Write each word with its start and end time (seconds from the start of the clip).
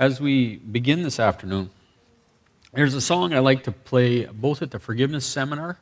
As 0.00 0.18
we 0.18 0.56
begin 0.56 1.02
this 1.02 1.20
afternoon, 1.20 1.68
there's 2.72 2.94
a 2.94 3.02
song 3.02 3.34
I 3.34 3.40
like 3.40 3.64
to 3.64 3.72
play 3.72 4.24
both 4.24 4.62
at 4.62 4.70
the 4.70 4.78
forgiveness 4.78 5.26
seminar 5.26 5.78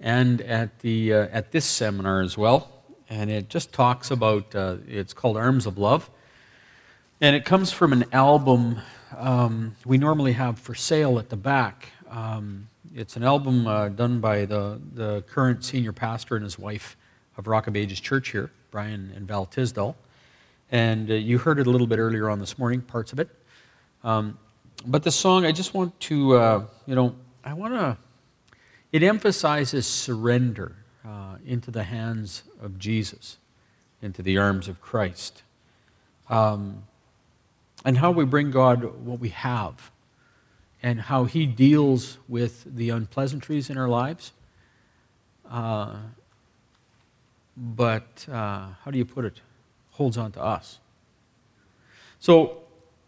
and 0.00 0.40
at, 0.40 0.78
the, 0.78 1.12
uh, 1.12 1.28
at 1.30 1.52
this 1.52 1.66
seminar 1.66 2.22
as 2.22 2.38
well. 2.38 2.72
And 3.10 3.30
it 3.30 3.50
just 3.50 3.70
talks 3.70 4.10
about, 4.10 4.54
uh, 4.54 4.76
it's 4.88 5.12
called 5.12 5.36
Arms 5.36 5.66
of 5.66 5.76
Love. 5.76 6.08
And 7.20 7.36
it 7.36 7.44
comes 7.44 7.70
from 7.70 7.92
an 7.92 8.06
album 8.12 8.80
um, 9.14 9.76
we 9.84 9.98
normally 9.98 10.32
have 10.32 10.58
for 10.58 10.74
sale 10.74 11.18
at 11.18 11.28
the 11.28 11.36
back. 11.36 11.90
Um, 12.10 12.70
it's 12.94 13.14
an 13.14 13.24
album 13.24 13.66
uh, 13.66 13.90
done 13.90 14.20
by 14.20 14.46
the, 14.46 14.80
the 14.94 15.20
current 15.28 15.66
senior 15.66 15.92
pastor 15.92 16.34
and 16.34 16.44
his 16.44 16.58
wife 16.58 16.96
of 17.36 17.46
Rock 17.46 17.66
of 17.66 17.76
Ages 17.76 18.00
Church 18.00 18.30
here, 18.30 18.50
Brian 18.70 19.12
and 19.14 19.28
Val 19.28 19.44
Tisdall. 19.44 19.96
And 20.74 21.08
uh, 21.08 21.14
you 21.14 21.38
heard 21.38 21.60
it 21.60 21.68
a 21.68 21.70
little 21.70 21.86
bit 21.86 22.00
earlier 22.00 22.28
on 22.28 22.40
this 22.40 22.58
morning, 22.58 22.80
parts 22.80 23.12
of 23.12 23.20
it. 23.20 23.28
Um, 24.02 24.36
but 24.84 25.04
the 25.04 25.12
song, 25.12 25.46
I 25.46 25.52
just 25.52 25.72
want 25.72 25.98
to, 26.00 26.34
uh, 26.36 26.66
you 26.84 26.96
know, 26.96 27.14
I 27.44 27.52
want 27.52 27.74
to, 27.74 27.96
it 28.90 29.04
emphasizes 29.04 29.86
surrender 29.86 30.74
uh, 31.06 31.36
into 31.46 31.70
the 31.70 31.84
hands 31.84 32.42
of 32.60 32.76
Jesus, 32.76 33.36
into 34.02 34.20
the 34.20 34.36
arms 34.36 34.66
of 34.66 34.80
Christ, 34.80 35.44
um, 36.28 36.82
and 37.84 37.98
how 37.98 38.10
we 38.10 38.24
bring 38.24 38.50
God 38.50 38.82
what 38.82 39.20
we 39.20 39.28
have, 39.28 39.92
and 40.82 41.02
how 41.02 41.22
He 41.22 41.46
deals 41.46 42.18
with 42.28 42.64
the 42.66 42.90
unpleasantries 42.90 43.70
in 43.70 43.78
our 43.78 43.88
lives. 43.88 44.32
Uh, 45.48 45.98
but 47.56 48.26
uh, 48.28 48.70
how 48.82 48.90
do 48.90 48.98
you 48.98 49.04
put 49.04 49.24
it? 49.24 49.40
Holds 49.94 50.16
on 50.16 50.30
to 50.32 50.42
us. 50.42 50.78
So 52.20 52.58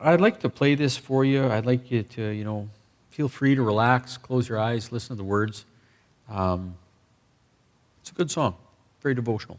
I'd 0.00 0.20
like 0.20 0.40
to 0.40 0.48
play 0.48 0.74
this 0.74 0.96
for 0.96 1.24
you. 1.24 1.46
I'd 1.46 1.66
like 1.66 1.90
you 1.90 2.02
to, 2.02 2.28
you 2.28 2.44
know, 2.44 2.68
feel 3.10 3.28
free 3.28 3.54
to 3.54 3.62
relax, 3.62 4.16
close 4.16 4.48
your 4.48 4.58
eyes, 4.58 4.92
listen 4.92 5.16
to 5.16 5.22
the 5.22 5.24
words. 5.24 5.64
Um, 6.28 6.76
it's 8.00 8.10
a 8.10 8.14
good 8.14 8.30
song, 8.30 8.56
very 9.00 9.14
devotional. 9.14 9.58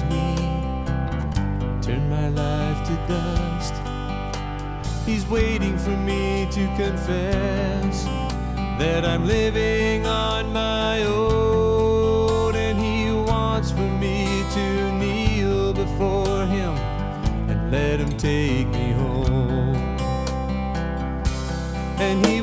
He's 5.11 5.27
waiting 5.27 5.77
for 5.77 5.89
me 5.89 6.47
to 6.51 6.65
confess 6.77 8.05
that 8.79 9.03
I'm 9.03 9.27
living 9.27 10.05
on 10.05 10.53
my 10.53 11.03
own. 11.03 12.55
And 12.55 12.79
He 12.79 13.11
wants 13.11 13.71
for 13.71 13.89
me 14.05 14.45
to 14.53 14.91
kneel 14.93 15.73
before 15.73 16.45
Him 16.45 16.77
and 17.49 17.69
let 17.69 17.99
him 17.99 18.11
take 18.17 18.69
me 18.69 18.91
home. 18.93 19.75
And 21.99 22.25
he 22.25 22.40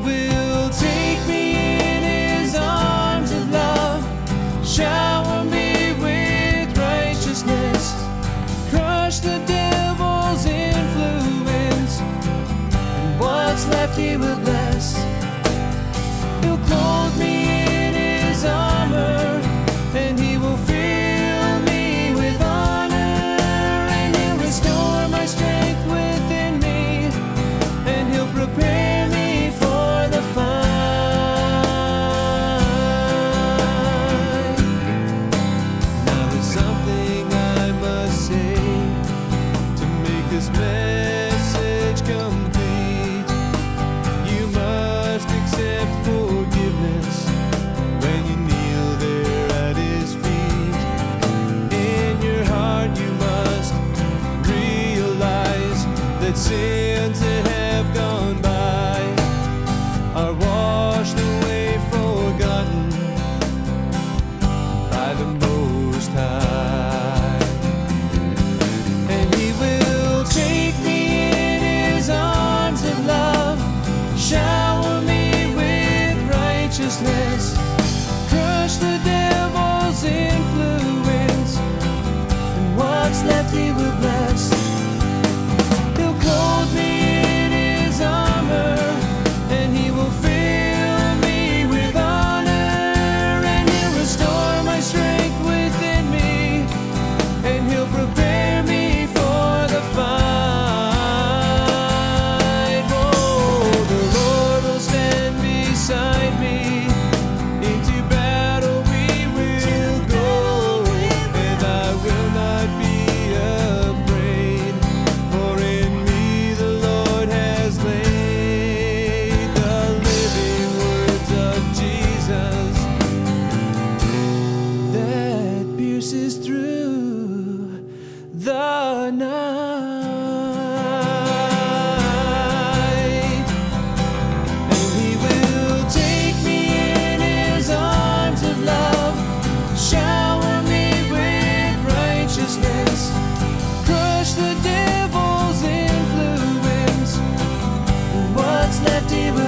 left 148.83 149.13
it 149.13 149.48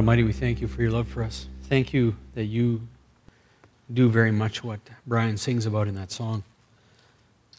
Almighty, 0.00 0.22
we 0.22 0.32
thank 0.32 0.62
you 0.62 0.66
for 0.66 0.80
your 0.80 0.92
love 0.92 1.08
for 1.08 1.22
us. 1.22 1.46
Thank 1.64 1.92
you 1.92 2.16
that 2.34 2.46
you 2.46 2.88
do 3.92 4.08
very 4.08 4.30
much 4.30 4.64
what 4.64 4.80
Brian 5.06 5.36
sings 5.36 5.66
about 5.66 5.88
in 5.88 5.94
that 5.96 6.10
song. 6.10 6.42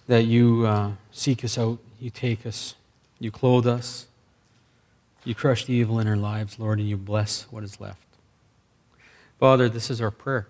That 0.08 0.26
you 0.26 0.66
uh, 0.66 0.94
seek 1.12 1.46
us 1.46 1.56
out, 1.60 1.78
you 2.00 2.10
take 2.10 2.48
us, 2.48 2.74
you 3.20 3.30
clothe 3.30 3.68
us, 3.68 4.08
you 5.24 5.36
crush 5.36 5.66
the 5.66 5.74
evil 5.74 6.00
in 6.00 6.08
our 6.08 6.16
lives, 6.16 6.58
Lord, 6.58 6.80
and 6.80 6.90
you 6.90 6.98
bless 6.98 7.44
what 7.52 7.64
is 7.64 7.80
left. 7.80 8.08
Father, 9.40 9.70
this 9.70 9.92
is 9.92 10.02
our 10.02 10.10
prayer 10.10 10.48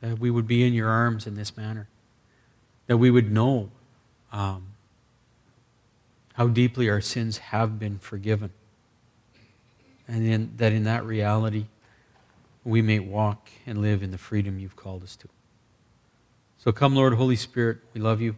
that 0.00 0.20
we 0.20 0.30
would 0.30 0.46
be 0.46 0.64
in 0.64 0.72
your 0.72 0.90
arms 0.90 1.26
in 1.26 1.34
this 1.34 1.56
manner, 1.56 1.88
that 2.86 2.98
we 2.98 3.10
would 3.10 3.32
know 3.32 3.68
um, 4.30 4.68
how 6.34 6.46
deeply 6.46 6.88
our 6.88 7.00
sins 7.00 7.38
have 7.38 7.80
been 7.80 7.98
forgiven, 7.98 8.52
and 10.12 10.26
in, 10.26 10.52
that 10.58 10.72
in 10.72 10.84
that 10.84 11.04
reality 11.06 11.64
we 12.64 12.82
may 12.82 12.98
walk 12.98 13.48
and 13.66 13.80
live 13.80 14.02
in 14.02 14.10
the 14.10 14.18
freedom 14.18 14.58
you've 14.58 14.76
called 14.76 15.02
us 15.02 15.16
to. 15.16 15.28
So 16.58 16.70
come, 16.70 16.94
Lord, 16.94 17.14
Holy 17.14 17.34
Spirit, 17.34 17.78
we 17.94 18.00
love 18.00 18.20
you. 18.20 18.36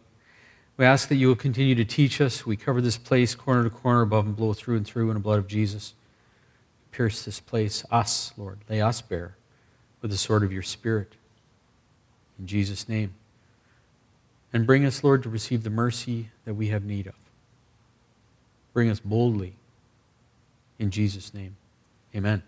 We 0.76 0.85
ask 0.85 1.09
that 1.09 1.17
you 1.17 1.26
will 1.29 1.37
continue 1.37 1.75
to 1.75 1.85
teach 1.85 2.21
us. 2.21 2.47
We 2.47 2.56
cover 2.56 2.81
this 2.81 2.97
place 2.97 3.35
corner 3.35 3.65
to 3.65 3.71
corner, 3.71 4.03
above 4.03 4.25
and 4.25 4.37
below, 4.37 4.55
through 4.55 4.76
and 4.76 4.87
through 4.87 5.11
in 5.11 5.15
the 5.15 5.21
blood 5.21 5.38
of 5.38 5.49
Jesus. 5.49 5.94
Pierce 6.93 7.25
this 7.25 7.41
place, 7.41 7.85
us, 7.91 8.32
Lord. 8.37 8.61
Lay 8.71 8.81
us 8.81 9.03
bare 9.03 9.37
with 10.00 10.12
the 10.12 10.17
sword 10.17 10.44
of 10.44 10.53
your 10.53 10.62
Spirit. 10.62 11.15
In 12.38 12.47
Jesus' 12.47 12.88
name. 12.88 13.15
And 14.53 14.65
bring 14.65 14.85
us, 14.85 15.03
Lord, 15.03 15.25
to 15.25 15.29
receive 15.29 15.65
the 15.65 15.71
mercy 15.71 16.31
that 16.44 16.55
we 16.55 16.69
have 16.69 16.85
need 16.85 17.09
of. 17.09 17.15
Bring 18.73 18.88
us 18.91 19.00
boldly. 19.00 19.56
In 20.79 20.91
Jesus' 20.91 21.35
name. 21.35 21.56
Amen. 22.14 22.43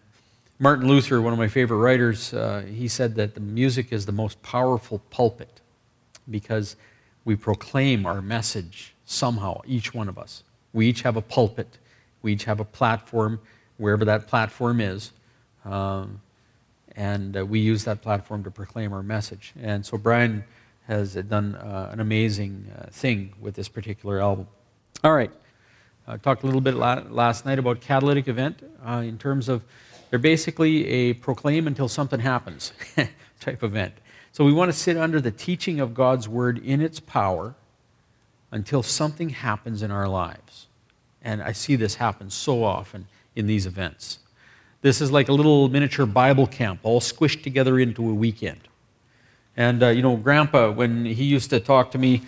Martin 0.58 0.86
Luther, 0.86 1.20
one 1.20 1.32
of 1.32 1.38
my 1.38 1.48
favorite 1.48 1.78
writers, 1.78 2.32
uh, 2.32 2.64
he 2.66 2.88
said 2.88 3.16
that 3.16 3.34
the 3.34 3.40
music 3.40 3.92
is 3.92 4.06
the 4.06 4.12
most 4.12 4.40
powerful 4.42 5.00
pulpit 5.10 5.60
because 6.30 6.76
we 7.24 7.36
proclaim 7.36 8.06
our 8.06 8.22
message 8.22 8.94
somehow, 9.04 9.60
each 9.66 9.92
one 9.92 10.08
of 10.08 10.18
us. 10.18 10.44
We 10.72 10.88
each 10.88 11.02
have 11.02 11.16
a 11.16 11.22
pulpit, 11.22 11.78
we 12.22 12.32
each 12.32 12.44
have 12.44 12.60
a 12.60 12.64
platform, 12.64 13.40
wherever 13.76 14.04
that 14.04 14.28
platform 14.28 14.80
is. 14.80 15.10
Um, 15.64 16.20
and 16.94 17.36
uh, 17.36 17.44
we 17.44 17.58
use 17.58 17.84
that 17.84 18.00
platform 18.00 18.44
to 18.44 18.50
proclaim 18.50 18.92
our 18.92 19.02
message. 19.02 19.52
And 19.60 19.84
so 19.84 19.98
Brian 19.98 20.44
has 20.86 21.14
done 21.14 21.56
uh, 21.56 21.90
an 21.92 22.00
amazing 22.00 22.72
uh, 22.78 22.86
thing 22.90 23.34
with 23.40 23.54
this 23.54 23.68
particular 23.68 24.20
album. 24.20 24.46
All 25.04 25.12
right, 25.12 25.30
I 26.08 26.16
talked 26.16 26.44
a 26.44 26.46
little 26.46 26.60
bit 26.60 26.74
last 26.74 27.44
night 27.44 27.58
about 27.58 27.80
catalytic 27.80 28.28
event 28.28 28.62
uh, 28.86 29.02
in 29.04 29.18
terms 29.18 29.48
of 29.48 29.64
they're 30.10 30.20
basically 30.20 30.86
a 30.86 31.14
proclaim 31.14 31.66
until 31.66 31.88
something 31.88 32.20
happens 32.20 32.72
type 33.40 33.64
event. 33.64 33.94
So 34.30 34.44
we 34.44 34.52
want 34.52 34.70
to 34.70 34.78
sit 34.78 34.96
under 34.96 35.20
the 35.20 35.32
teaching 35.32 35.80
of 35.80 35.94
God's 35.94 36.28
word 36.28 36.58
in 36.58 36.80
its 36.80 37.00
power 37.00 37.56
until 38.52 38.84
something 38.84 39.30
happens 39.30 39.82
in 39.82 39.90
our 39.90 40.08
lives. 40.08 40.68
And 41.22 41.42
I 41.42 41.50
see 41.50 41.74
this 41.74 41.96
happen 41.96 42.30
so 42.30 42.62
often 42.62 43.08
in 43.34 43.48
these 43.48 43.66
events. 43.66 44.20
This 44.82 45.00
is 45.00 45.10
like 45.10 45.28
a 45.28 45.32
little 45.32 45.68
miniature 45.68 46.06
Bible 46.06 46.46
camp, 46.46 46.80
all 46.84 47.00
squished 47.00 47.42
together 47.42 47.80
into 47.80 48.08
a 48.08 48.14
weekend. 48.14 48.60
And, 49.56 49.82
uh, 49.82 49.88
you 49.88 50.02
know, 50.02 50.16
Grandpa, 50.16 50.70
when 50.70 51.04
he 51.04 51.24
used 51.24 51.50
to 51.50 51.58
talk 51.58 51.90
to 51.92 51.98
me, 51.98 52.22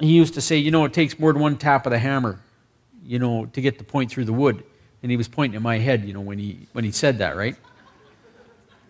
he 0.00 0.16
used 0.16 0.34
to 0.34 0.40
say, 0.40 0.56
you 0.56 0.72
know, 0.72 0.84
it 0.84 0.92
takes 0.92 1.16
more 1.18 1.32
than 1.32 1.40
one 1.40 1.56
tap 1.56 1.86
of 1.86 1.92
the 1.92 1.98
hammer, 1.98 2.40
you 3.08 3.18
know, 3.18 3.46
to 3.46 3.60
get 3.62 3.78
the 3.78 3.84
point 3.84 4.10
through 4.10 4.26
the 4.26 4.32
wood. 4.34 4.62
And 5.02 5.10
he 5.10 5.16
was 5.16 5.28
pointing 5.28 5.56
at 5.56 5.62
my 5.62 5.78
head, 5.78 6.04
you 6.04 6.12
know, 6.12 6.20
when 6.20 6.38
he, 6.38 6.68
when 6.72 6.84
he 6.84 6.92
said 6.92 7.18
that, 7.18 7.36
right? 7.36 7.56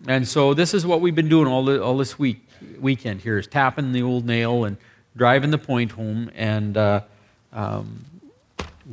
And 0.07 0.27
so 0.27 0.53
this 0.53 0.73
is 0.73 0.85
what 0.85 0.99
we've 0.99 1.15
been 1.15 1.29
doing 1.29 1.47
all, 1.47 1.63
the, 1.63 1.81
all 1.81 1.97
this 1.97 2.19
week, 2.19 2.45
weekend 2.79 3.21
here, 3.21 3.37
is 3.37 3.47
tapping 3.47 3.93
the 3.93 4.01
old 4.01 4.25
nail 4.25 4.65
and 4.65 4.75
driving 5.15 5.51
the 5.51 5.57
point 5.57 5.93
home. 5.93 6.29
And 6.35 6.75
uh, 6.75 7.01
um, 7.53 8.03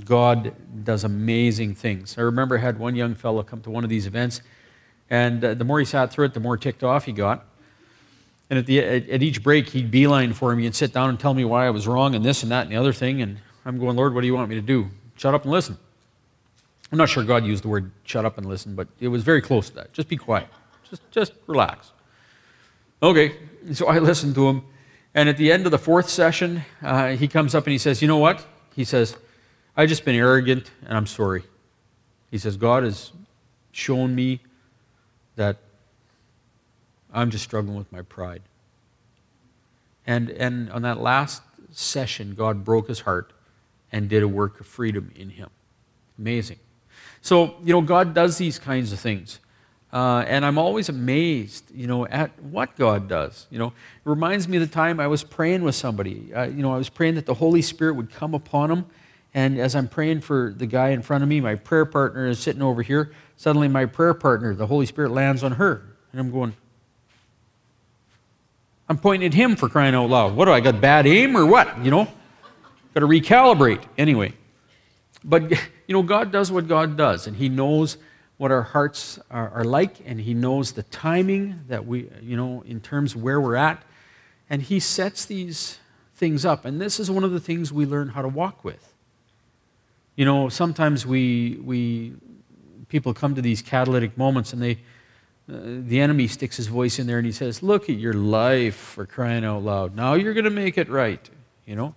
God 0.04 0.54
does 0.84 1.02
amazing 1.02 1.74
things. 1.74 2.16
I 2.16 2.20
remember 2.20 2.56
I 2.56 2.60
had 2.60 2.78
one 2.78 2.94
young 2.94 3.16
fellow 3.16 3.42
come 3.42 3.60
to 3.62 3.70
one 3.70 3.82
of 3.82 3.90
these 3.90 4.06
events, 4.06 4.42
and 5.10 5.44
uh, 5.44 5.54
the 5.54 5.64
more 5.64 5.80
he 5.80 5.84
sat 5.84 6.12
through 6.12 6.26
it, 6.26 6.34
the 6.34 6.40
more 6.40 6.56
ticked 6.56 6.84
off 6.84 7.04
he 7.04 7.12
got. 7.12 7.44
And 8.48 8.60
at, 8.60 8.66
the, 8.66 8.78
at, 8.78 9.08
at, 9.08 9.22
each 9.24 9.42
break, 9.42 9.70
he'd 9.70 9.90
beeline 9.90 10.32
for 10.32 10.54
me 10.54 10.66
and 10.66 10.74
sit 10.74 10.92
down 10.92 11.08
and 11.08 11.18
tell 11.18 11.34
me 11.34 11.44
why 11.44 11.66
I 11.66 11.70
was 11.70 11.88
wrong 11.88 12.14
and 12.14 12.24
this 12.24 12.44
and 12.44 12.52
that 12.52 12.62
and 12.62 12.70
the 12.70 12.76
other 12.76 12.92
thing. 12.92 13.20
And 13.20 13.38
I'm 13.64 13.78
going, 13.80 13.96
Lord, 13.96 14.14
what 14.14 14.20
do 14.20 14.28
you 14.28 14.34
want 14.34 14.48
me 14.48 14.54
to 14.54 14.62
do? 14.62 14.88
Shut 15.16 15.34
up 15.34 15.42
and 15.42 15.50
listen. 15.50 15.78
I'm 16.92 16.98
not 16.98 17.08
sure 17.08 17.24
God 17.24 17.44
used 17.44 17.64
the 17.64 17.68
word 17.68 17.90
shut 18.04 18.24
up 18.24 18.38
and 18.38 18.46
listen, 18.46 18.74
but 18.74 18.88
it 19.00 19.08
was 19.08 19.22
very 19.22 19.42
close 19.42 19.68
to 19.70 19.76
that. 19.76 19.92
Just 19.92 20.08
be 20.08 20.16
quiet. 20.16 20.48
Just, 20.88 21.10
just 21.10 21.32
relax. 21.46 21.92
Okay, 23.02 23.36
so 23.72 23.88
I 23.88 23.98
listened 23.98 24.34
to 24.36 24.48
him. 24.48 24.62
And 25.14 25.28
at 25.28 25.36
the 25.36 25.50
end 25.50 25.64
of 25.64 25.72
the 25.72 25.78
fourth 25.78 26.08
session, 26.08 26.62
uh, 26.82 27.08
he 27.10 27.26
comes 27.26 27.54
up 27.54 27.64
and 27.64 27.72
he 27.72 27.78
says, 27.78 28.02
You 28.02 28.08
know 28.08 28.18
what? 28.18 28.46
He 28.74 28.84
says, 28.84 29.16
I've 29.76 29.88
just 29.88 30.04
been 30.04 30.14
arrogant 30.14 30.70
and 30.86 30.96
I'm 30.96 31.06
sorry. 31.06 31.42
He 32.30 32.38
says, 32.38 32.56
God 32.56 32.84
has 32.84 33.12
shown 33.72 34.14
me 34.14 34.40
that 35.36 35.56
I'm 37.12 37.30
just 37.30 37.44
struggling 37.44 37.76
with 37.76 37.90
my 37.90 38.02
pride. 38.02 38.42
And, 40.06 40.30
and 40.30 40.70
on 40.70 40.82
that 40.82 41.00
last 41.00 41.42
session, 41.72 42.34
God 42.34 42.64
broke 42.64 42.88
his 42.88 43.00
heart 43.00 43.32
and 43.96 44.08
did 44.08 44.22
a 44.22 44.28
work 44.28 44.60
of 44.60 44.66
freedom 44.66 45.10
in 45.16 45.30
him. 45.30 45.50
Amazing. 46.18 46.58
So, 47.20 47.56
you 47.64 47.72
know, 47.72 47.80
God 47.80 48.14
does 48.14 48.38
these 48.38 48.58
kinds 48.58 48.92
of 48.92 49.00
things. 49.00 49.40
Uh, 49.92 50.24
and 50.26 50.44
I'm 50.44 50.58
always 50.58 50.88
amazed, 50.88 51.70
you 51.74 51.86
know, 51.86 52.06
at 52.06 52.30
what 52.42 52.76
God 52.76 53.08
does. 53.08 53.46
You 53.50 53.58
know, 53.58 53.68
it 53.68 53.72
reminds 54.04 54.48
me 54.48 54.58
of 54.58 54.68
the 54.68 54.74
time 54.74 55.00
I 55.00 55.06
was 55.06 55.22
praying 55.24 55.62
with 55.62 55.74
somebody. 55.74 56.32
Uh, 56.34 56.44
you 56.44 56.62
know, 56.62 56.74
I 56.74 56.76
was 56.76 56.88
praying 56.88 57.14
that 57.14 57.26
the 57.26 57.34
Holy 57.34 57.62
Spirit 57.62 57.94
would 57.94 58.10
come 58.10 58.34
upon 58.34 58.70
him 58.70 58.86
and 59.36 59.58
as 59.58 59.74
I'm 59.76 59.86
praying 59.86 60.22
for 60.22 60.54
the 60.56 60.64
guy 60.64 60.88
in 60.88 61.02
front 61.02 61.22
of 61.22 61.28
me, 61.28 61.42
my 61.42 61.56
prayer 61.56 61.84
partner 61.84 62.26
is 62.26 62.38
sitting 62.38 62.62
over 62.62 62.80
here. 62.80 63.12
Suddenly, 63.36 63.68
my 63.68 63.84
prayer 63.84 64.14
partner, 64.14 64.54
the 64.54 64.66
Holy 64.66 64.86
Spirit, 64.86 65.10
lands 65.10 65.44
on 65.44 65.52
her. 65.52 65.82
And 66.10 66.20
I'm 66.22 66.30
going, 66.30 66.56
I'm 68.88 68.96
pointing 68.96 69.26
at 69.26 69.34
him 69.34 69.54
for 69.54 69.68
crying 69.68 69.94
out 69.94 70.08
loud. 70.08 70.34
What 70.34 70.46
do 70.46 70.52
I 70.52 70.60
got 70.60 70.80
bad 70.80 71.06
aim 71.06 71.36
or 71.36 71.44
what? 71.44 71.84
You 71.84 71.90
know, 71.90 72.08
got 72.96 73.00
to 73.00 73.06
recalibrate. 73.06 73.84
Anyway, 73.98 74.32
but 75.22 75.50
you 75.50 75.92
know, 75.92 76.02
God 76.02 76.32
does 76.32 76.50
what 76.50 76.66
God 76.66 76.96
does, 76.96 77.26
and 77.26 77.36
He 77.36 77.50
knows 77.50 77.98
what 78.38 78.50
our 78.50 78.62
hearts 78.62 79.18
are, 79.30 79.50
are 79.50 79.64
like, 79.64 79.96
and 80.06 80.18
He 80.18 80.32
knows 80.32 80.72
the 80.72 80.82
timing 80.84 81.60
that 81.68 81.86
we, 81.86 82.08
you 82.22 82.36
know, 82.38 82.62
in 82.62 82.80
terms 82.80 83.14
of 83.14 83.22
where 83.22 83.38
we're 83.38 83.56
at, 83.56 83.82
and 84.48 84.62
He 84.62 84.80
sets 84.80 85.26
these 85.26 85.78
things 86.14 86.46
up. 86.46 86.64
And 86.64 86.80
this 86.80 86.98
is 86.98 87.10
one 87.10 87.22
of 87.22 87.32
the 87.32 87.40
things 87.40 87.70
we 87.70 87.84
learn 87.84 88.08
how 88.08 88.22
to 88.22 88.28
walk 88.28 88.64
with. 88.64 88.94
You 90.14 90.24
know, 90.24 90.48
sometimes 90.48 91.04
we, 91.04 91.60
we 91.62 92.14
people 92.88 93.12
come 93.12 93.34
to 93.34 93.42
these 93.42 93.60
catalytic 93.60 94.16
moments 94.16 94.54
and 94.54 94.62
they, 94.62 94.72
uh, 95.52 95.58
the 95.80 96.00
enemy 96.00 96.26
sticks 96.28 96.56
his 96.56 96.68
voice 96.68 96.98
in 96.98 97.06
there 97.06 97.18
and 97.18 97.26
he 97.26 97.32
says, 97.32 97.62
Look 97.62 97.90
at 97.90 97.96
your 97.96 98.14
life 98.14 98.74
for 98.74 99.04
crying 99.04 99.44
out 99.44 99.62
loud. 99.62 99.94
Now 99.94 100.14
you're 100.14 100.32
going 100.32 100.44
to 100.44 100.50
make 100.50 100.78
it 100.78 100.88
right, 100.88 101.28
you 101.66 101.76
know? 101.76 101.94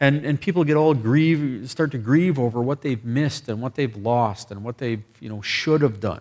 And, 0.00 0.24
and 0.24 0.40
people 0.40 0.64
get 0.64 0.76
all 0.76 0.92
grieve, 0.92 1.70
start 1.70 1.92
to 1.92 1.98
grieve 1.98 2.38
over 2.38 2.60
what 2.60 2.82
they've 2.82 3.04
missed 3.04 3.48
and 3.48 3.60
what 3.60 3.74
they've 3.74 3.96
lost 3.96 4.50
and 4.50 4.64
what 4.64 4.78
they 4.78 5.02
you 5.20 5.28
know, 5.28 5.40
should 5.40 5.82
have 5.82 6.00
done. 6.00 6.20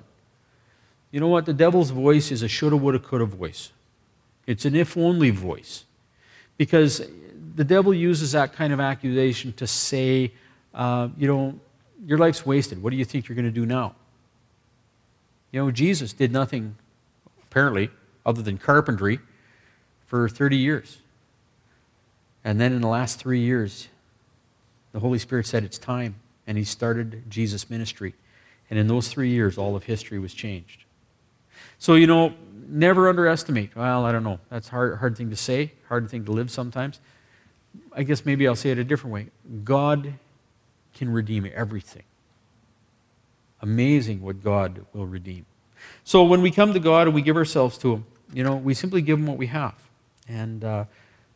You 1.11 1.19
know 1.19 1.27
what? 1.27 1.45
The 1.45 1.53
devil's 1.53 1.89
voice 1.89 2.31
is 2.31 2.41
a 2.43 2.47
shoulda, 2.47 2.77
woulda, 2.77 2.99
coulda 2.99 3.25
voice. 3.25 3.71
It's 4.45 4.65
an 4.65 4.75
if 4.75 4.97
only 4.97 5.29
voice. 5.29 5.85
Because 6.57 7.01
the 7.55 7.63
devil 7.63 7.93
uses 7.93 8.31
that 8.33 8.53
kind 8.53 8.73
of 8.73 8.79
accusation 8.79 9.53
to 9.53 9.67
say, 9.67 10.31
uh, 10.73 11.09
you 11.17 11.27
know, 11.27 11.59
your 12.05 12.17
life's 12.17 12.45
wasted. 12.45 12.81
What 12.81 12.91
do 12.91 12.97
you 12.97 13.05
think 13.05 13.27
you're 13.27 13.35
going 13.35 13.45
to 13.45 13.51
do 13.51 13.65
now? 13.65 13.95
You 15.51 15.63
know, 15.63 15.71
Jesus 15.71 16.13
did 16.13 16.31
nothing, 16.31 16.75
apparently, 17.43 17.91
other 18.25 18.41
than 18.41 18.57
carpentry 18.57 19.19
for 20.07 20.27
30 20.27 20.57
years. 20.57 20.97
And 22.43 22.59
then 22.59 22.73
in 22.73 22.81
the 22.81 22.87
last 22.87 23.19
three 23.19 23.39
years, 23.39 23.87
the 24.91 24.99
Holy 24.99 25.19
Spirit 25.19 25.45
said 25.47 25.63
it's 25.63 25.77
time, 25.77 26.15
and 26.45 26.57
he 26.57 26.63
started 26.63 27.23
Jesus' 27.29 27.69
ministry. 27.69 28.13
And 28.69 28.77
in 28.77 28.87
those 28.87 29.07
three 29.07 29.29
years, 29.29 29.57
all 29.57 29.75
of 29.75 29.83
history 29.83 30.19
was 30.19 30.33
changed. 30.33 30.83
So, 31.79 31.95
you 31.95 32.07
know, 32.07 32.33
never 32.67 33.09
underestimate. 33.09 33.75
Well, 33.75 34.05
I 34.05 34.11
don't 34.11 34.23
know. 34.23 34.39
That's 34.49 34.67
a 34.67 34.71
hard, 34.71 34.99
hard 34.99 35.17
thing 35.17 35.29
to 35.29 35.35
say, 35.35 35.73
hard 35.89 36.09
thing 36.09 36.25
to 36.25 36.31
live 36.31 36.49
sometimes. 36.49 36.99
I 37.95 38.03
guess 38.03 38.25
maybe 38.25 38.47
I'll 38.47 38.55
say 38.55 38.71
it 38.71 38.77
a 38.77 38.83
different 38.83 39.13
way. 39.13 39.27
God 39.63 40.13
can 40.93 41.11
redeem 41.11 41.49
everything. 41.53 42.03
Amazing 43.61 44.21
what 44.21 44.43
God 44.43 44.85
will 44.93 45.07
redeem. 45.07 45.45
So 46.03 46.23
when 46.23 46.41
we 46.41 46.51
come 46.51 46.73
to 46.73 46.79
God 46.79 47.07
and 47.07 47.15
we 47.15 47.21
give 47.21 47.35
ourselves 47.35 47.77
to 47.79 47.93
Him, 47.93 48.05
you 48.33 48.43
know, 48.43 48.55
we 48.55 48.73
simply 48.73 49.01
give 49.01 49.19
Him 49.19 49.25
what 49.25 49.37
we 49.37 49.47
have. 49.47 49.75
And 50.27 50.63
uh, 50.63 50.85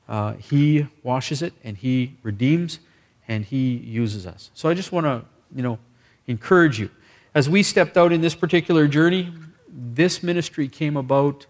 uh, 0.07 0.33
He 0.33 0.87
washes 1.03 1.41
it 1.41 1.53
and 1.63 1.77
He 1.77 2.15
redeems 2.23 2.79
and 3.27 3.45
He 3.45 3.75
uses 3.77 4.25
us. 4.25 4.51
So 4.53 4.69
I 4.69 4.73
just 4.73 4.91
want 4.91 5.05
to, 5.05 5.23
you 5.55 5.63
know, 5.63 5.79
encourage 6.27 6.79
you. 6.79 6.89
As 7.33 7.49
we 7.49 7.63
stepped 7.63 7.97
out 7.97 8.11
in 8.11 8.21
this 8.21 8.35
particular 8.35 8.87
journey, 8.87 9.33
this 9.69 10.23
ministry 10.23 10.67
came 10.67 10.97
about, 10.97 11.45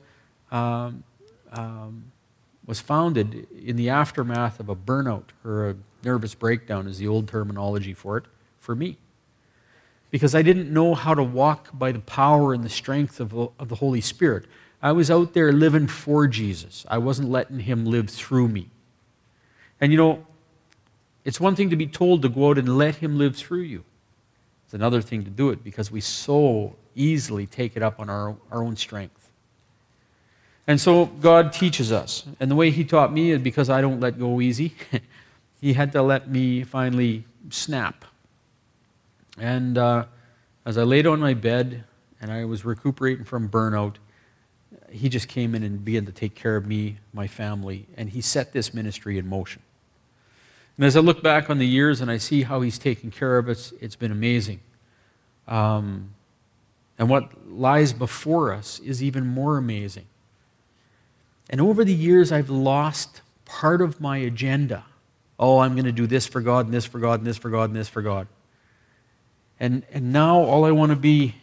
um, 0.52 1.04
um, 1.54 2.12
was 2.66 2.80
founded 2.80 3.48
in 3.64 3.76
the 3.76 3.90
aftermath 3.90 4.60
of 4.60 4.70
a 4.70 4.76
burnout 4.76 5.24
or 5.46 5.70
a 5.70 5.76
nervous 6.04 6.36
breakdown, 6.36 6.88
is 6.88 6.98
the 6.98 7.08
old 7.08 7.28
terminology 7.28 7.94
for 7.94 8.18
it, 8.18 8.26
for 8.60 8.76
me. 8.76 8.98
Because 10.12 10.36
I 10.36 10.42
didn't 10.42 10.72
know 10.72 10.94
how 10.94 11.14
to 11.14 11.24
walk 11.24 11.70
by 11.74 11.92
the 11.92 12.00
power 12.00 12.54
and 12.54 12.64
the 12.64 12.70
strength 12.70 13.20
of, 13.20 13.34
of 13.34 13.70
the 13.70 13.76
Holy 13.76 14.02
Spirit. 14.02 14.46
I 14.82 14.92
was 14.92 15.10
out 15.10 15.34
there 15.34 15.52
living 15.52 15.88
for 15.88 16.28
Jesus, 16.28 16.86
I 16.90 16.98
wasn't 16.98 17.30
letting 17.30 17.62
Him 17.62 17.86
live 17.86 18.10
through 18.10 18.50
me. 18.50 18.70
And 19.82 19.92
you 19.92 19.98
know, 19.98 20.26
it's 21.26 21.40
one 21.40 21.56
thing 21.56 21.70
to 21.70 21.76
be 21.76 21.88
told 21.88 22.22
to 22.22 22.30
go 22.30 22.50
out 22.50 22.58
and 22.58 22.78
let 22.78 22.96
Him 22.96 23.18
live 23.18 23.36
through 23.36 23.62
you. 23.62 23.84
It's 24.66 24.74
another 24.74 25.02
thing 25.02 25.24
to 25.24 25.30
do 25.30 25.50
it 25.50 25.64
because 25.64 25.92
we 25.92 26.02
so 26.02 26.76
easily 26.96 27.46
take 27.46 27.78
it 27.78 27.84
up 27.84 28.00
on 28.00 28.10
our, 28.10 28.36
our 28.52 28.64
own 28.64 28.76
strength. 28.76 29.32
And 30.68 30.82
so 30.82 31.06
God 31.06 31.54
teaches 31.54 31.92
us. 31.92 32.26
And 32.40 32.52
the 32.52 32.56
way 32.56 32.72
He 32.72 32.84
taught 32.84 33.14
me 33.14 33.32
is 33.32 33.40
because 33.40 33.70
I 33.70 33.82
don't 33.82 34.00
let 34.00 34.20
go 34.20 34.42
easy, 34.42 34.74
He 35.62 35.74
had 35.74 35.92
to 35.94 36.04
let 36.04 36.30
me 36.30 36.64
finally 36.64 37.26
snap. 37.50 38.06
And 39.40 39.78
uh, 39.78 40.06
as 40.66 40.78
I 40.78 40.84
laid 40.84 41.08
on 41.08 41.20
my 41.20 41.34
bed 41.34 41.84
and 42.22 42.32
I 42.32 42.46
was 42.46 42.64
recuperating 42.64 43.26
from 43.26 43.50
burnout, 43.50 43.96
He 44.90 45.10
just 45.10 45.28
came 45.28 45.54
in 45.56 45.64
and 45.64 45.84
began 45.84 46.06
to 46.06 46.12
take 46.12 46.36
care 46.36 46.56
of 46.56 46.66
me, 46.66 46.98
my 47.14 47.28
family, 47.28 47.86
and 47.98 48.10
He 48.10 48.22
set 48.22 48.54
this 48.54 48.74
ministry 48.74 49.18
in 49.18 49.28
motion. 49.28 49.62
And 50.78 50.86
as 50.86 50.96
I 50.96 51.00
look 51.00 51.24
back 51.24 51.50
on 51.50 51.58
the 51.58 51.68
years 51.68 52.02
and 52.02 52.12
I 52.12 52.18
see 52.18 52.44
how 52.44 52.62
he's 52.62 52.78
taken 52.78 53.10
care 53.10 53.38
of 53.40 53.50
us, 53.50 53.74
it's 53.82 53.96
been 53.96 54.12
amazing. 54.12 54.60
Um, 55.48 56.12
and 57.00 57.10
what 57.10 57.52
lies 57.52 57.94
before 57.94 58.54
us 58.54 58.80
is 58.80 59.02
even 59.02 59.26
more 59.26 59.58
amazing. 59.58 60.06
And 61.50 61.62
over 61.62 61.84
the 61.84 61.94
years, 61.94 62.32
I've 62.32 62.50
lost 62.50 63.22
part 63.46 63.82
of 63.82 64.00
my 64.00 64.18
agenda. 64.18 64.86
Oh, 65.40 65.60
I'm 65.60 65.74
going 65.74 65.86
to 65.86 65.92
do 65.92 66.06
this 66.06 66.28
for 66.28 66.42
God, 66.42 66.66
and 66.66 66.74
this 66.74 66.86
for 66.86 67.00
God, 67.00 67.20
and 67.20 67.28
this 67.28 67.38
for 67.38 67.50
God, 67.50 67.70
and 67.70 67.76
this 67.76 67.90
for 67.90 68.02
God. 68.02 68.28
And, 69.60 69.84
and 69.92 70.12
now 70.14 70.40
all 70.40 70.66
I 70.66 70.72
want 70.72 70.92
to 70.92 70.96
be, 70.96 71.36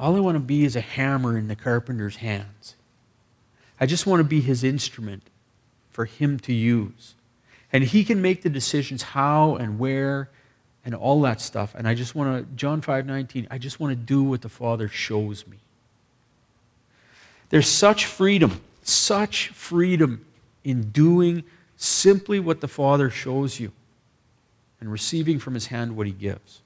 all 0.00 0.16
I 0.16 0.20
want 0.20 0.36
to 0.36 0.40
be 0.40 0.64
is 0.64 0.76
a 0.76 0.80
hammer 0.80 1.36
in 1.36 1.48
the 1.48 1.54
carpenter's 1.54 2.16
hands. 2.16 2.74
I 3.78 3.86
just 3.86 4.06
want 4.06 4.20
to 4.20 4.24
be 4.24 4.40
his 4.40 4.64
instrument 4.64 5.24
for 5.90 6.06
him 6.06 6.38
to 6.40 6.52
use. 6.52 7.14
And 7.72 7.84
he 7.84 8.02
can 8.04 8.22
make 8.22 8.42
the 8.42 8.50
decisions 8.50 9.02
how 9.02 9.56
and 9.56 9.78
where 9.78 10.30
and 10.84 10.94
all 10.94 11.20
that 11.22 11.40
stuff. 11.40 11.74
And 11.74 11.86
I 11.86 11.94
just 11.94 12.14
want 12.14 12.48
to, 12.48 12.56
John 12.56 12.80
5 12.80 13.06
19, 13.06 13.46
I 13.50 13.58
just 13.58 13.78
want 13.78 13.92
to 13.92 13.96
do 13.96 14.22
what 14.22 14.40
the 14.40 14.48
Father 14.48 14.88
shows 14.88 15.46
me. 15.46 15.58
There's 17.50 17.68
such 17.68 18.06
freedom, 18.06 18.60
such 18.82 19.48
freedom 19.48 20.24
in 20.64 20.90
doing 20.90 21.44
simply 21.76 22.40
what 22.40 22.60
the 22.60 22.68
Father 22.68 23.10
shows 23.10 23.60
you 23.60 23.72
and 24.80 24.90
receiving 24.90 25.38
from 25.38 25.54
his 25.54 25.66
hand 25.66 25.96
what 25.96 26.06
he 26.06 26.12
gives. 26.12 26.62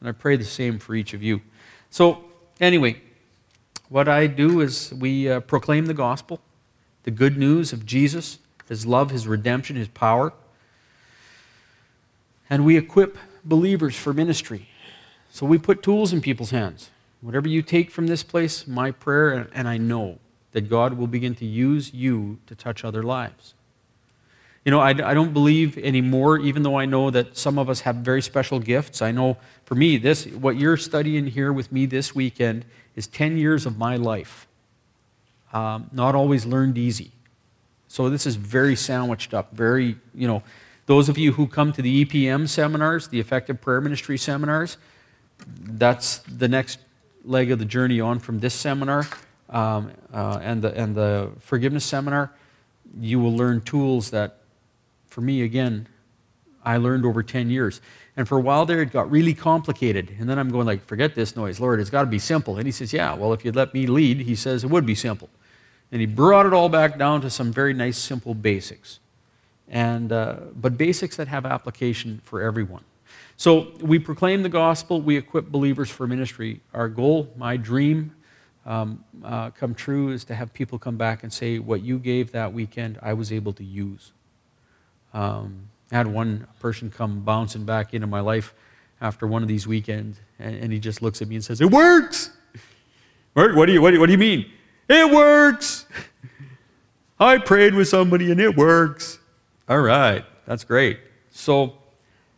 And 0.00 0.08
I 0.08 0.12
pray 0.12 0.36
the 0.36 0.44
same 0.44 0.78
for 0.78 0.94
each 0.94 1.14
of 1.14 1.22
you. 1.22 1.42
So, 1.90 2.24
anyway, 2.60 3.00
what 3.88 4.08
I 4.08 4.26
do 4.26 4.60
is 4.60 4.92
we 4.92 5.28
uh, 5.28 5.40
proclaim 5.40 5.86
the 5.86 5.94
gospel, 5.94 6.40
the 7.02 7.10
good 7.10 7.36
news 7.36 7.72
of 7.72 7.86
Jesus 7.86 8.38
his 8.70 8.86
love, 8.86 9.10
His 9.10 9.26
redemption, 9.26 9.74
His 9.74 9.88
power. 9.88 10.32
And 12.48 12.64
we 12.64 12.78
equip 12.78 13.18
believers 13.44 13.96
for 13.96 14.14
ministry. 14.14 14.68
So 15.28 15.44
we 15.44 15.58
put 15.58 15.82
tools 15.82 16.12
in 16.12 16.20
people's 16.20 16.52
hands. 16.52 16.90
Whatever 17.20 17.48
you 17.48 17.62
take 17.62 17.90
from 17.90 18.06
this 18.06 18.22
place, 18.22 18.68
my 18.68 18.92
prayer, 18.92 19.48
and 19.52 19.68
I 19.68 19.76
know 19.76 20.18
that 20.52 20.70
God 20.70 20.94
will 20.94 21.08
begin 21.08 21.34
to 21.36 21.44
use 21.44 21.92
you 21.92 22.38
to 22.46 22.54
touch 22.54 22.84
other 22.84 23.02
lives. 23.02 23.54
You 24.64 24.70
know, 24.70 24.80
I, 24.80 24.90
I 24.90 25.14
don't 25.14 25.32
believe 25.32 25.78
anymore, 25.78 26.38
even 26.38 26.62
though 26.62 26.78
I 26.78 26.84
know 26.84 27.10
that 27.10 27.36
some 27.36 27.58
of 27.58 27.70
us 27.70 27.80
have 27.80 27.96
very 27.96 28.20
special 28.20 28.58
gifts. 28.58 29.00
I 29.00 29.10
know 29.10 29.38
for 29.64 29.74
me, 29.74 29.96
this, 29.96 30.26
what 30.26 30.56
you're 30.56 30.76
studying 30.76 31.26
here 31.26 31.52
with 31.52 31.72
me 31.72 31.86
this 31.86 32.14
weekend 32.14 32.66
is 32.94 33.06
10 33.06 33.38
years 33.38 33.64
of 33.64 33.78
my 33.78 33.96
life. 33.96 34.46
Um, 35.52 35.88
not 35.92 36.14
always 36.14 36.44
learned 36.44 36.76
easy. 36.76 37.12
So 37.88 38.08
this 38.10 38.26
is 38.26 38.36
very 38.36 38.76
sandwiched 38.76 39.34
up, 39.34 39.52
very, 39.52 39.96
you 40.14 40.28
know, 40.28 40.42
those 40.86 41.08
of 41.08 41.16
you 41.16 41.32
who 41.32 41.46
come 41.46 41.72
to 41.72 41.82
the 41.82 42.04
EPM 42.04 42.48
seminars, 42.48 43.08
the 43.08 43.18
effective 43.18 43.60
prayer 43.60 43.80
ministry 43.80 44.18
seminars, 44.18 44.76
that's 45.46 46.18
the 46.18 46.48
next 46.48 46.80
leg 47.24 47.50
of 47.50 47.58
the 47.58 47.64
journey 47.64 48.00
on 48.00 48.18
from 48.18 48.40
this 48.40 48.54
seminar 48.54 49.06
um, 49.48 49.90
uh, 50.12 50.38
and, 50.42 50.62
the, 50.62 50.74
and 50.74 50.94
the 50.94 51.30
forgiveness 51.38 51.84
seminar. 51.84 52.32
You 53.00 53.20
will 53.20 53.36
learn 53.36 53.60
tools 53.60 54.10
that, 54.10 54.39
for 55.10 55.20
me, 55.20 55.42
again, 55.42 55.86
I 56.64 56.76
learned 56.76 57.04
over 57.04 57.22
10 57.22 57.50
years. 57.50 57.80
And 58.16 58.28
for 58.28 58.38
a 58.38 58.40
while 58.40 58.66
there, 58.66 58.82
it 58.82 58.92
got 58.92 59.10
really 59.10 59.34
complicated. 59.34 60.14
And 60.18 60.28
then 60.28 60.38
I'm 60.38 60.50
going 60.50 60.66
like, 60.66 60.84
forget 60.84 61.14
this 61.14 61.36
noise, 61.36 61.60
Lord, 61.60 61.80
it's 61.80 61.90
got 61.90 62.02
to 62.02 62.06
be 62.06 62.18
simple. 62.18 62.56
And 62.56 62.66
he 62.66 62.72
says, 62.72 62.92
yeah, 62.92 63.14
well, 63.14 63.32
if 63.32 63.44
you'd 63.44 63.56
let 63.56 63.74
me 63.74 63.86
lead, 63.86 64.20
he 64.20 64.34
says 64.34 64.64
it 64.64 64.70
would 64.70 64.86
be 64.86 64.94
simple. 64.94 65.28
And 65.92 66.00
he 66.00 66.06
brought 66.06 66.46
it 66.46 66.52
all 66.52 66.68
back 66.68 66.98
down 66.98 67.20
to 67.22 67.30
some 67.30 67.52
very 67.52 67.74
nice, 67.74 67.98
simple 67.98 68.34
basics. 68.34 69.00
And, 69.68 70.12
uh, 70.12 70.36
but 70.54 70.76
basics 70.76 71.16
that 71.16 71.28
have 71.28 71.46
application 71.46 72.20
for 72.24 72.40
everyone. 72.40 72.84
So 73.36 73.72
we 73.80 73.98
proclaim 73.98 74.42
the 74.42 74.48
gospel, 74.48 75.00
we 75.00 75.16
equip 75.16 75.46
believers 75.46 75.90
for 75.90 76.06
ministry. 76.06 76.60
Our 76.74 76.88
goal, 76.88 77.32
my 77.36 77.56
dream, 77.56 78.14
um, 78.66 79.02
uh, 79.24 79.50
come 79.50 79.74
true 79.74 80.10
is 80.10 80.24
to 80.24 80.34
have 80.34 80.52
people 80.52 80.78
come 80.78 80.96
back 80.96 81.22
and 81.22 81.32
say, 81.32 81.58
What 81.58 81.82
you 81.82 81.98
gave 81.98 82.32
that 82.32 82.52
weekend, 82.52 82.98
I 83.00 83.14
was 83.14 83.32
able 83.32 83.54
to 83.54 83.64
use. 83.64 84.12
Um, 85.12 85.68
I 85.92 85.96
had 85.96 86.06
one 86.06 86.46
person 86.60 86.90
come 86.90 87.20
bouncing 87.20 87.64
back 87.64 87.94
into 87.94 88.06
my 88.06 88.20
life 88.20 88.54
after 89.00 89.26
one 89.26 89.42
of 89.42 89.48
these 89.48 89.66
weekends, 89.66 90.20
and, 90.38 90.54
and 90.56 90.72
he 90.72 90.78
just 90.78 91.02
looks 91.02 91.22
at 91.22 91.28
me 91.28 91.36
and 91.36 91.44
says, 91.44 91.60
It 91.60 91.70
works! 91.70 92.30
What 93.32 93.66
do 93.66 93.72
you, 93.72 93.80
what 93.80 93.90
do 93.90 93.94
you, 93.94 94.00
what 94.00 94.06
do 94.06 94.12
you 94.12 94.18
mean? 94.18 94.50
It 94.88 95.10
works. 95.10 95.86
I 97.20 97.38
prayed 97.38 97.74
with 97.74 97.88
somebody 97.88 98.30
and 98.32 98.40
it 98.40 98.56
works. 98.56 99.18
All 99.68 99.80
right, 99.80 100.24
that's 100.46 100.64
great. 100.64 100.98
So, 101.30 101.74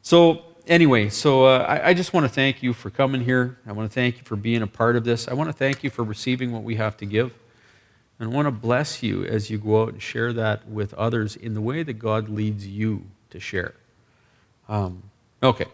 so 0.03 0.43
anyway, 0.67 1.09
so 1.09 1.47
uh, 1.47 1.65
I, 1.67 1.89
I, 1.89 1.95
just 1.95 2.13
want 2.13 2.25
to 2.27 2.29
thank 2.33 2.63
you 2.63 2.73
for 2.75 2.91
coming 2.91 3.23
here. 3.23 3.59
I 3.67 3.73
want 3.73 3.91
to 3.91 3.95
thank 3.95 4.19
you 4.19 4.25
for 4.25 4.37
being 4.37 4.61
a 4.61 4.67
part 4.67 4.97
of 4.97 5.05
this. 5.05 5.29
I 5.29 5.35
want 5.35 5.49
to 5.49 5.53
thank 5.53 5.83
you 5.83 5.89
for 5.89 6.03
receiving 6.03 6.53
what 6.53 6.63
we 6.63 6.77
have 6.77 6.97
to 6.99 7.07
give. 7.07 7.33
And 8.23 8.31
I 8.33 8.37
want 8.37 8.47
to 8.47 8.53
bless 8.53 9.03
you 9.03 9.25
as 9.25 9.51
you 9.51 9.59
go 9.59 9.83
out 9.83 9.89
and 9.95 10.01
share 10.01 10.33
that 10.33 10.69
with 10.69 10.95
others 10.95 11.35
in 11.35 11.55
the 11.55 11.61
way 11.61 11.83
that 11.83 11.95
God 11.95 12.29
leads 12.29 12.65
you 12.65 13.03
to 13.31 13.41
share. 13.41 13.75
Um, 14.69 15.03
okay. 15.43 15.65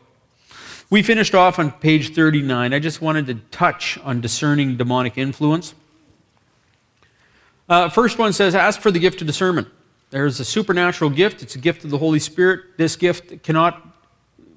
We 0.88 1.02
finished 1.02 1.34
off 1.34 1.58
on 1.58 1.72
page 1.72 2.14
39. 2.14 2.72
I 2.72 2.78
just 2.78 3.02
wanted 3.02 3.26
to 3.26 3.34
touch 3.50 3.98
on 3.98 4.22
discerning 4.22 4.78
demonic 4.78 5.18
influence. 5.18 5.74
Uh, 7.68 7.90
first 7.90 8.16
one 8.16 8.32
says, 8.32 8.54
Ask 8.54 8.80
for 8.80 8.90
the 8.90 8.98
gift 8.98 9.20
of 9.20 9.26
discernment. 9.26 9.68
There's 10.08 10.40
a 10.40 10.44
supernatural 10.46 11.10
gift, 11.10 11.42
it's 11.42 11.54
a 11.54 11.58
gift 11.58 11.84
of 11.84 11.90
the 11.90 11.98
Holy 11.98 12.18
Spirit. 12.18 12.78
This 12.78 12.96
gift 12.96 13.42
cannot 13.42 13.86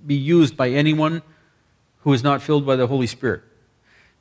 be 0.07 0.15
used 0.15 0.55
by 0.55 0.69
anyone 0.69 1.23
who 2.03 2.13
is 2.13 2.23
not 2.23 2.41
filled 2.41 2.65
by 2.65 2.77
the 2.77 2.87
Holy 2.87 3.07
Spirit. 3.07 3.41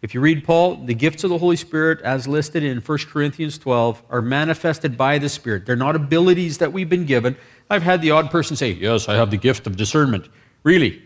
If 0.02 0.14
you 0.14 0.21
read 0.21 0.45
Paul, 0.45 0.76
the 0.76 0.95
gifts 0.95 1.25
of 1.25 1.30
the 1.30 1.37
Holy 1.37 1.57
Spirit, 1.57 2.00
as 2.00 2.26
listed 2.26 2.62
in 2.62 2.78
1 2.78 2.99
Corinthians 3.11 3.59
12, 3.59 4.02
are 4.09 4.23
manifested 4.23 4.97
by 4.97 5.19
the 5.19 5.28
Spirit. 5.28 5.66
They're 5.66 5.76
not 5.76 5.95
abilities 5.95 6.59
that 6.59 6.73
we've 6.73 6.88
been 6.88 7.04
given. 7.04 7.37
I've 7.69 7.83
had 7.83 8.00
the 8.00 8.11
odd 8.11 8.30
person 8.30 8.57
say, 8.57 8.71
Yes, 8.73 9.09
I 9.09 9.14
have 9.16 9.30
the 9.30 9.37
gift 9.37 9.66
of 9.66 9.76
discernment. 9.76 10.28
Really? 10.62 11.02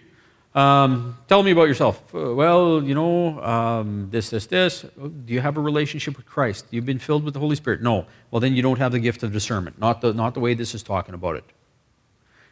Um, 0.55 1.19
tell 1.27 1.43
me 1.43 1.51
about 1.51 1.67
yourself. 1.67 2.15
Uh, 2.15 2.33
well, 2.35 2.83
you 2.85 2.95
know, 2.95 3.43
um, 3.43 4.09
this, 4.11 4.31
this, 4.31 4.47
this. 4.47 4.83
Do 4.83 5.35
you 5.35 5.41
have 5.41 5.57
a 5.57 5.61
relationship 5.61 6.17
with 6.17 6.27
Christ? 6.27 6.67
You've 6.71 6.87
been 6.87 7.01
filled 7.01 7.25
with 7.25 7.35
the 7.35 7.41
Holy 7.41 7.57
Spirit? 7.57 7.83
No. 7.83 8.07
Well, 8.31 8.39
then 8.39 8.55
you 8.55 8.63
don't 8.63 8.79
have 8.79 8.93
the 8.93 9.01
gift 9.01 9.25
of 9.25 9.33
discernment. 9.33 9.81
Not 9.81 10.01
the, 10.01 10.15
not 10.15 10.35
the 10.35 10.41
way 10.41 10.55
this 10.55 10.73
is 10.73 10.85
talking 10.85 11.15
about 11.15 11.35
it. 11.35 11.45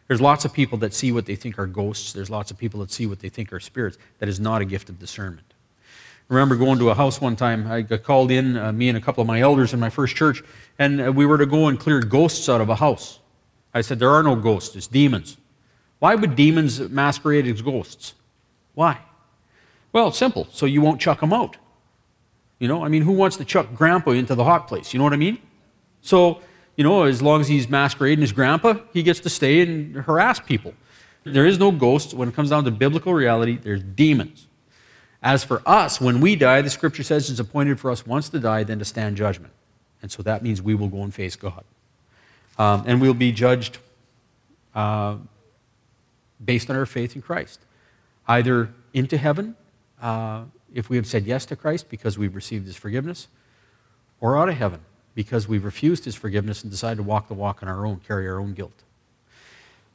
There's 0.09 0.21
lots 0.21 0.45
of 0.45 0.53
people 0.53 0.79
that 0.79 0.93
see 0.93 1.13
what 1.13 1.27
they 1.27 1.37
think 1.37 1.61
are 1.61 1.67
ghosts. 1.67 2.13
There's 2.13 2.29
lots 2.29 2.51
of 2.51 2.59
people 2.59 2.81
that 2.81 2.91
see 2.91 3.07
what 3.07 3.21
they 3.21 3.29
think 3.29 3.53
are 3.53 3.61
spirits. 3.61 3.99
That 4.19 4.29
is 4.29 4.41
not 4.41 4.61
a 4.61 4.65
gift 4.65 4.89
of 4.89 4.99
discernment. 4.99 5.52
Remember 6.29 6.57
going 6.57 6.79
to 6.79 6.91
a 6.91 6.95
house 6.95 7.21
one 7.21 7.37
time. 7.37 7.67
I 7.71 7.83
got 7.83 8.03
called 8.03 8.31
in, 8.31 8.57
uh, 8.57 8.73
me 8.73 8.89
and 8.89 8.97
a 8.97 9.01
couple 9.01 9.21
of 9.21 9.27
my 9.27 9.41
elders 9.41 9.75
in 9.75 9.81
my 9.81 9.91
first 9.91 10.17
church, 10.17 10.43
and 10.79 11.01
uh, 11.01 11.13
we 11.13 11.27
were 11.27 11.39
to 11.39 11.47
go 11.47 11.69
and 11.69 11.79
clear 11.79 12.01
ghosts 12.01 12.49
out 12.49 12.61
of 12.61 12.69
a 12.69 12.77
house. 12.77 13.21
I 13.75 13.81
said, 13.81 13.99
There 13.99 14.11
are 14.11 14.23
no 14.23 14.37
ghosts, 14.37 14.77
it's 14.77 14.87
demons. 14.87 15.37
Why 15.99 16.15
would 16.15 16.35
demons 16.35 16.81
masquerade 16.81 17.47
as 17.47 17.63
ghosts? 17.63 18.15
Why? 18.75 18.99
Well, 19.93 20.11
simple. 20.11 20.49
So 20.51 20.67
you 20.67 20.81
won't 20.81 21.01
chuck 21.01 21.21
them 21.21 21.33
out. 21.33 21.57
You 22.59 22.69
know, 22.69 22.85
I 22.85 22.89
mean, 22.89 23.03
who 23.03 23.13
wants 23.13 23.37
to 23.37 23.45
chuck 23.45 23.69
grandpa 23.75 24.13
into 24.13 24.35
the 24.35 24.45
hot 24.45 24.69
place? 24.69 24.93
You 24.93 24.99
know 24.99 25.05
what 25.05 25.13
I 25.13 25.17
mean? 25.17 25.39
So, 26.01 26.41
you 26.77 26.85
know, 26.85 27.05
as 27.05 27.21
long 27.21 27.41
as 27.41 27.49
he's 27.49 27.69
masquerading 27.69 28.23
as 28.23 28.33
grandpa, 28.33 28.75
he 28.93 29.03
gets 29.03 29.21
to 29.21 29.31
stay 29.31 29.61
and 29.61 29.95
harass 29.97 30.41
people. 30.41 30.75
There 31.25 31.47
is 31.47 31.59
no 31.59 31.71
ghost. 31.71 32.15
When 32.15 32.29
it 32.29 32.35
comes 32.35 32.51
down 32.51 32.65
to 32.65 32.71
biblical 32.71 33.15
reality, 33.15 33.59
there's 33.61 33.83
demons. 33.83 34.49
As 35.23 35.45
for 35.45 35.63
us, 35.65 36.01
when 36.01 36.21
we 36.21 36.35
die, 36.35 36.63
the 36.63 36.71
scripture 36.71 37.05
says 37.05 37.31
it's 37.31 37.39
appointed 37.39 37.79
for 37.79 37.91
us 37.91 38.05
once 38.05 38.29
to 38.31 38.41
die, 38.41 38.65
then 38.65 38.81
to 38.81 38.85
stand 38.85 39.17
judgment. 39.17 39.53
And 40.03 40.11
so 40.11 40.23
that 40.25 40.43
means 40.43 40.61
we 40.61 40.75
will 40.75 40.89
go 40.89 41.03
and 41.03 41.15
face 41.15 41.37
God. 41.37 41.65
Um, 42.59 42.83
and 42.87 43.01
we'll 43.01 43.15
be 43.15 43.31
judged 43.31 43.79
uh, 44.75 45.17
based 46.45 46.69
on 46.71 46.77
our 46.77 46.87
faith 46.87 47.15
in 47.15 47.23
Christ, 47.23 47.61
either 48.27 48.71
into 48.93 49.17
heaven, 49.17 49.55
uh, 50.01 50.45
if 50.75 50.91
we 50.91 50.97
have 50.97 51.07
said 51.07 51.25
yes 51.25 51.47
to 51.47 51.57
Christ 51.57 51.89
because 51.89 52.19
we've 52.19 52.35
received 52.35 52.67
his 52.67 52.77
forgiveness, 52.77 53.29
or 54.21 54.37
out 54.37 54.49
of 54.49 54.57
heaven 54.57 54.81
because 55.15 55.47
we've 55.47 55.65
refused 55.65 56.05
his 56.05 56.17
forgiveness 56.17 56.63
and 56.63 56.71
decided 56.71 56.97
to 56.97 57.03
walk 57.03 57.29
the 57.29 57.35
walk 57.35 57.63
on 57.63 57.69
our 57.69 57.87
own, 57.87 58.01
carry 58.07 58.27
our 58.29 58.41
own 58.41 58.55
guilt. 58.55 58.83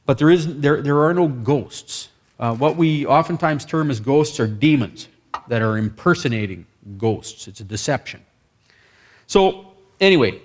But 0.05 0.19
there, 0.19 0.29
is, 0.29 0.61
there, 0.61 0.81
there 0.81 1.03
are 1.03 1.13
no 1.13 1.27
ghosts. 1.27 2.09
Uh, 2.39 2.55
what 2.55 2.77
we 2.77 3.05
oftentimes 3.05 3.65
term 3.65 3.89
as 3.89 3.99
ghosts 3.99 4.39
are 4.39 4.47
demons 4.47 5.09
that 5.47 5.61
are 5.61 5.77
impersonating 5.77 6.65
ghosts. 6.97 7.47
It's 7.47 7.59
a 7.59 7.63
deception. 7.63 8.21
So, 9.27 9.73
anyway, 9.99 10.41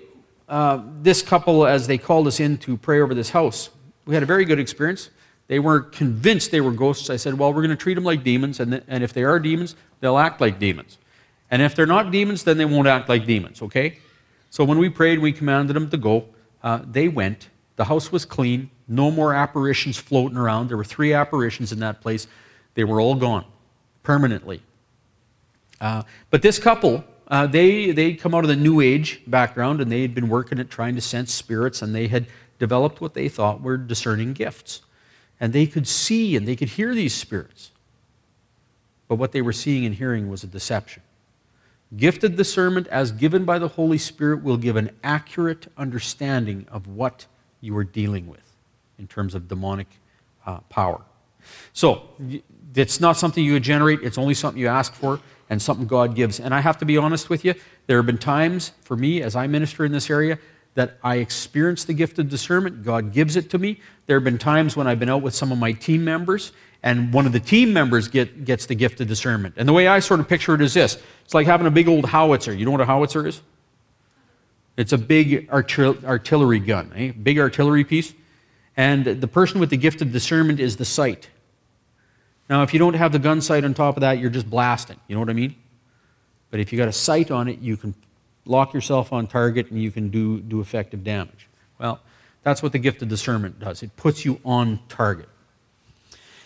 uh, 0.49 0.81
this 1.01 1.21
couple, 1.21 1.65
as 1.65 1.87
they 1.87 1.97
called 1.97 2.27
us 2.27 2.39
in 2.39 2.57
to 2.59 2.77
pray 2.77 3.01
over 3.01 3.13
this 3.13 3.29
house, 3.29 3.69
we 4.05 4.13
had 4.13 4.23
a 4.23 4.25
very 4.25 4.45
good 4.45 4.59
experience. 4.59 5.09
They 5.47 5.59
weren't 5.59 5.91
convinced 5.91 6.51
they 6.51 6.61
were 6.61 6.71
ghosts. 6.71 7.09
I 7.09 7.15
said, 7.15 7.37
Well, 7.37 7.53
we're 7.53 7.61
going 7.61 7.69
to 7.69 7.75
treat 7.75 7.93
them 7.95 8.03
like 8.03 8.23
demons, 8.23 8.59
and, 8.59 8.71
th- 8.71 8.83
and 8.87 9.03
if 9.03 9.13
they 9.13 9.23
are 9.23 9.39
demons, 9.39 9.75
they'll 9.99 10.17
act 10.17 10.41
like 10.41 10.59
demons. 10.59 10.97
And 11.51 11.61
if 11.61 11.75
they're 11.75 11.85
not 11.85 12.11
demons, 12.11 12.43
then 12.43 12.57
they 12.57 12.65
won't 12.65 12.87
act 12.87 13.09
like 13.09 13.25
demons, 13.25 13.61
okay? 13.61 13.99
So 14.49 14.63
when 14.63 14.77
we 14.77 14.89
prayed, 14.89 15.19
we 15.19 15.31
commanded 15.31 15.75
them 15.75 15.89
to 15.89 15.97
go. 15.97 16.25
Uh, 16.61 16.79
they 16.89 17.07
went. 17.07 17.49
The 17.75 17.85
house 17.85 18.11
was 18.11 18.25
clean. 18.25 18.69
No 18.87 19.11
more 19.11 19.33
apparitions 19.33 19.97
floating 19.97 20.37
around. 20.37 20.69
There 20.69 20.77
were 20.77 20.83
three 20.83 21.13
apparitions 21.13 21.71
in 21.71 21.79
that 21.79 22.01
place. 22.01 22.27
They 22.75 22.83
were 22.83 22.99
all 22.99 23.15
gone 23.15 23.45
permanently. 24.03 24.61
Uh, 25.83 26.01
but 26.29 26.41
this 26.41 26.57
couple, 26.57 27.03
uh, 27.27 27.45
they, 27.45 27.91
they'd 27.91 28.15
come 28.15 28.33
out 28.33 28.45
of 28.45 28.47
the 28.47 28.55
New 28.55 28.79
Age 28.79 29.21
background 29.27 29.81
and 29.81 29.91
they 29.91 30.01
had 30.01 30.15
been 30.15 30.29
working 30.29 30.57
at 30.57 30.69
trying 30.69 30.95
to 30.95 31.01
sense 31.01 31.33
spirits 31.33 31.81
and 31.81 31.93
they 31.93 32.07
had 32.07 32.25
developed 32.57 33.01
what 33.01 33.15
they 33.15 33.27
thought 33.27 33.61
were 33.61 33.75
discerning 33.75 34.31
gifts. 34.31 34.81
And 35.41 35.51
they 35.51 35.67
could 35.67 35.85
see 35.85 36.37
and 36.37 36.47
they 36.47 36.55
could 36.55 36.69
hear 36.69 36.95
these 36.95 37.13
spirits. 37.13 37.71
But 39.09 39.15
what 39.15 39.33
they 39.33 39.41
were 39.41 39.51
seeing 39.51 39.85
and 39.85 39.93
hearing 39.93 40.29
was 40.29 40.41
a 40.41 40.47
deception. 40.47 41.03
Gifted 41.97 42.37
discernment, 42.37 42.87
as 42.87 43.11
given 43.11 43.43
by 43.43 43.59
the 43.59 43.67
Holy 43.67 43.97
Spirit, 43.97 44.41
will 44.41 44.55
give 44.55 44.77
an 44.77 44.89
accurate 45.03 45.67
understanding 45.77 46.65
of 46.71 46.87
what 46.87 47.25
you 47.59 47.75
are 47.75 47.83
dealing 47.83 48.27
with 48.27 48.53
in 48.97 49.07
terms 49.07 49.35
of 49.35 49.49
demonic 49.49 49.87
uh, 50.45 50.59
power. 50.69 51.01
So, 51.73 52.03
it's 52.75 52.99
not 52.99 53.17
something 53.17 53.43
you 53.43 53.59
generate, 53.59 54.01
it's 54.01 54.17
only 54.17 54.33
something 54.33 54.59
you 54.59 54.67
ask 54.67 54.93
for 54.93 55.19
and 55.49 55.61
something 55.61 55.85
God 55.85 56.15
gives. 56.15 56.39
And 56.39 56.53
I 56.53 56.61
have 56.61 56.77
to 56.79 56.85
be 56.85 56.97
honest 56.97 57.29
with 57.29 57.45
you, 57.45 57.53
there 57.87 57.97
have 57.97 58.05
been 58.05 58.17
times 58.17 58.71
for 58.81 58.95
me 58.95 59.21
as 59.21 59.35
I 59.35 59.47
minister 59.47 59.85
in 59.85 59.91
this 59.91 60.09
area 60.09 60.39
that 60.75 60.97
I 61.03 61.17
experience 61.17 61.83
the 61.83 61.93
gift 61.93 62.17
of 62.17 62.29
discernment. 62.29 62.83
God 62.83 63.13
gives 63.13 63.35
it 63.35 63.49
to 63.51 63.57
me. 63.57 63.79
There 64.07 64.17
have 64.17 64.23
been 64.23 64.39
times 64.39 64.75
when 64.75 64.87
I've 64.87 64.99
been 64.99 65.09
out 65.09 65.21
with 65.21 65.35
some 65.35 65.51
of 65.51 65.57
my 65.57 65.71
team 65.71 66.03
members 66.03 66.51
and 66.81 67.13
one 67.13 67.25
of 67.25 67.31
the 67.31 67.39
team 67.39 67.71
members 67.71 68.07
get, 68.07 68.43
gets 68.43 68.65
the 68.65 68.75
gift 68.75 68.99
of 68.99 69.07
discernment. 69.07 69.55
And 69.57 69.67
the 69.67 69.73
way 69.73 69.87
I 69.87 69.99
sort 69.99 70.19
of 70.19 70.27
picture 70.27 70.55
it 70.55 70.61
is 70.61 70.73
this 70.73 71.01
it's 71.23 71.33
like 71.33 71.45
having 71.45 71.67
a 71.67 71.71
big 71.71 71.87
old 71.87 72.05
howitzer. 72.05 72.53
You 72.53 72.65
know 72.65 72.71
what 72.71 72.81
a 72.81 72.85
howitzer 72.85 73.25
is? 73.27 73.41
It's 74.75 74.91
a 74.91 74.97
big 74.97 75.49
artillery 75.51 76.59
gun, 76.59 76.91
eh? 76.95 77.11
big 77.11 77.37
artillery 77.37 77.83
piece. 77.83 78.13
And 78.75 79.05
the 79.05 79.27
person 79.27 79.59
with 79.59 79.69
the 79.69 79.77
gift 79.77 80.01
of 80.01 80.11
discernment 80.11 80.59
is 80.59 80.77
the 80.77 80.85
sight. 80.85 81.29
Now, 82.49 82.63
if 82.63 82.73
you 82.73 82.79
don't 82.79 82.93
have 82.93 83.11
the 83.11 83.19
gun 83.19 83.41
sight 83.41 83.63
on 83.63 83.73
top 83.73 83.97
of 83.97 84.01
that, 84.01 84.19
you're 84.19 84.29
just 84.29 84.49
blasting. 84.49 84.99
You 85.07 85.15
know 85.15 85.21
what 85.21 85.29
I 85.29 85.33
mean? 85.33 85.55
But 86.51 86.59
if 86.59 86.71
you 86.71 86.77
got 86.77 86.87
a 86.87 86.93
sight 86.93 87.31
on 87.31 87.47
it, 87.47 87.59
you 87.59 87.77
can 87.77 87.95
lock 88.45 88.73
yourself 88.73 89.13
on 89.13 89.27
target 89.27 89.71
and 89.71 89.81
you 89.81 89.91
can 89.91 90.09
do, 90.09 90.39
do 90.41 90.59
effective 90.59 91.03
damage. 91.03 91.47
Well, 91.79 91.99
that's 92.43 92.61
what 92.61 92.73
the 92.73 92.79
gift 92.79 93.01
of 93.01 93.07
discernment 93.07 93.59
does. 93.59 93.81
It 93.81 93.95
puts 93.95 94.25
you 94.25 94.39
on 94.43 94.79
target. 94.89 95.29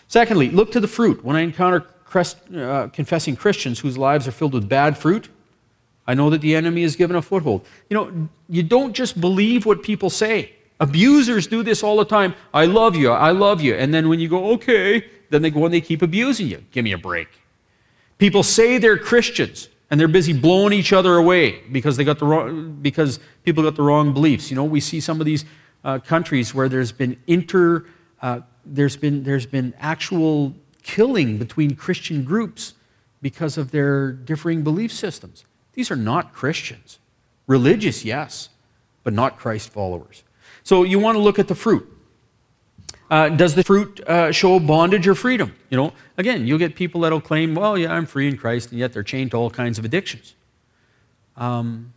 Secondly, 0.06 0.50
look 0.50 0.72
to 0.72 0.80
the 0.80 0.88
fruit. 0.88 1.24
When 1.24 1.36
I 1.36 1.40
encounter 1.40 1.86
uh, 2.14 2.88
confessing 2.88 3.36
Christians 3.36 3.80
whose 3.80 3.98
lives 3.98 4.26
are 4.26 4.32
filled 4.32 4.54
with 4.54 4.68
bad 4.68 4.96
fruit, 4.96 5.28
I 6.06 6.14
know 6.14 6.30
that 6.30 6.40
the 6.40 6.56
enemy 6.56 6.84
is 6.84 6.96
given 6.96 7.16
a 7.16 7.20
foothold. 7.20 7.66
You 7.90 7.96
know, 7.96 8.28
you 8.48 8.62
don't 8.62 8.94
just 8.94 9.20
believe 9.20 9.66
what 9.66 9.82
people 9.82 10.08
say. 10.08 10.52
Abusers 10.80 11.46
do 11.46 11.62
this 11.62 11.82
all 11.82 11.98
the 11.98 12.04
time. 12.04 12.34
I 12.54 12.64
love 12.64 12.96
you, 12.96 13.10
I 13.10 13.32
love 13.32 13.60
you. 13.60 13.74
And 13.74 13.92
then 13.92 14.08
when 14.08 14.20
you 14.20 14.28
go, 14.28 14.52
okay, 14.52 15.04
then 15.30 15.42
they 15.42 15.50
go 15.50 15.64
and 15.64 15.74
they 15.74 15.80
keep 15.80 16.02
abusing 16.02 16.48
you. 16.48 16.64
Give 16.70 16.84
me 16.84 16.92
a 16.92 16.98
break. 16.98 17.28
People 18.18 18.42
say 18.42 18.78
they're 18.78 18.98
Christians 18.98 19.68
and 19.90 19.98
they're 19.98 20.08
busy 20.08 20.32
blowing 20.32 20.72
each 20.72 20.92
other 20.92 21.16
away 21.16 21.62
because 21.72 21.96
they 21.96 22.04
got 22.04 22.18
the 22.18 22.26
wrong, 22.26 22.78
because 22.82 23.20
people 23.44 23.62
got 23.62 23.76
the 23.76 23.82
wrong 23.82 24.12
beliefs. 24.12 24.50
You 24.50 24.56
know, 24.56 24.64
we 24.64 24.80
see 24.80 25.00
some 25.00 25.20
of 25.20 25.26
these 25.26 25.44
uh, 25.84 25.98
countries 25.98 26.54
where 26.54 26.68
there's 26.68 26.92
been 26.92 27.16
inter 27.26 27.86
uh, 28.20 28.40
there's 28.64 28.96
been, 28.96 29.22
there's 29.22 29.46
been 29.46 29.74
actual 29.78 30.54
killing 30.82 31.38
between 31.38 31.74
Christian 31.74 32.24
groups 32.24 32.74
because 33.22 33.58
of 33.58 33.70
their 33.70 34.12
differing 34.12 34.62
belief 34.62 34.92
systems. 34.92 35.44
These 35.72 35.90
are 35.90 35.96
not 35.96 36.32
Christians. 36.32 36.98
Religious, 37.46 38.04
yes, 38.04 38.50
but 39.04 39.12
not 39.12 39.38
Christ 39.38 39.70
followers. 39.70 40.22
So 40.62 40.82
you 40.82 40.98
want 40.98 41.16
to 41.16 41.20
look 41.20 41.38
at 41.38 41.48
the 41.48 41.54
fruit. 41.54 41.86
Uh, 43.10 43.30
does 43.30 43.54
the 43.54 43.64
fruit 43.64 44.00
uh, 44.00 44.30
show 44.32 44.60
bondage 44.60 45.08
or 45.08 45.14
freedom? 45.14 45.54
You 45.70 45.78
know, 45.78 45.92
again, 46.18 46.46
you'll 46.46 46.58
get 46.58 46.74
people 46.74 47.00
that'll 47.02 47.20
claim, 47.20 47.54
well, 47.54 47.78
yeah, 47.78 47.92
I'm 47.92 48.04
free 48.04 48.28
in 48.28 48.36
Christ, 48.36 48.70
and 48.70 48.78
yet 48.78 48.92
they're 48.92 49.02
chained 49.02 49.30
to 49.30 49.38
all 49.38 49.50
kinds 49.50 49.78
of 49.78 49.84
addictions. 49.84 50.34
Um, 51.36 51.92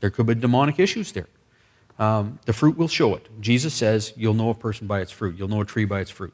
there 0.00 0.10
could 0.10 0.26
be 0.26 0.34
demonic 0.34 0.78
issues 0.78 1.12
there. 1.12 1.28
Um, 1.98 2.38
the 2.46 2.52
fruit 2.52 2.76
will 2.76 2.88
show 2.88 3.14
it. 3.14 3.28
Jesus 3.40 3.74
says, 3.74 4.12
You'll 4.16 4.34
know 4.34 4.50
a 4.50 4.54
person 4.54 4.86
by 4.86 5.00
its 5.00 5.12
fruit, 5.12 5.36
you'll 5.38 5.48
know 5.48 5.60
a 5.60 5.66
tree 5.66 5.84
by 5.84 6.00
its 6.00 6.10
fruit. 6.10 6.32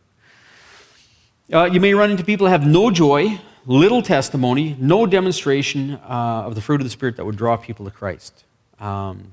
Uh, 1.52 1.64
you 1.64 1.80
may 1.80 1.94
run 1.94 2.10
into 2.10 2.24
people 2.24 2.46
who 2.46 2.50
have 2.50 2.66
no 2.66 2.90
joy, 2.90 3.40
little 3.66 4.02
testimony, 4.02 4.76
no 4.80 5.06
demonstration 5.06 5.94
uh, 5.94 6.42
of 6.44 6.56
the 6.56 6.60
fruit 6.60 6.80
of 6.80 6.84
the 6.84 6.90
Spirit 6.90 7.16
that 7.16 7.24
would 7.24 7.36
draw 7.36 7.56
people 7.56 7.84
to 7.84 7.90
Christ. 7.90 8.44
Um, 8.80 9.32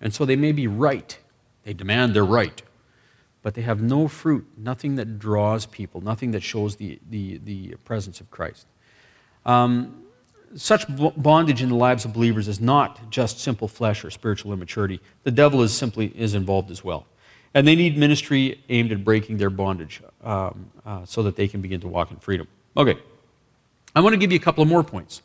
and 0.00 0.12
so 0.12 0.26
they 0.26 0.36
may 0.36 0.52
be 0.52 0.66
right. 0.66 1.18
They 1.64 1.72
demand 1.72 2.14
their 2.14 2.24
right. 2.24 2.62
But 3.42 3.54
they 3.54 3.62
have 3.62 3.80
no 3.80 4.08
fruit, 4.08 4.46
nothing 4.56 4.96
that 4.96 5.18
draws 5.18 5.64
people, 5.64 6.00
nothing 6.00 6.32
that 6.32 6.42
shows 6.42 6.76
the, 6.76 6.98
the, 7.08 7.38
the 7.38 7.76
presence 7.84 8.20
of 8.20 8.30
Christ. 8.30 8.66
Um, 9.46 10.04
such 10.56 10.84
bondage 10.88 11.62
in 11.62 11.68
the 11.68 11.74
lives 11.74 12.04
of 12.04 12.12
believers 12.12 12.48
is 12.48 12.60
not 12.60 13.10
just 13.10 13.38
simple 13.38 13.68
flesh 13.68 14.04
or 14.04 14.10
spiritual 14.10 14.52
immaturity. 14.52 15.00
The 15.24 15.30
devil 15.30 15.62
is 15.62 15.76
simply 15.76 16.06
is 16.16 16.34
involved 16.34 16.70
as 16.70 16.82
well. 16.82 17.06
And 17.54 17.66
they 17.66 17.74
need 17.74 17.96
ministry 17.96 18.62
aimed 18.68 18.92
at 18.92 19.04
breaking 19.04 19.38
their 19.38 19.50
bondage 19.50 20.02
um, 20.22 20.70
uh, 20.84 21.04
so 21.04 21.22
that 21.22 21.36
they 21.36 21.48
can 21.48 21.60
begin 21.60 21.80
to 21.80 21.88
walk 21.88 22.10
in 22.10 22.18
freedom. 22.18 22.46
Okay. 22.76 22.98
I 23.94 24.00
want 24.00 24.12
to 24.12 24.18
give 24.18 24.32
you 24.32 24.36
a 24.36 24.42
couple 24.42 24.62
of 24.62 24.68
more 24.68 24.84
points. 24.84 25.22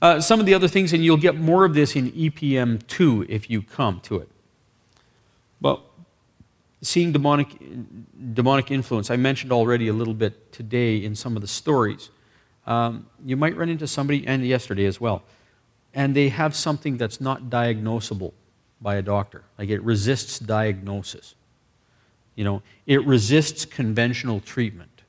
Uh, 0.00 0.20
some 0.20 0.38
of 0.38 0.46
the 0.46 0.54
other 0.54 0.68
things, 0.68 0.92
and 0.92 1.02
you'll 1.04 1.16
get 1.16 1.36
more 1.36 1.64
of 1.64 1.74
this 1.74 1.96
in 1.96 2.12
EPM 2.12 2.86
2 2.86 3.26
if 3.28 3.48
you 3.48 3.62
come 3.62 4.00
to 4.00 4.16
it. 4.16 4.28
Well, 5.60 5.82
seeing 6.86 7.12
demonic, 7.12 7.48
demonic 8.34 8.70
influence, 8.70 9.10
I 9.10 9.16
mentioned 9.16 9.52
already 9.52 9.88
a 9.88 9.92
little 9.92 10.14
bit 10.14 10.52
today 10.52 11.04
in 11.04 11.14
some 11.14 11.36
of 11.36 11.42
the 11.42 11.48
stories. 11.48 12.10
Um, 12.66 13.06
you 13.24 13.36
might 13.36 13.56
run 13.56 13.68
into 13.68 13.86
somebody, 13.86 14.26
and 14.26 14.44
yesterday 14.46 14.86
as 14.86 15.00
well, 15.00 15.22
and 15.94 16.14
they 16.14 16.28
have 16.28 16.54
something 16.54 16.96
that's 16.96 17.20
not 17.20 17.44
diagnosable 17.44 18.32
by 18.80 18.96
a 18.96 19.02
doctor. 19.02 19.44
Like 19.58 19.68
it 19.68 19.82
resists 19.82 20.38
diagnosis. 20.38 21.34
You 22.34 22.44
know, 22.44 22.62
it 22.86 23.04
resists 23.06 23.64
conventional 23.64 24.40
treatment. 24.40 25.02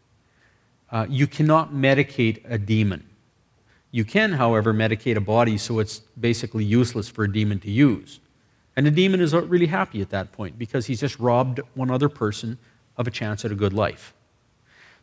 Uh, 0.90 1.06
you 1.10 1.28
cannot 1.28 1.74
medicate 1.74 2.42
a 2.50 2.58
demon. 2.58 3.06
You 3.92 4.06
can, 4.06 4.34
however, 4.34 4.74
medicate 4.74 5.18
a 5.18 5.22
body 5.22 5.58
so 5.58 5.80
it's 5.80 6.00
basically 6.20 6.64
useless 6.64 7.10
for 7.10 7.26
a 7.26 7.32
demon 7.32 7.60
to 7.60 7.72
use. 7.72 8.20
And 8.78 8.86
the 8.86 8.92
demon 8.92 9.20
is 9.20 9.34
really 9.34 9.66
happy 9.66 10.02
at 10.02 10.12
that 10.12 10.32
point 10.32 10.58
because 10.58 10.86
he's 10.86 11.02
just 11.02 11.20
robbed 11.20 11.60
one 11.74 11.92
other 11.92 12.08
person 12.08 12.60
of 12.96 13.08
a 13.08 13.12
chance 13.12 13.44
at 13.44 13.52
a 13.52 13.56
good 13.56 13.74
life. 13.74 14.14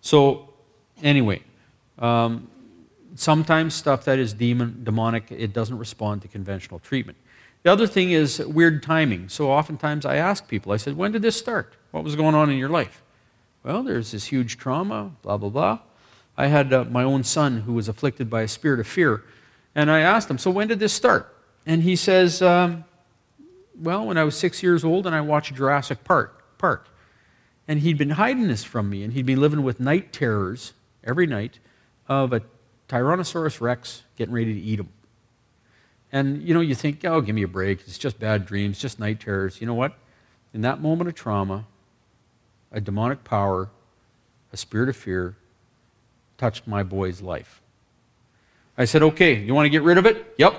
So, 0.00 0.48
anyway, 1.02 1.42
um, 1.98 2.48
sometimes 3.16 3.74
stuff 3.74 4.04
that 4.04 4.20
is 4.20 4.32
demon, 4.32 4.82
demonic, 4.84 5.30
it 5.30 5.52
doesn't 5.52 5.76
respond 5.76 6.22
to 6.22 6.28
conventional 6.28 6.78
treatment. 6.78 7.18
The 7.64 7.72
other 7.72 7.88
thing 7.88 8.12
is 8.12 8.38
weird 8.38 8.82
timing. 8.82 9.28
So 9.28 9.50
oftentimes 9.50 10.06
I 10.06 10.16
ask 10.16 10.46
people, 10.46 10.70
I 10.70 10.76
said, 10.76 10.96
when 10.96 11.10
did 11.10 11.22
this 11.22 11.37
start? 11.37 11.74
What 11.90 12.04
was 12.04 12.14
going 12.14 12.37
on 12.37 12.50
in 12.50 12.58
your 12.58 12.68
life? 12.68 13.02
Well, 13.64 13.82
there's 13.82 14.12
this 14.12 14.26
huge 14.26 14.56
trauma, 14.56 15.12
blah, 15.22 15.37
blah, 15.37 15.48
blah. 15.48 15.78
I 16.37 16.46
had 16.46 16.72
uh, 16.72 16.84
my 16.84 17.02
own 17.02 17.24
son 17.24 17.62
who 17.62 17.72
was 17.72 17.88
afflicted 17.88 18.30
by 18.30 18.42
a 18.42 18.48
spirit 18.48 18.78
of 18.78 18.87
fear. 18.87 19.24
And 19.74 19.90
I 19.90 20.00
asked 20.00 20.30
him, 20.30 20.38
so 20.38 20.50
when 20.50 20.68
did 20.68 20.78
this 20.78 20.92
start? 20.92 21.34
And 21.66 21.82
he 21.82 21.96
says, 21.96 22.42
um, 22.42 22.84
well, 23.80 24.06
when 24.06 24.16
I 24.16 24.24
was 24.24 24.37
six 24.37 24.62
years 24.62 24.84
old 24.84 25.06
and 25.06 25.14
I 25.14 25.20
watched 25.20 25.54
Jurassic 25.54 26.04
Park. 26.04 26.58
Park. 26.58 26.88
And 27.66 27.80
he'd 27.80 27.98
been 27.98 28.10
hiding 28.10 28.48
this 28.48 28.62
from 28.62 28.90
me, 28.90 29.02
and 29.02 29.14
he'd 29.14 29.24
been 29.24 29.40
living 29.40 29.62
with 29.62 29.80
night 29.80 30.12
terrors 30.12 30.74
every 31.02 31.26
night 31.26 31.58
of 32.08 32.32
a 32.32 32.42
Tyrannosaurus 32.88 33.60
Rex 33.60 34.02
getting 34.16 34.34
ready 34.34 34.52
to 34.52 34.60
eat 34.60 34.80
him. 34.80 34.90
And 36.12 36.42
you 36.42 36.54
know, 36.54 36.60
you 36.60 36.74
think, 36.74 37.04
oh, 37.04 37.20
give 37.20 37.34
me 37.34 37.42
a 37.42 37.48
break. 37.48 37.80
It's 37.80 37.98
just 37.98 38.20
bad 38.20 38.46
dreams, 38.46 38.78
just 38.78 39.00
night 39.00 39.20
terrors. 39.20 39.60
You 39.60 39.66
know 39.66 39.74
what? 39.74 39.96
In 40.52 40.60
that 40.60 40.80
moment 40.80 41.08
of 41.08 41.14
trauma, 41.14 41.66
a 42.70 42.80
demonic 42.80 43.24
power, 43.24 43.70
a 44.52 44.56
spirit 44.56 44.88
of 44.88 44.96
fear, 44.96 45.37
touched 46.37 46.66
my 46.66 46.82
boy's 46.82 47.22
life. 47.22 47.62
I 48.76 48.84
said, 48.84 49.02
okay, 49.02 49.34
you 49.34 49.54
want 49.54 49.66
to 49.66 49.70
get 49.70 49.82
rid 49.82 49.98
of 49.98 50.06
it? 50.06 50.34
Yep. 50.38 50.54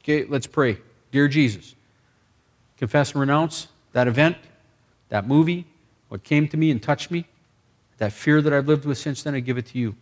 Okay, 0.00 0.24
let's 0.24 0.46
pray. 0.46 0.78
Dear 1.10 1.28
Jesus, 1.28 1.74
confess 2.76 3.12
and 3.12 3.20
renounce 3.20 3.68
that 3.92 4.06
event, 4.08 4.36
that 5.08 5.26
movie, 5.26 5.66
what 6.08 6.22
came 6.22 6.48
to 6.48 6.56
me 6.56 6.70
and 6.70 6.82
touched 6.82 7.10
me, 7.10 7.26
that 7.98 8.12
fear 8.12 8.40
that 8.42 8.52
I've 8.52 8.68
lived 8.68 8.84
with 8.84 8.98
since 8.98 9.22
then, 9.22 9.34
I 9.34 9.40
give 9.40 9.58
it 9.58 9.66
to 9.66 9.78
you. 9.78 9.94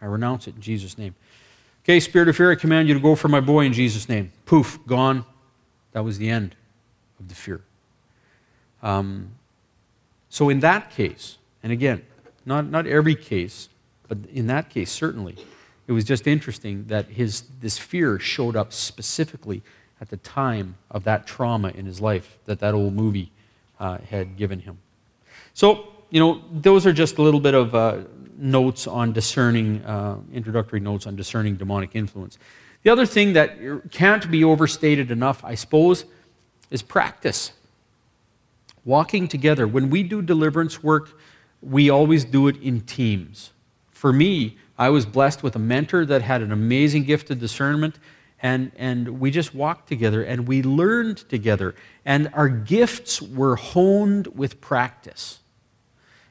I 0.00 0.06
renounce 0.06 0.46
it 0.46 0.54
in 0.54 0.60
Jesus' 0.60 0.98
name. 0.98 1.14
Okay, 1.84 2.00
spirit 2.00 2.28
of 2.28 2.36
fear, 2.36 2.50
I 2.50 2.54
command 2.54 2.88
you 2.88 2.94
to 2.94 3.00
go 3.00 3.14
for 3.14 3.28
my 3.28 3.40
boy 3.40 3.64
in 3.64 3.72
Jesus' 3.72 4.08
name. 4.08 4.32
Poof, 4.44 4.78
gone. 4.86 5.24
That 5.92 6.04
was 6.04 6.18
the 6.18 6.28
end 6.28 6.54
of 7.18 7.28
the 7.28 7.34
fear. 7.34 7.62
Um, 8.82 9.30
so, 10.28 10.48
in 10.48 10.60
that 10.60 10.90
case, 10.90 11.38
and 11.62 11.72
again, 11.72 12.04
not, 12.44 12.66
not 12.66 12.86
every 12.86 13.14
case, 13.14 13.68
but 14.08 14.18
in 14.32 14.46
that 14.48 14.68
case, 14.68 14.90
certainly, 14.90 15.36
it 15.86 15.92
was 15.92 16.04
just 16.04 16.26
interesting 16.26 16.84
that 16.88 17.06
his, 17.06 17.44
this 17.60 17.78
fear 17.78 18.18
showed 18.18 18.56
up 18.56 18.72
specifically 18.72 19.62
at 20.00 20.10
the 20.10 20.16
time 20.18 20.76
of 20.90 21.04
that 21.04 21.26
trauma 21.26 21.68
in 21.68 21.86
his 21.86 22.00
life 22.00 22.38
that 22.44 22.60
that 22.60 22.74
old 22.74 22.94
movie 22.94 23.30
uh, 23.80 23.98
had 24.10 24.36
given 24.36 24.60
him. 24.60 24.78
So, 25.54 25.88
you 26.10 26.20
know, 26.20 26.42
those 26.52 26.86
are 26.86 26.92
just 26.92 27.18
a 27.18 27.22
little 27.22 27.40
bit 27.40 27.54
of 27.54 27.74
uh, 27.74 27.98
notes 28.36 28.86
on 28.86 29.12
discerning, 29.12 29.84
uh, 29.84 30.18
introductory 30.32 30.80
notes 30.80 31.06
on 31.06 31.16
discerning 31.16 31.56
demonic 31.56 31.90
influence. 31.94 32.38
The 32.82 32.90
other 32.90 33.06
thing 33.06 33.32
that 33.32 33.90
can't 33.90 34.30
be 34.30 34.44
overstated 34.44 35.10
enough, 35.10 35.44
I 35.44 35.54
suppose, 35.54 36.04
is 36.70 36.82
practice. 36.82 37.52
Walking 38.84 39.26
together. 39.26 39.66
When 39.66 39.90
we 39.90 40.02
do 40.02 40.22
deliverance 40.22 40.82
work, 40.82 41.18
we 41.60 41.90
always 41.90 42.24
do 42.24 42.46
it 42.48 42.56
in 42.62 42.82
teams. 42.82 43.50
For 43.90 44.12
me, 44.12 44.56
I 44.78 44.90
was 44.90 45.06
blessed 45.06 45.42
with 45.42 45.56
a 45.56 45.58
mentor 45.58 46.04
that 46.06 46.22
had 46.22 46.42
an 46.42 46.52
amazing 46.52 47.04
gift 47.04 47.30
of 47.30 47.40
discernment, 47.40 47.98
and, 48.40 48.72
and 48.76 49.20
we 49.20 49.30
just 49.30 49.54
walked 49.54 49.88
together 49.88 50.22
and 50.22 50.46
we 50.46 50.62
learned 50.62 51.18
together. 51.28 51.74
And 52.04 52.30
our 52.34 52.48
gifts 52.48 53.22
were 53.22 53.56
honed 53.56 54.28
with 54.28 54.60
practice. 54.60 55.40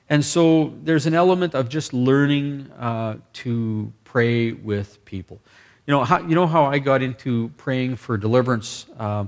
And 0.10 0.24
so 0.24 0.74
there's 0.84 1.08
an 1.08 1.16
element 1.16 1.56
of 1.56 1.68
just 1.68 1.94
learning 1.94 2.72
uh, 2.78 3.18
to 3.34 3.92
pray 4.04 4.52
with 4.52 5.04
people. 5.06 5.42
You 5.88 5.94
know, 5.94 6.04
how, 6.04 6.20
you 6.20 6.36
know 6.36 6.48
how 6.48 6.66
I 6.66 6.80
got 6.80 7.02
into 7.02 7.52
praying 7.58 7.96
for 7.96 8.18
deliverance? 8.18 8.86
Uh, 8.98 9.26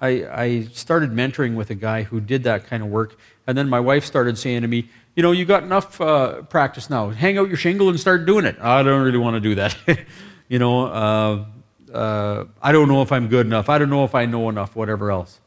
I, 0.00 0.08
I 0.30 0.62
started 0.72 1.10
mentoring 1.10 1.54
with 1.54 1.70
a 1.70 1.74
guy 1.74 2.02
who 2.02 2.20
did 2.20 2.44
that 2.44 2.66
kind 2.66 2.82
of 2.82 2.88
work, 2.88 3.18
and 3.46 3.58
then 3.58 3.68
my 3.68 3.80
wife 3.80 4.04
started 4.04 4.38
saying 4.38 4.62
to 4.62 4.68
me, 4.68 4.88
you 5.16 5.22
know, 5.22 5.32
you 5.32 5.44
got 5.44 5.64
enough 5.64 6.00
uh, 6.00 6.42
practice 6.42 6.88
now. 6.88 7.10
Hang 7.10 7.38
out 7.38 7.48
your 7.48 7.56
shingle 7.56 7.88
and 7.88 7.98
start 7.98 8.24
doing 8.24 8.44
it. 8.44 8.56
I 8.60 8.82
don't 8.84 9.02
really 9.02 9.18
want 9.18 9.34
to 9.34 9.40
do 9.40 9.56
that. 9.56 9.76
you 10.48 10.60
know, 10.60 10.86
uh, 10.86 11.44
uh, 11.90 12.44
I 12.62 12.72
don't 12.72 12.88
know 12.88 13.02
if 13.02 13.12
I'm 13.12 13.28
good 13.28 13.46
enough. 13.46 13.68
I 13.68 13.78
don't 13.78 13.90
know 13.90 14.04
if 14.04 14.14
I 14.14 14.26
know 14.26 14.48
enough, 14.48 14.76
whatever 14.76 15.10
else. 15.10 15.40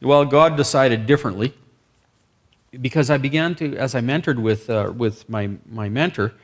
Well, 0.00 0.24
God 0.24 0.56
decided 0.56 1.06
differently 1.06 1.54
because 2.80 3.10
I 3.10 3.18
began 3.18 3.54
to, 3.56 3.76
as 3.76 3.94
I 3.94 4.00
mentored 4.00 4.40
with, 4.40 4.70
uh, 4.70 4.92
with 4.96 5.28
my, 5.28 5.50
my 5.68 5.88
mentor, 5.88 6.34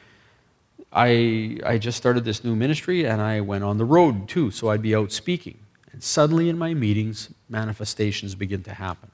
I, 0.92 1.59
I 1.64 1.79
just 1.79 1.97
started 1.97 2.25
this 2.25 2.44
new 2.44 2.55
ministry 2.55 3.05
and 3.05 3.20
I 3.20 3.40
went 3.40 3.64
on 3.64 3.79
the 3.79 3.85
road 3.85 4.29
too, 4.29 4.51
so 4.51 4.70
I'd 4.70 4.83
be 4.83 4.94
out 4.94 5.12
speaking. 5.12 5.59
And 5.92 6.03
suddenly 6.03 6.49
in 6.49 6.59
my 6.59 6.75
meetings, 6.75 7.31
manifestations 7.49 8.35
begin 8.35 8.62
to 8.64 8.75
happen. 8.75 9.11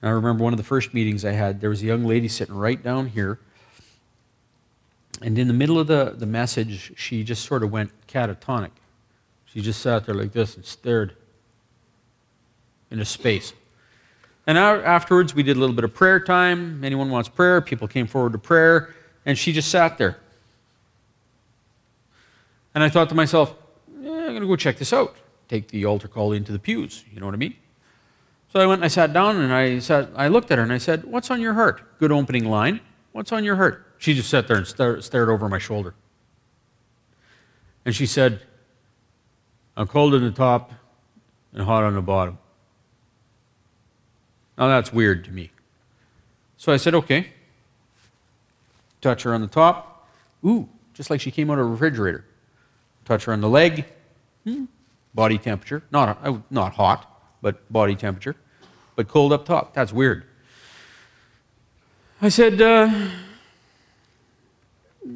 And 0.00 0.10
I 0.10 0.12
remember 0.12 0.44
one 0.44 0.52
of 0.52 0.56
the 0.58 0.64
first 0.64 0.94
meetings 0.94 1.24
I 1.24 1.32
had, 1.32 1.60
there 1.60 1.70
was 1.70 1.82
a 1.82 1.86
young 1.86 2.04
lady 2.04 2.28
sitting 2.28 2.54
right 2.54 2.82
down 2.82 3.08
here. 3.08 3.38
And 5.22 5.38
in 5.38 5.48
the 5.48 5.54
middle 5.54 5.78
of 5.78 5.86
the, 5.86 6.14
the 6.16 6.26
message, 6.26 6.92
she 6.96 7.24
just 7.24 7.44
sort 7.44 7.62
of 7.62 7.72
went 7.72 7.90
catatonic. 8.06 8.70
She 9.56 9.62
just 9.62 9.80
sat 9.80 10.04
there 10.04 10.14
like 10.14 10.32
this 10.32 10.54
and 10.54 10.66
stared 10.66 11.16
into 12.90 13.06
space. 13.06 13.54
And 14.46 14.58
afterwards, 14.58 15.34
we 15.34 15.42
did 15.42 15.56
a 15.56 15.60
little 15.60 15.74
bit 15.74 15.82
of 15.82 15.94
prayer 15.94 16.20
time. 16.20 16.84
Anyone 16.84 17.08
wants 17.08 17.30
prayer? 17.30 17.62
People 17.62 17.88
came 17.88 18.06
forward 18.06 18.32
to 18.32 18.38
prayer, 18.38 18.94
and 19.24 19.38
she 19.38 19.54
just 19.54 19.70
sat 19.70 19.96
there. 19.96 20.18
And 22.74 22.84
I 22.84 22.90
thought 22.90 23.08
to 23.08 23.14
myself, 23.14 23.54
yeah, 23.98 24.10
I'm 24.10 24.26
going 24.26 24.42
to 24.42 24.46
go 24.46 24.56
check 24.56 24.76
this 24.76 24.92
out. 24.92 25.16
Take 25.48 25.68
the 25.68 25.86
altar 25.86 26.06
call 26.06 26.32
into 26.32 26.52
the 26.52 26.58
pews. 26.58 27.06
You 27.10 27.20
know 27.20 27.24
what 27.24 27.34
I 27.34 27.38
mean? 27.38 27.54
So 28.52 28.60
I 28.60 28.66
went 28.66 28.80
and 28.80 28.84
I 28.84 28.88
sat 28.88 29.14
down 29.14 29.38
and 29.38 29.54
I, 29.54 29.78
sat, 29.78 30.10
I 30.14 30.28
looked 30.28 30.50
at 30.50 30.58
her 30.58 30.64
and 30.64 30.72
I 30.72 30.76
said, 30.76 31.04
What's 31.04 31.30
on 31.30 31.40
your 31.40 31.54
heart? 31.54 31.98
Good 31.98 32.12
opening 32.12 32.44
line. 32.44 32.80
What's 33.12 33.32
on 33.32 33.42
your 33.42 33.56
heart? 33.56 33.86
She 33.96 34.12
just 34.12 34.28
sat 34.28 34.48
there 34.48 34.58
and 34.58 34.66
star- 34.66 35.00
stared 35.00 35.30
over 35.30 35.48
my 35.48 35.58
shoulder. 35.58 35.94
And 37.86 37.96
she 37.96 38.04
said, 38.04 38.42
I'm 39.76 39.86
cold 39.86 40.14
in 40.14 40.22
the 40.22 40.30
top 40.30 40.72
and 41.52 41.62
hot 41.62 41.84
on 41.84 41.94
the 41.94 42.00
bottom. 42.00 42.38
Now 44.56 44.68
that's 44.68 44.92
weird 44.92 45.24
to 45.26 45.30
me. 45.30 45.50
So 46.56 46.72
I 46.72 46.78
said, 46.78 46.94
okay. 46.94 47.28
Touch 49.02 49.24
her 49.24 49.34
on 49.34 49.42
the 49.42 49.46
top. 49.46 50.08
Ooh, 50.44 50.68
just 50.94 51.10
like 51.10 51.20
she 51.20 51.30
came 51.30 51.50
out 51.50 51.58
of 51.58 51.66
a 51.66 51.68
refrigerator. 51.68 52.24
Touch 53.04 53.24
her 53.26 53.32
on 53.32 53.40
the 53.40 53.48
leg. 53.48 53.84
Hmm. 54.44 54.64
Body 55.14 55.38
temperature. 55.38 55.82
Not, 55.90 56.18
uh, 56.24 56.38
not 56.50 56.72
hot, 56.72 57.20
but 57.42 57.70
body 57.72 57.94
temperature. 57.94 58.36
But 58.96 59.08
cold 59.08 59.32
up 59.32 59.44
top. 59.44 59.74
That's 59.74 59.92
weird. 59.92 60.24
I 62.22 62.30
said, 62.30 62.60
uh, 62.62 62.90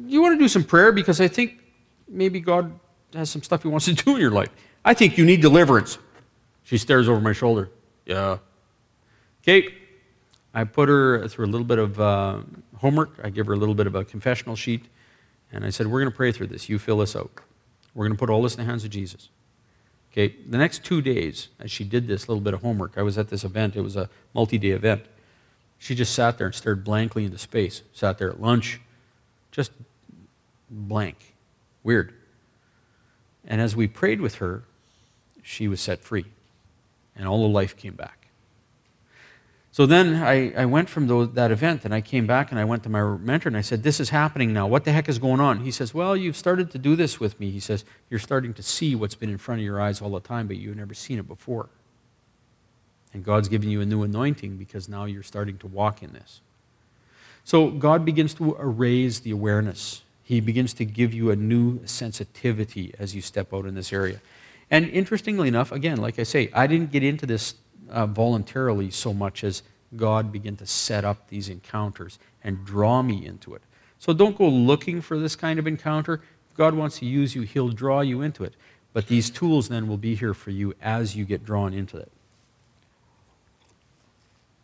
You 0.05 0.21
want 0.21 0.37
to 0.37 0.43
do 0.43 0.47
some 0.47 0.63
prayer? 0.63 0.91
Because 0.91 1.19
I 1.19 1.27
think 1.27 1.59
maybe 2.07 2.39
God 2.39 2.79
has 3.13 3.29
some 3.29 3.43
stuff 3.43 3.63
He 3.63 3.67
wants 3.67 3.85
to 3.85 3.93
do 4.05 4.15
in 4.15 4.21
your 4.21 4.31
life. 4.31 4.49
I 4.83 4.93
think 4.93 5.17
you 5.17 5.25
need 5.25 5.41
deliverance. 5.41 5.97
She 6.63 6.77
stares 6.77 7.07
over 7.09 7.19
my 7.19 7.33
shoulder. 7.33 7.69
Yeah. 8.05 8.37
Okay, 9.43 9.73
I 10.53 10.63
put 10.63 10.89
her 10.89 11.27
through 11.27 11.45
a 11.45 11.47
little 11.47 11.65
bit 11.65 11.79
of 11.79 11.99
uh, 11.99 12.39
homework. 12.77 13.19
I 13.23 13.29
give 13.29 13.47
her 13.47 13.53
a 13.53 13.57
little 13.57 13.75
bit 13.75 13.87
of 13.87 13.95
a 13.95 14.03
confessional 14.03 14.55
sheet. 14.55 14.85
And 15.51 15.65
I 15.65 15.69
said, 15.69 15.87
We're 15.87 15.99
going 15.99 16.11
to 16.11 16.15
pray 16.15 16.31
through 16.31 16.47
this. 16.47 16.69
You 16.69 16.79
fill 16.79 16.97
this 16.97 17.15
out. 17.15 17.31
We're 17.93 18.05
going 18.05 18.15
to 18.15 18.19
put 18.19 18.29
all 18.29 18.41
this 18.41 18.55
in 18.55 18.59
the 18.59 18.65
hands 18.65 18.83
of 18.83 18.89
Jesus. 18.89 19.29
Okay, 20.11 20.35
the 20.47 20.57
next 20.57 20.83
two 20.83 21.01
days, 21.01 21.49
as 21.59 21.71
she 21.71 21.83
did 21.83 22.07
this 22.07 22.27
little 22.27 22.41
bit 22.41 22.53
of 22.53 22.61
homework, 22.61 22.93
I 22.97 23.01
was 23.01 23.17
at 23.17 23.29
this 23.29 23.43
event. 23.43 23.75
It 23.75 23.81
was 23.81 23.95
a 23.95 24.09
multi 24.33 24.57
day 24.57 24.69
event. 24.69 25.03
She 25.79 25.95
just 25.95 26.13
sat 26.13 26.37
there 26.37 26.47
and 26.47 26.55
stared 26.55 26.83
blankly 26.83 27.25
into 27.25 27.37
space. 27.37 27.81
Sat 27.93 28.17
there 28.17 28.29
at 28.29 28.39
lunch, 28.39 28.81
just 29.51 29.71
blank. 30.69 31.33
Weird. 31.83 32.13
And 33.45 33.59
as 33.59 33.75
we 33.75 33.87
prayed 33.87 34.21
with 34.21 34.35
her, 34.35 34.63
she 35.41 35.67
was 35.67 35.81
set 35.81 35.99
free. 36.01 36.25
And 37.15 37.27
all 37.27 37.41
the 37.41 37.47
life 37.47 37.75
came 37.75 37.93
back. 37.93 38.21
So 39.73 39.85
then 39.85 40.15
I, 40.15 40.51
I 40.51 40.65
went 40.65 40.89
from 40.89 41.07
those, 41.07 41.31
that 41.31 41.49
event 41.49 41.85
and 41.85 41.93
I 41.93 42.01
came 42.01 42.27
back 42.27 42.51
and 42.51 42.59
I 42.59 42.65
went 42.65 42.83
to 42.83 42.89
my 42.89 43.01
mentor 43.17 43.47
and 43.47 43.57
I 43.57 43.61
said, 43.61 43.83
This 43.83 44.01
is 44.01 44.09
happening 44.09 44.51
now. 44.51 44.67
What 44.67 44.83
the 44.83 44.91
heck 44.91 45.07
is 45.07 45.17
going 45.17 45.39
on? 45.39 45.61
He 45.61 45.71
says, 45.71 45.93
Well, 45.93 46.15
you've 46.15 46.35
started 46.35 46.71
to 46.71 46.77
do 46.77 46.97
this 46.97 47.21
with 47.21 47.39
me. 47.39 47.51
He 47.51 47.61
says, 47.61 47.85
You're 48.09 48.19
starting 48.19 48.53
to 48.55 48.63
see 48.63 48.95
what's 48.95 49.15
been 49.15 49.29
in 49.29 49.37
front 49.37 49.61
of 49.61 49.65
your 49.65 49.79
eyes 49.79 50.01
all 50.01 50.09
the 50.09 50.19
time, 50.19 50.47
but 50.47 50.57
you've 50.57 50.75
never 50.75 50.93
seen 50.93 51.19
it 51.19 51.27
before. 51.27 51.69
And 53.13 53.23
God's 53.23 53.47
giving 53.47 53.69
you 53.69 53.79
a 53.79 53.85
new 53.85 54.03
anointing 54.03 54.57
because 54.57 54.89
now 54.89 55.05
you're 55.05 55.23
starting 55.23 55.57
to 55.59 55.67
walk 55.67 56.03
in 56.03 56.11
this. 56.11 56.41
So 57.45 57.69
God 57.69 58.03
begins 58.03 58.33
to 58.35 58.55
raise 58.59 59.21
the 59.21 59.31
awareness. 59.31 60.03
He 60.31 60.39
begins 60.39 60.73
to 60.75 60.85
give 60.85 61.13
you 61.13 61.29
a 61.29 61.35
new 61.35 61.85
sensitivity 61.85 62.93
as 62.97 63.13
you 63.13 63.21
step 63.21 63.53
out 63.53 63.65
in 63.65 63.75
this 63.75 63.91
area. 63.91 64.21
And 64.69 64.87
interestingly 64.87 65.49
enough, 65.49 65.73
again, 65.73 65.97
like 65.97 66.19
I 66.19 66.23
say, 66.23 66.49
I 66.53 66.67
didn't 66.67 66.93
get 66.93 67.03
into 67.03 67.25
this 67.25 67.55
uh, 67.89 68.05
voluntarily 68.05 68.91
so 68.91 69.13
much 69.13 69.43
as 69.43 69.61
God 69.97 70.31
began 70.31 70.55
to 70.55 70.65
set 70.65 71.03
up 71.03 71.27
these 71.27 71.49
encounters 71.49 72.17
and 72.45 72.63
draw 72.63 73.01
me 73.01 73.25
into 73.25 73.53
it. 73.55 73.61
So 73.99 74.13
don't 74.13 74.37
go 74.37 74.47
looking 74.47 75.01
for 75.01 75.19
this 75.19 75.35
kind 75.35 75.59
of 75.59 75.67
encounter. 75.67 76.21
If 76.49 76.55
God 76.55 76.75
wants 76.75 76.99
to 76.99 77.05
use 77.05 77.35
you, 77.35 77.41
He'll 77.41 77.67
draw 77.67 77.99
you 77.99 78.21
into 78.21 78.45
it. 78.45 78.53
But 78.93 79.07
these 79.07 79.29
tools 79.29 79.67
then 79.67 79.89
will 79.89 79.97
be 79.97 80.15
here 80.15 80.33
for 80.33 80.51
you 80.51 80.73
as 80.81 81.13
you 81.13 81.25
get 81.25 81.43
drawn 81.43 81.73
into 81.73 81.97
it. 81.97 82.09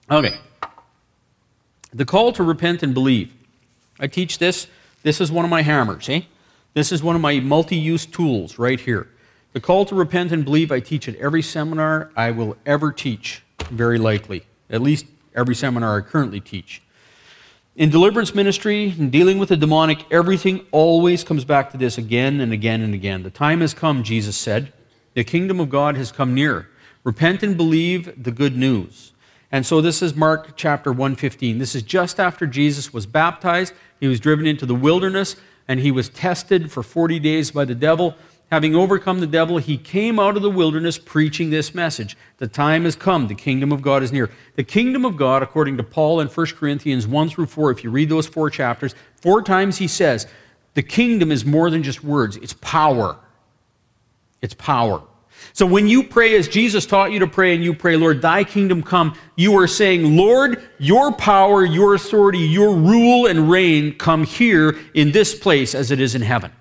Okay. 0.10 0.39
The 1.93 2.06
call 2.06 2.32
to 2.32 2.43
repent 2.43 2.84
and 2.84 2.93
believe. 2.93 3.34
I 3.99 4.08
teach 4.08 4.38
this. 4.38 4.67
This 5.03 5.21
is 5.21 5.31
one 5.31 5.45
of 5.45 5.51
my 5.51 5.62
hammers, 5.62 6.10
eh? 6.10 6.21
This 6.73 6.91
is 6.91 7.01
one 7.01 7.15
of 7.15 7.21
my 7.21 7.39
multi 7.39 7.75
use 7.75 8.05
tools 8.05 8.60
right 8.60 8.79
here. 8.79 9.07
The 9.53 9.60
call 9.60 9.86
to 9.86 9.95
repent 9.95 10.31
and 10.31 10.45
believe, 10.45 10.71
I 10.71 10.79
teach 10.79 11.07
at 11.07 11.15
every 11.15 11.41
seminar 11.41 12.12
I 12.15 12.31
will 12.31 12.57
ever 12.65 12.91
teach, 12.91 13.43
very 13.71 13.97
likely. 13.97 14.43
At 14.69 14.81
least 14.81 15.05
every 15.36 15.55
seminar 15.55 15.97
I 15.97 16.01
currently 16.01 16.39
teach. 16.39 16.81
in 17.75 17.91
deliverance 17.91 18.33
ministry 18.33 18.95
and 18.97 19.12
dealing 19.12 19.38
with 19.38 19.49
the 19.49 19.57
demonic, 19.57 20.12
everything 20.12 20.65
always 20.71 21.23
comes 21.23 21.45
back 21.45 21.71
to 21.71 21.77
this 21.77 21.97
again 21.97 22.41
and 22.41 22.51
again 22.51 22.81
and 22.81 22.93
again. 22.93 23.21
The 23.21 23.29
time 23.29 23.62
has 23.62 23.73
come, 23.73 24.03
Jesus 24.03 24.36
said. 24.36 24.73
The 25.13 25.23
kingdom 25.23 25.60
of 25.60 25.69
God 25.69 25.95
has 25.95 26.12
come 26.12 26.33
near. 26.33 26.69
Repent 27.03 27.43
and 27.43 27.55
believe 27.55 28.23
the 28.23 28.31
good 28.31 28.57
news. 28.57 29.13
And 29.51 29.65
so 29.65 29.79
this 29.79 30.01
is 30.01 30.15
Mark 30.15 30.57
chapter 30.57 30.91
115. 30.91 31.57
This 31.57 31.73
is 31.73 31.83
just 31.83 32.19
after 32.19 32.45
Jesus 32.45 32.91
was 32.91 33.05
baptized. 33.05 33.73
He 33.99 34.07
was 34.07 34.19
driven 34.19 34.45
into 34.45 34.65
the 34.65 34.75
wilderness 34.75 35.36
and 35.67 35.79
he 35.79 35.91
was 35.91 36.10
tested 36.10 36.71
for 36.71 36.83
40 36.83 37.19
days 37.19 37.51
by 37.51 37.65
the 37.65 37.75
devil. 37.75 38.15
Having 38.49 38.75
overcome 38.75 39.19
the 39.19 39.27
devil, 39.27 39.57
he 39.57 39.77
came 39.77 40.19
out 40.19 40.38
of 40.38 40.41
the 40.41 40.49
wilderness 40.49 40.97
preaching 40.97 41.49
this 41.49 41.75
message. 41.75 42.15
The 42.38 42.47
time 42.47 42.86
has 42.86 42.95
come, 42.95 43.27
the 43.27 43.36
kingdom 43.36 43.73
of 43.73 43.81
God 43.81 44.03
is 44.03 44.13
near. 44.13 44.29
The 44.55 44.63
kingdom 44.63 45.03
of 45.03 45.17
God, 45.17 45.43
according 45.43 45.75
to 45.77 45.83
Paul 45.83 46.21
in 46.21 46.27
1 46.27 46.47
Corinthians 46.55 47.05
1 47.05 47.29
through 47.29 47.47
4, 47.47 47.71
if 47.71 47.83
you 47.83 47.89
read 47.89 48.07
those 48.07 48.27
four 48.27 48.49
chapters, 48.49 48.95
four 49.21 49.41
times 49.41 49.77
he 49.77 49.88
says, 49.88 50.27
the 50.75 50.83
kingdom 50.83 51.31
is 51.31 51.43
more 51.43 51.69
than 51.69 51.83
just 51.83 52.03
words, 52.03 52.38
it's 52.38 52.53
power. 52.53 53.17
It's 54.41 54.53
power. 54.53 55.01
So 55.53 55.65
when 55.65 55.88
you 55.88 56.03
pray 56.03 56.36
as 56.36 56.47
Jesus 56.47 56.86
taught 56.86 57.12
you 57.12 57.19
to 57.19 57.27
pray 57.27 57.55
and 57.55 57.63
you 57.63 57.73
pray, 57.73 57.95
Lord, 57.95 58.21
thy 58.21 58.43
kingdom 58.43 58.83
come, 58.83 59.15
you 59.36 59.57
are 59.57 59.67
saying, 59.67 60.15
Lord, 60.15 60.62
your 60.77 61.12
power, 61.12 61.65
your 61.65 61.95
authority, 61.95 62.39
your 62.39 62.75
rule 62.75 63.25
and 63.27 63.49
reign 63.49 63.97
come 63.97 64.23
here 64.23 64.77
in 64.93 65.12
this 65.12 65.33
place 65.33 65.73
as 65.73 65.91
it 65.91 65.99
is 65.99 66.15
in 66.15 66.21
heaven. 66.21 66.51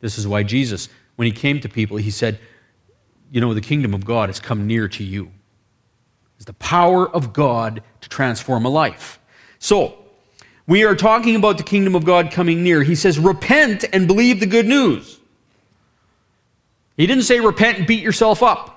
This 0.00 0.18
is 0.18 0.26
why 0.26 0.42
Jesus, 0.42 0.88
when 1.16 1.26
he 1.26 1.32
came 1.32 1.60
to 1.60 1.68
people, 1.68 1.96
he 1.96 2.10
said, 2.10 2.38
You 3.30 3.40
know, 3.40 3.54
the 3.54 3.60
kingdom 3.60 3.94
of 3.94 4.04
God 4.04 4.28
has 4.28 4.40
come 4.40 4.66
near 4.66 4.88
to 4.88 5.04
you. 5.04 5.30
It's 6.36 6.44
the 6.44 6.52
power 6.54 7.08
of 7.08 7.32
God 7.32 7.82
to 8.00 8.08
transform 8.08 8.64
a 8.64 8.68
life. 8.68 9.18
So, 9.58 9.98
we 10.68 10.84
are 10.84 10.94
talking 10.94 11.34
about 11.34 11.56
the 11.56 11.64
kingdom 11.64 11.94
of 11.94 12.04
God 12.04 12.30
coming 12.30 12.62
near. 12.62 12.82
He 12.82 12.94
says, 12.94 13.18
Repent 13.18 13.86
and 13.92 14.06
believe 14.06 14.38
the 14.38 14.46
good 14.46 14.66
news. 14.66 15.17
He 16.98 17.06
didn't 17.06 17.24
say 17.24 17.40
repent 17.40 17.78
and 17.78 17.86
beat 17.86 18.02
yourself 18.02 18.42
up. 18.42 18.74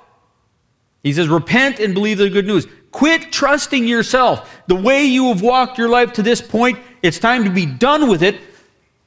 He 1.04 1.12
says, 1.12 1.28
Repent 1.28 1.80
and 1.82 1.94
believe 1.94 2.20
the 2.20 2.30
good 2.30 2.48
news. 2.48 2.68
Quit 2.92 3.34
trusting 3.34 3.86
yourself. 3.86 4.62
The 4.68 4.76
way 4.76 5.04
you 5.04 5.28
have 5.28 5.42
walked 5.42 5.78
your 5.78 5.90
life 5.90 6.14
to 6.14 6.24
this 6.24 6.42
point, 6.42 6.80
it's 7.02 7.20
time 7.20 7.44
to 7.44 7.50
be 7.50 7.66
done 7.66 8.08
with 8.08 8.24
it 8.24 8.40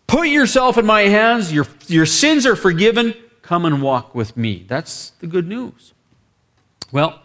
Put 0.07 0.29
yourself 0.29 0.79
in 0.79 0.87
my 0.87 1.03
hands. 1.03 1.53
Your, 1.53 1.67
your 1.87 2.07
sins 2.07 2.47
are 2.47 2.57
forgiven. 2.57 3.15
Come 3.43 3.65
and 3.65 3.83
walk 3.83 4.15
with 4.15 4.37
me. 4.37 4.65
That's 4.69 5.11
the 5.21 5.27
good 5.27 5.49
news. 5.49 5.93
Well, 6.93 7.21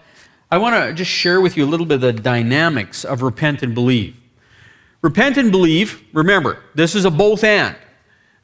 I 0.52 0.58
want 0.58 0.76
to 0.76 0.94
just 0.94 1.12
share 1.12 1.42
with 1.42 1.56
you 1.56 1.66
a 1.66 1.68
little 1.68 1.86
bit 1.86 1.96
of 1.96 2.02
the 2.02 2.14
dynamics 2.14 3.06
of 3.06 3.22
repent 3.22 3.62
and 3.64 3.76
believe. 3.76 4.16
Repent 5.02 5.38
and 5.38 5.52
believe, 5.52 6.04
remember, 6.14 6.64
this 6.76 6.96
is 6.96 7.06
a 7.06 7.12
both 7.12 7.44
and. 7.44 7.76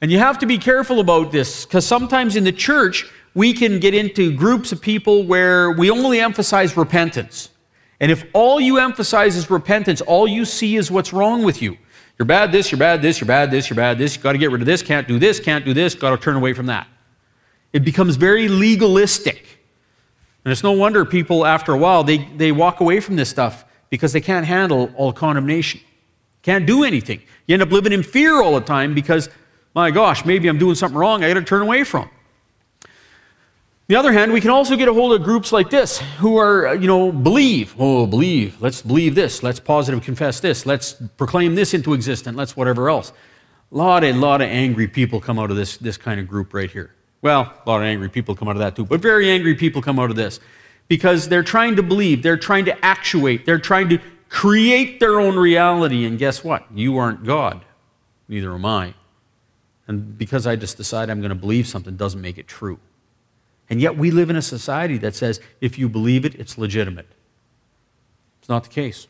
And 0.02 0.12
you 0.12 0.20
have 0.20 0.38
to 0.40 0.46
be 0.46 0.58
careful 0.58 1.00
about 1.00 1.32
this 1.32 1.66
because 1.66 1.86
sometimes 1.86 2.36
in 2.36 2.44
the 2.44 2.52
church, 2.52 3.12
we 3.36 3.54
can 3.54 3.80
get 3.80 3.94
into 3.94 4.36
groups 4.36 4.72
of 4.72 4.82
people 4.82 5.26
where 5.26 5.72
we 5.72 5.92
only 5.92 6.22
emphasize 6.22 6.76
repentance. 6.76 7.50
And 8.00 8.10
if 8.10 8.26
all 8.34 8.60
you 8.60 8.78
emphasize 8.78 9.36
is 9.36 9.50
repentance, 9.50 10.02
all 10.02 10.28
you 10.28 10.46
see 10.46 10.78
is 10.78 10.90
what's 10.90 11.14
wrong 11.14 11.44
with 11.44 11.62
you. 11.62 11.78
You're 12.18 12.26
bad 12.26 12.54
this, 12.54 12.72
you're 12.72 12.80
bad 12.80 13.02
this, 13.02 13.20
you're 13.20 13.28
bad 13.28 13.52
this, 13.52 13.70
you're 13.70 13.76
bad 13.76 13.98
this. 13.98 14.16
You've 14.16 14.24
got 14.24 14.32
to 14.32 14.38
get 14.38 14.52
rid 14.52 14.62
of 14.62 14.66
this, 14.66 14.82
can't 14.82 15.06
do 15.06 15.20
this, 15.20 15.40
can't 15.40 15.66
do 15.66 15.74
this, 15.74 15.96
got 15.96 16.12
to 16.12 16.18
turn 16.18 16.38
away 16.38 16.54
from 16.54 16.68
that. 16.68 16.88
It 17.74 17.84
becomes 17.84 18.16
very 18.16 18.48
legalistic. 18.48 19.60
And 20.46 20.52
it's 20.52 20.64
no 20.64 20.72
wonder 20.72 21.04
people, 21.04 21.46
after 21.46 21.74
a 21.74 21.78
while, 21.78 22.06
they, 22.06 22.20
they 22.38 22.54
walk 22.54 22.80
away 22.80 23.02
from 23.02 23.18
this 23.18 23.30
stuff 23.30 23.66
because 23.90 24.14
they 24.14 24.22
can't 24.22 24.46
handle 24.46 24.92
all 24.96 25.12
condemnation. 25.12 25.82
Can't 26.42 26.66
do 26.66 26.86
anything. 26.86 27.22
You 27.48 27.54
end 27.54 27.64
up 27.64 27.72
living 27.72 27.92
in 27.92 28.02
fear 28.02 28.42
all 28.42 28.54
the 28.54 28.62
time 28.62 28.94
because, 28.94 29.28
my 29.74 29.92
gosh, 29.92 30.24
maybe 30.24 30.48
I'm 30.48 30.58
doing 30.58 30.76
something 30.76 30.98
wrong, 30.98 31.24
I 31.24 31.28
got 31.28 31.40
to 31.40 31.44
turn 31.44 31.64
away 31.64 31.84
from 31.84 32.10
the 33.88 33.96
other 33.96 34.12
hand, 34.12 34.34
we 34.34 34.42
can 34.42 34.50
also 34.50 34.76
get 34.76 34.88
a 34.88 34.94
hold 34.94 35.14
of 35.14 35.24
groups 35.24 35.52
like 35.52 35.70
this 35.70 36.00
who 36.18 36.38
are, 36.38 36.68
uh, 36.70 36.74
you 36.74 36.88
know, 36.88 37.12
believe. 37.12 37.76
Oh, 37.78 38.08
believe. 38.08 38.60
Let's 38.60 38.82
believe 38.82 39.14
this. 39.14 39.44
Let's 39.44 39.60
positive 39.60 40.02
confess 40.02 40.40
this. 40.40 40.66
Let's 40.66 40.94
proclaim 41.18 41.54
this 41.54 41.74
into 41.74 41.94
existence. 41.94 42.36
Let's 42.36 42.58
whatever 42.58 42.90
else. 42.90 43.14
A 43.72 43.76
lot, 43.78 44.04
a 44.04 44.12
lot 44.14 44.42
of 44.42 44.50
angry 44.50 44.88
people 44.88 45.22
come 45.22 45.38
out 45.38 45.52
of 45.52 45.58
this, 45.58 45.78
this 45.78 45.98
kind 45.98 46.20
of 46.20 46.28
group 46.28 46.54
right 46.54 46.72
here. 46.72 46.96
Well, 47.22 47.42
a 47.42 47.70
lot 47.70 47.82
of 47.82 47.84
angry 47.84 48.10
people 48.10 48.36
come 48.36 48.48
out 48.48 48.56
of 48.56 48.60
that 48.60 48.76
too, 48.76 48.86
but 48.86 49.02
very 49.02 49.30
angry 49.30 49.56
people 49.56 49.82
come 49.82 50.00
out 50.00 50.10
of 50.10 50.16
this 50.16 50.40
because 50.88 51.28
they're 51.28 51.44
trying 51.44 51.76
to 51.76 51.84
believe, 51.84 52.24
they're 52.24 52.38
trying 52.38 52.66
to 52.66 52.86
actuate, 52.86 53.46
they're 53.46 53.60
trying 53.60 53.90
to 53.90 54.00
create 54.30 55.00
their 55.00 55.20
own 55.20 55.36
reality. 55.36 56.06
And 56.06 56.18
guess 56.18 56.44
what? 56.44 56.66
You 56.74 56.98
aren't 56.98 57.24
God. 57.24 57.66
Neither 58.28 58.54
am 58.54 58.66
I. 58.66 58.94
And 59.88 60.18
because 60.18 60.48
I 60.48 60.56
just 60.56 60.78
decide 60.78 61.10
I'm 61.10 61.20
going 61.20 61.30
to 61.30 61.36
believe 61.36 61.68
something 61.68 61.96
doesn't 61.96 62.22
make 62.22 62.38
it 62.38 62.48
true. 62.48 62.80
And 63.70 63.82
yet 63.82 63.98
we 63.98 64.12
live 64.12 64.30
in 64.30 64.36
a 64.36 64.42
society 64.42 64.98
that 65.00 65.16
says 65.16 65.40
if 65.62 65.78
you 65.78 65.90
believe 65.90 66.26
it, 66.26 66.36
it's 66.36 66.58
legitimate. 66.58 67.08
It's 68.40 68.50
not 68.50 68.64
the 68.64 68.70
case. 68.70 69.08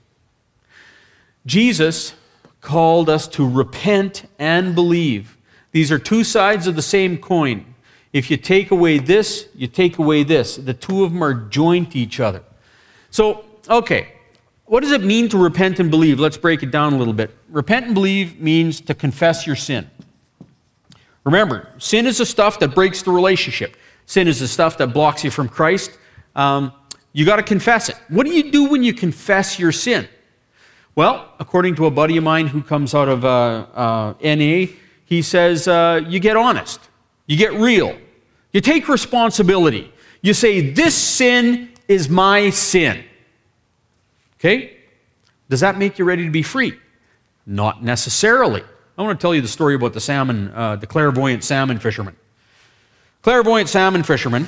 Jesus 1.46 2.14
called 2.62 3.10
us 3.10 3.28
to 3.28 3.48
repent 3.48 4.28
and 4.40 4.74
believe. 4.74 5.38
These 5.72 5.92
are 5.92 6.00
two 6.00 6.24
sides 6.24 6.68
of 6.68 6.76
the 6.76 6.82
same 6.82 7.18
coin. 7.18 7.76
If 8.14 8.32
you 8.32 8.38
take 8.38 8.72
away 8.72 8.98
this, 8.98 9.50
you 9.54 9.68
take 9.68 9.98
away 9.98 10.24
this. 10.24 10.56
The 10.56 10.74
two 10.74 11.04
of 11.04 11.12
them 11.12 11.22
are 11.22 11.34
joined 11.34 11.92
to 11.92 12.00
each 12.00 12.20
other. 12.20 12.42
So, 13.12 13.44
okay, 13.70 14.14
what 14.66 14.82
does 14.82 14.94
it 14.94 15.04
mean 15.04 15.30
to 15.30 15.38
repent 15.38 15.80
and 15.80 15.92
believe? 15.92 16.20
Let's 16.20 16.38
break 16.38 16.64
it 16.64 16.72
down 16.72 16.94
a 16.94 16.98
little 16.98 17.14
bit. 17.14 17.32
Repent 17.50 17.88
and 17.88 17.94
believe 17.94 18.40
means 18.40 18.82
to 18.82 18.96
confess 18.96 19.46
your 19.46 19.56
sin. 19.56 19.90
Remember, 21.24 21.70
sin 21.78 22.06
is 22.06 22.20
the 22.20 22.26
stuff 22.26 22.60
that 22.60 22.74
breaks 22.74 23.02
the 23.02 23.12
relationship. 23.12 23.76
Sin 24.06 24.28
is 24.28 24.40
the 24.40 24.48
stuff 24.48 24.78
that 24.78 24.88
blocks 24.88 25.24
you 25.24 25.32
from 25.32 25.50
Christ. 25.50 25.98
Um, 26.36 26.72
you 27.14 27.26
got 27.26 27.38
to 27.38 27.44
confess 27.44 27.90
it. 27.90 27.96
What 28.10 28.26
do 28.26 28.34
you 28.34 28.52
do 28.52 28.70
when 28.70 28.84
you 28.84 28.94
confess 28.94 29.58
your 29.58 29.72
sin? 29.72 30.08
Well, 30.96 31.34
according 31.40 31.76
to 31.76 31.86
a 31.86 31.92
buddy 31.92 32.18
of 32.18 32.24
mine 32.24 32.48
who 32.48 32.62
comes 32.62 32.94
out 32.94 33.10
of 33.10 33.26
uh, 33.26 33.66
uh, 33.74 34.14
NA, 34.24 34.68
he 35.06 35.22
says 35.22 35.68
uh, 35.68 36.02
you 36.08 36.20
get 36.20 36.38
honest, 36.38 36.80
you 37.26 37.38
get 37.38 37.54
real, 37.54 37.98
you 38.52 38.62
take 38.62 38.88
responsibility. 38.88 39.92
You 40.22 40.34
say, 40.34 40.72
This 40.72 40.96
sin 40.96 41.70
is 41.88 42.10
my 42.10 42.50
sin. 42.50 43.04
Okay? 44.40 44.78
Does 45.50 45.60
that 45.60 45.78
make 45.78 46.00
you 46.00 46.06
ready 46.06 46.26
to 46.26 46.32
be 46.32 46.42
free? 46.42 46.74
Not 47.46 47.84
necessarily. 47.84 48.64
I 48.98 49.04
want 49.04 49.20
to 49.20 49.22
tell 49.22 49.36
you 49.36 49.42
the 49.42 49.48
story 49.48 49.76
about 49.76 49.94
the 49.94 50.00
salmon, 50.00 50.52
uh, 50.56 50.78
the 50.78 50.88
clairvoyant 50.88 51.44
salmon 51.44 51.80
fisherman. 51.80 52.16
Clairvoyant 53.26 53.68
salmon 53.70 54.04
fisherman 54.04 54.48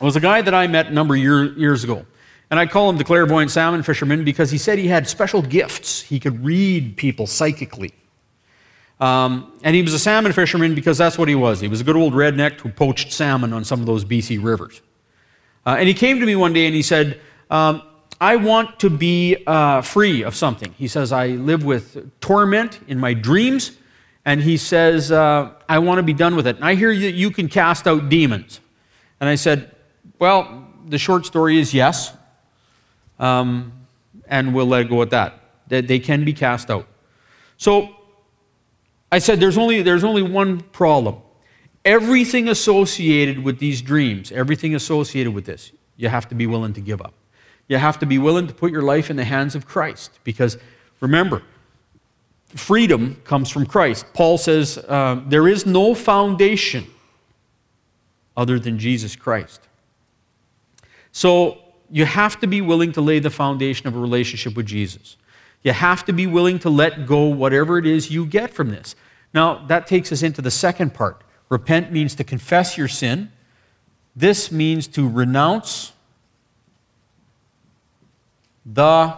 was 0.00 0.16
a 0.16 0.20
guy 0.20 0.42
that 0.42 0.52
I 0.52 0.66
met 0.66 0.88
a 0.88 0.90
number 0.90 1.14
of 1.14 1.20
year, 1.20 1.56
years 1.56 1.84
ago. 1.84 2.04
And 2.50 2.58
I 2.58 2.66
call 2.66 2.90
him 2.90 2.96
the 2.96 3.04
clairvoyant 3.04 3.52
salmon 3.52 3.84
fisherman 3.84 4.24
because 4.24 4.50
he 4.50 4.58
said 4.58 4.80
he 4.80 4.88
had 4.88 5.06
special 5.06 5.42
gifts. 5.42 6.02
He 6.02 6.18
could 6.18 6.44
read 6.44 6.96
people 6.96 7.28
psychically. 7.28 7.92
Um, 8.98 9.52
and 9.62 9.76
he 9.76 9.82
was 9.82 9.94
a 9.94 10.00
salmon 10.00 10.32
fisherman 10.32 10.74
because 10.74 10.98
that's 10.98 11.16
what 11.16 11.28
he 11.28 11.36
was. 11.36 11.60
He 11.60 11.68
was 11.68 11.80
a 11.80 11.84
good 11.84 11.94
old 11.94 12.14
redneck 12.14 12.58
who 12.58 12.68
poached 12.68 13.12
salmon 13.12 13.52
on 13.52 13.62
some 13.62 13.78
of 13.78 13.86
those 13.86 14.04
BC 14.04 14.42
rivers. 14.42 14.82
Uh, 15.64 15.76
and 15.78 15.86
he 15.86 15.94
came 15.94 16.18
to 16.18 16.26
me 16.26 16.34
one 16.34 16.52
day 16.52 16.66
and 16.66 16.74
he 16.74 16.82
said, 16.82 17.20
um, 17.48 17.80
I 18.20 18.34
want 18.34 18.80
to 18.80 18.90
be 18.90 19.36
uh, 19.46 19.82
free 19.82 20.24
of 20.24 20.34
something. 20.34 20.74
He 20.76 20.88
says, 20.88 21.12
I 21.12 21.28
live 21.28 21.64
with 21.64 22.10
torment 22.20 22.80
in 22.88 22.98
my 22.98 23.14
dreams 23.14 23.78
and 24.24 24.40
he 24.40 24.56
says, 24.56 25.10
uh, 25.10 25.52
I 25.68 25.78
want 25.78 25.98
to 25.98 26.02
be 26.02 26.12
done 26.12 26.36
with 26.36 26.46
it. 26.46 26.56
And 26.56 26.64
I 26.64 26.74
hear 26.74 26.94
that 26.96 27.12
you 27.12 27.30
can 27.30 27.48
cast 27.48 27.88
out 27.88 28.08
demons. 28.08 28.60
And 29.20 29.28
I 29.28 29.34
said, 29.34 29.74
Well, 30.18 30.68
the 30.86 30.98
short 30.98 31.26
story 31.26 31.58
is 31.58 31.74
yes. 31.74 32.14
Um, 33.18 33.72
and 34.26 34.54
we'll 34.54 34.66
let 34.66 34.82
it 34.82 34.88
go 34.88 35.02
at 35.02 35.10
that. 35.10 35.40
That 35.68 35.88
they 35.88 35.98
can 35.98 36.24
be 36.24 36.32
cast 36.32 36.70
out. 36.70 36.86
So 37.56 37.94
I 39.12 39.18
said, 39.18 39.40
there's 39.40 39.58
only, 39.58 39.82
there's 39.82 40.04
only 40.04 40.22
one 40.22 40.60
problem. 40.60 41.18
Everything 41.84 42.48
associated 42.48 43.44
with 43.44 43.58
these 43.58 43.82
dreams, 43.82 44.32
everything 44.32 44.74
associated 44.74 45.34
with 45.34 45.44
this, 45.44 45.72
you 45.96 46.08
have 46.08 46.28
to 46.28 46.34
be 46.34 46.46
willing 46.46 46.72
to 46.72 46.80
give 46.80 47.02
up. 47.02 47.14
You 47.68 47.76
have 47.76 47.98
to 48.00 48.06
be 48.06 48.18
willing 48.18 48.46
to 48.46 48.54
put 48.54 48.72
your 48.72 48.82
life 48.82 49.10
in 49.10 49.16
the 49.16 49.24
hands 49.24 49.54
of 49.54 49.66
Christ. 49.66 50.18
Because 50.24 50.58
remember, 51.00 51.42
freedom 52.54 53.20
comes 53.24 53.50
from 53.50 53.66
Christ. 53.66 54.06
Paul 54.14 54.38
says 54.38 54.78
uh, 54.78 55.22
there 55.26 55.48
is 55.48 55.66
no 55.66 55.94
foundation 55.94 56.86
other 58.36 58.58
than 58.58 58.78
Jesus 58.78 59.16
Christ. 59.16 59.60
So 61.12 61.58
you 61.90 62.04
have 62.04 62.40
to 62.40 62.46
be 62.46 62.60
willing 62.60 62.92
to 62.92 63.00
lay 63.00 63.18
the 63.18 63.30
foundation 63.30 63.86
of 63.86 63.96
a 63.96 63.98
relationship 63.98 64.56
with 64.56 64.66
Jesus. 64.66 65.16
You 65.62 65.72
have 65.72 66.04
to 66.06 66.12
be 66.12 66.26
willing 66.26 66.58
to 66.60 66.70
let 66.70 67.06
go 67.06 67.26
whatever 67.26 67.78
it 67.78 67.86
is 67.86 68.10
you 68.10 68.26
get 68.26 68.52
from 68.52 68.70
this. 68.70 68.96
Now, 69.34 69.64
that 69.66 69.86
takes 69.86 70.10
us 70.12 70.22
into 70.22 70.42
the 70.42 70.50
second 70.50 70.94
part. 70.94 71.22
Repent 71.48 71.92
means 71.92 72.14
to 72.16 72.24
confess 72.24 72.76
your 72.76 72.88
sin. 72.88 73.30
This 74.16 74.50
means 74.50 74.86
to 74.88 75.08
renounce 75.08 75.92
the 78.64 79.16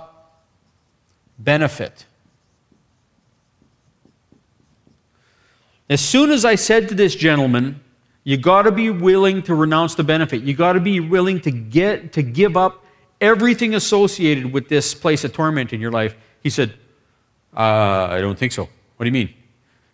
benefit 1.38 2.07
As 5.88 6.01
soon 6.01 6.31
as 6.31 6.44
I 6.44 6.55
said 6.55 6.88
to 6.88 6.94
this 6.94 7.14
gentleman, 7.14 7.81
you 8.23 8.38
got 8.38 8.62
to 8.62 8.73
be 8.73 8.88
willing 8.88 9.42
to 9.42 9.55
renounce 9.55 9.94
the 9.94 10.05
benefit. 10.05 10.42
You 10.42 10.55
got 10.55 10.73
to 10.73 10.81
be 10.81 10.99
willing 10.99 11.40
to 11.40 11.51
get 11.51 12.14
to 12.14 12.23
give 12.23 12.57
up 12.57 12.85
everything 13.20 13.75
associated 13.75 14.51
with 14.53 14.68
this 14.68 14.94
place 14.94 15.25
of 15.25 15.33
torment 15.33 15.73
in 15.73 15.81
your 15.81 15.92
life. 15.92 16.16
He 16.42 16.51
said, 16.51 16.75
uh, 17.55 18.09
I 18.11 18.20
don't 18.20 18.38
think 18.38 18.53
so. 18.53 18.68
What 18.97 19.05
do 19.05 19.07
you 19.07 19.12
mean? 19.12 19.35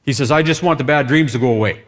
He 0.05 0.12
says, 0.12 0.31
I 0.31 0.42
just 0.42 0.62
want 0.62 0.79
the 0.79 0.85
bad 0.85 1.09
dreams 1.09 1.33
to 1.33 1.38
go 1.38 1.53
away. 1.53 1.85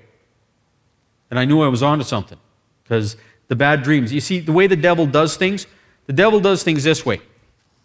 And 1.30 1.38
I 1.38 1.44
knew 1.44 1.62
I 1.62 1.68
was 1.68 1.82
onto 1.82 2.04
something 2.04 2.38
because 2.82 3.16
the 3.48 3.56
bad 3.56 3.82
dreams. 3.82 4.12
You 4.12 4.20
see, 4.20 4.40
the 4.40 4.52
way 4.52 4.66
the 4.66 4.76
devil 4.76 5.06
does 5.06 5.36
things, 5.36 5.66
the 6.06 6.12
devil 6.12 6.40
does 6.40 6.62
things 6.62 6.84
this 6.84 7.06
way. 7.06 7.20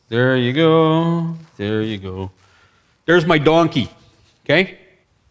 There 0.09 0.35
you 0.35 0.53
go. 0.53 1.37
There 1.57 1.81
you 1.81 1.97
go. 1.97 2.31
There's 3.05 3.25
my 3.25 3.37
donkey. 3.37 3.89
Okay? 4.45 4.79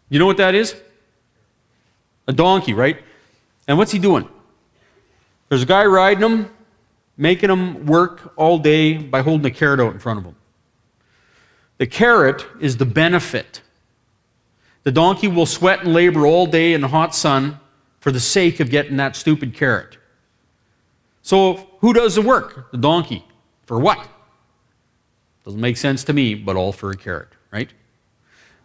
You 0.09 0.19
know 0.19 0.25
what 0.25 0.37
that 0.37 0.55
is? 0.55 0.75
A 2.27 2.33
donkey, 2.33 2.73
right? 2.73 2.97
And 3.67 3.77
what's 3.77 3.91
he 3.91 3.99
doing? 3.99 4.27
There's 5.49 5.63
a 5.63 5.65
guy 5.65 5.85
riding 5.85 6.23
him, 6.23 6.49
making 7.17 7.49
him 7.49 7.85
work 7.85 8.33
all 8.35 8.57
day 8.57 8.97
by 8.97 9.21
holding 9.21 9.45
a 9.45 9.51
carrot 9.51 9.79
out 9.79 9.93
in 9.93 9.99
front 9.99 10.19
of 10.19 10.25
him. 10.25 10.35
The 11.77 11.87
carrot 11.87 12.45
is 12.59 12.77
the 12.77 12.85
benefit. 12.85 13.61
The 14.83 14.91
donkey 14.91 15.27
will 15.27 15.45
sweat 15.45 15.83
and 15.83 15.93
labor 15.93 16.25
all 16.25 16.47
day 16.47 16.73
in 16.73 16.81
the 16.81 16.87
hot 16.87 17.13
sun 17.13 17.59
for 17.99 18.11
the 18.11 18.19
sake 18.19 18.59
of 18.59 18.69
getting 18.69 18.97
that 18.97 19.15
stupid 19.15 19.53
carrot. 19.53 19.97
So, 21.21 21.67
who 21.79 21.93
does 21.93 22.15
the 22.15 22.21
work? 22.21 22.71
The 22.71 22.77
donkey. 22.77 23.25
For 23.65 23.79
what? 23.79 24.07
Doesn't 25.43 25.59
make 25.59 25.77
sense 25.77 26.03
to 26.05 26.13
me, 26.13 26.35
but 26.35 26.55
all 26.55 26.71
for 26.71 26.89
a 26.91 26.95
carrot, 26.95 27.29
right? 27.51 27.69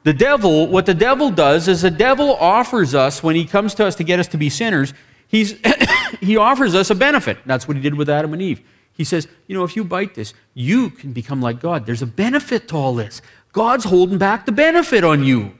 The 0.04 0.12
devil, 0.12 0.66
what 0.66 0.86
the 0.86 0.94
devil 0.94 1.30
does 1.30 1.68
is 1.68 1.82
the 1.82 1.90
devil 1.90 2.34
offers 2.34 2.94
us, 2.94 3.22
when 3.22 3.36
he 3.36 3.44
comes 3.44 3.74
to 3.74 3.86
us 3.86 3.94
to 3.96 4.04
get 4.04 4.18
us 4.18 4.26
to 4.28 4.36
be 4.36 4.50
sinners, 4.50 4.92
he's, 5.28 5.56
he 6.20 6.36
offers 6.36 6.74
us 6.74 6.90
a 6.90 6.94
benefit. 6.94 7.38
That's 7.46 7.68
what 7.68 7.76
he 7.76 7.82
did 7.82 7.94
with 7.94 8.08
Adam 8.08 8.32
and 8.32 8.42
Eve. 8.42 8.62
He 8.94 9.04
says, 9.04 9.28
you 9.46 9.56
know, 9.56 9.64
if 9.64 9.76
you 9.76 9.84
bite 9.84 10.14
this, 10.14 10.34
you 10.54 10.90
can 10.90 11.12
become 11.12 11.40
like 11.40 11.60
God. 11.60 11.86
There's 11.86 12.02
a 12.02 12.06
benefit 12.06 12.68
to 12.68 12.76
all 12.76 12.94
this. 12.94 13.22
God's 13.52 13.84
holding 13.84 14.18
back 14.18 14.44
the 14.44 14.52
benefit 14.52 15.04
on 15.04 15.24
you. 15.24 15.54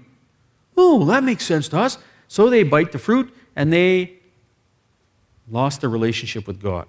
Oh, 0.76 1.04
that 1.06 1.22
makes 1.22 1.44
sense 1.44 1.68
to 1.68 1.78
us. 1.78 1.98
So 2.28 2.50
they 2.50 2.62
bite 2.62 2.92
the 2.92 2.98
fruit 2.98 3.34
and 3.54 3.72
they 3.72 4.14
lost 5.50 5.80
their 5.82 5.90
relationship 5.90 6.46
with 6.46 6.60
God. 6.60 6.86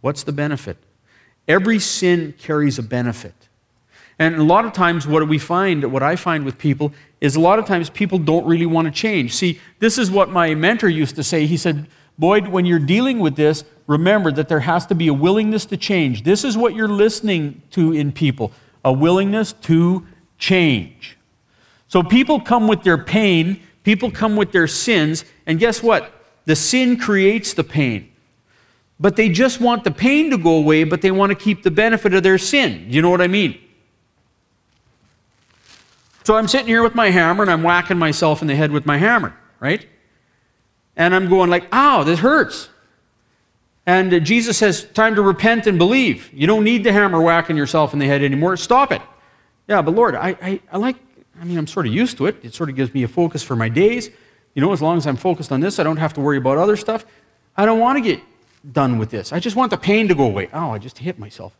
What's 0.00 0.22
the 0.22 0.32
benefit? 0.32 0.76
Every 1.48 1.78
sin 1.78 2.34
carries 2.38 2.78
a 2.78 2.82
benefit. 2.82 3.34
And 4.18 4.36
a 4.36 4.42
lot 4.42 4.64
of 4.64 4.72
times, 4.72 5.06
what 5.06 5.26
we 5.26 5.38
find, 5.38 5.90
what 5.92 6.02
I 6.02 6.16
find 6.16 6.44
with 6.44 6.58
people, 6.58 6.92
is 7.20 7.36
a 7.36 7.40
lot 7.40 7.58
of 7.58 7.66
times 7.66 7.90
people 7.90 8.18
don't 8.18 8.44
really 8.46 8.66
want 8.66 8.86
to 8.86 8.92
change. 8.92 9.34
See, 9.34 9.60
this 9.78 9.98
is 9.98 10.10
what 10.10 10.28
my 10.28 10.54
mentor 10.54 10.88
used 10.88 11.16
to 11.16 11.24
say. 11.24 11.46
He 11.46 11.56
said, 11.56 11.86
Boyd, 12.18 12.48
when 12.48 12.66
you're 12.66 12.78
dealing 12.78 13.20
with 13.20 13.36
this, 13.36 13.64
remember 13.86 14.30
that 14.32 14.48
there 14.48 14.60
has 14.60 14.86
to 14.86 14.94
be 14.94 15.08
a 15.08 15.14
willingness 15.14 15.64
to 15.66 15.76
change. 15.76 16.24
This 16.24 16.44
is 16.44 16.56
what 16.56 16.74
you're 16.74 16.88
listening 16.88 17.62
to 17.70 17.92
in 17.92 18.12
people 18.12 18.52
a 18.84 18.92
willingness 18.92 19.52
to 19.52 20.04
change. 20.38 21.16
So 21.86 22.02
people 22.02 22.40
come 22.40 22.66
with 22.66 22.82
their 22.82 22.98
pain, 22.98 23.62
people 23.84 24.10
come 24.10 24.34
with 24.34 24.50
their 24.50 24.66
sins, 24.66 25.24
and 25.46 25.58
guess 25.58 25.82
what? 25.82 26.12
The 26.46 26.56
sin 26.56 26.96
creates 26.96 27.54
the 27.54 27.62
pain. 27.62 28.12
But 28.98 29.16
they 29.16 29.28
just 29.28 29.60
want 29.60 29.84
the 29.84 29.90
pain 29.90 30.30
to 30.30 30.38
go 30.38 30.56
away, 30.56 30.84
but 30.84 31.02
they 31.02 31.10
want 31.10 31.30
to 31.30 31.36
keep 31.36 31.62
the 31.62 31.70
benefit 31.70 32.14
of 32.14 32.22
their 32.22 32.38
sin. 32.38 32.86
You 32.88 33.02
know 33.02 33.10
what 33.10 33.20
I 33.20 33.26
mean? 33.26 33.58
So 36.24 36.36
I'm 36.36 36.48
sitting 36.48 36.68
here 36.68 36.82
with 36.82 36.94
my 36.94 37.10
hammer 37.10 37.42
and 37.42 37.50
I'm 37.50 37.62
whacking 37.62 37.98
myself 37.98 38.42
in 38.42 38.48
the 38.48 38.54
head 38.54 38.70
with 38.70 38.86
my 38.86 38.96
hammer, 38.96 39.36
right? 39.60 39.86
And 40.96 41.14
I'm 41.14 41.28
going 41.28 41.50
like, 41.50 41.66
ow, 41.72 42.04
this 42.04 42.20
hurts. 42.20 42.68
And 43.86 44.14
uh, 44.14 44.20
Jesus 44.20 44.58
says, 44.58 44.84
time 44.84 45.16
to 45.16 45.22
repent 45.22 45.66
and 45.66 45.78
believe. 45.78 46.30
You 46.32 46.46
don't 46.46 46.62
need 46.62 46.84
the 46.84 46.92
hammer 46.92 47.20
whacking 47.20 47.56
yourself 47.56 47.92
in 47.92 47.98
the 47.98 48.06
head 48.06 48.22
anymore. 48.22 48.56
Stop 48.56 48.92
it. 48.92 49.02
Yeah, 49.66 49.82
but 49.82 49.94
Lord, 49.94 50.14
I, 50.14 50.36
I, 50.40 50.60
I 50.70 50.76
like, 50.76 50.96
I 51.40 51.44
mean, 51.44 51.58
I'm 51.58 51.66
sort 51.66 51.86
of 51.86 51.92
used 51.92 52.16
to 52.18 52.26
it. 52.26 52.36
It 52.44 52.54
sort 52.54 52.68
of 52.68 52.76
gives 52.76 52.94
me 52.94 53.02
a 53.02 53.08
focus 53.08 53.42
for 53.42 53.56
my 53.56 53.68
days. 53.68 54.10
You 54.54 54.62
know, 54.62 54.72
as 54.72 54.82
long 54.82 54.98
as 54.98 55.06
I'm 55.06 55.16
focused 55.16 55.50
on 55.50 55.60
this, 55.60 55.78
I 55.78 55.82
don't 55.82 55.96
have 55.96 56.14
to 56.14 56.20
worry 56.20 56.36
about 56.36 56.58
other 56.58 56.76
stuff. 56.76 57.04
I 57.56 57.64
don't 57.64 57.80
want 57.80 57.96
to 57.96 58.02
get 58.02 58.20
done 58.70 58.98
with 58.98 59.10
this. 59.10 59.32
I 59.32 59.40
just 59.40 59.56
want 59.56 59.70
the 59.70 59.78
pain 59.78 60.08
to 60.08 60.14
go 60.14 60.24
away. 60.24 60.48
Oh, 60.52 60.70
I 60.70 60.78
just 60.78 60.98
hit 60.98 61.18
myself. 61.18 61.56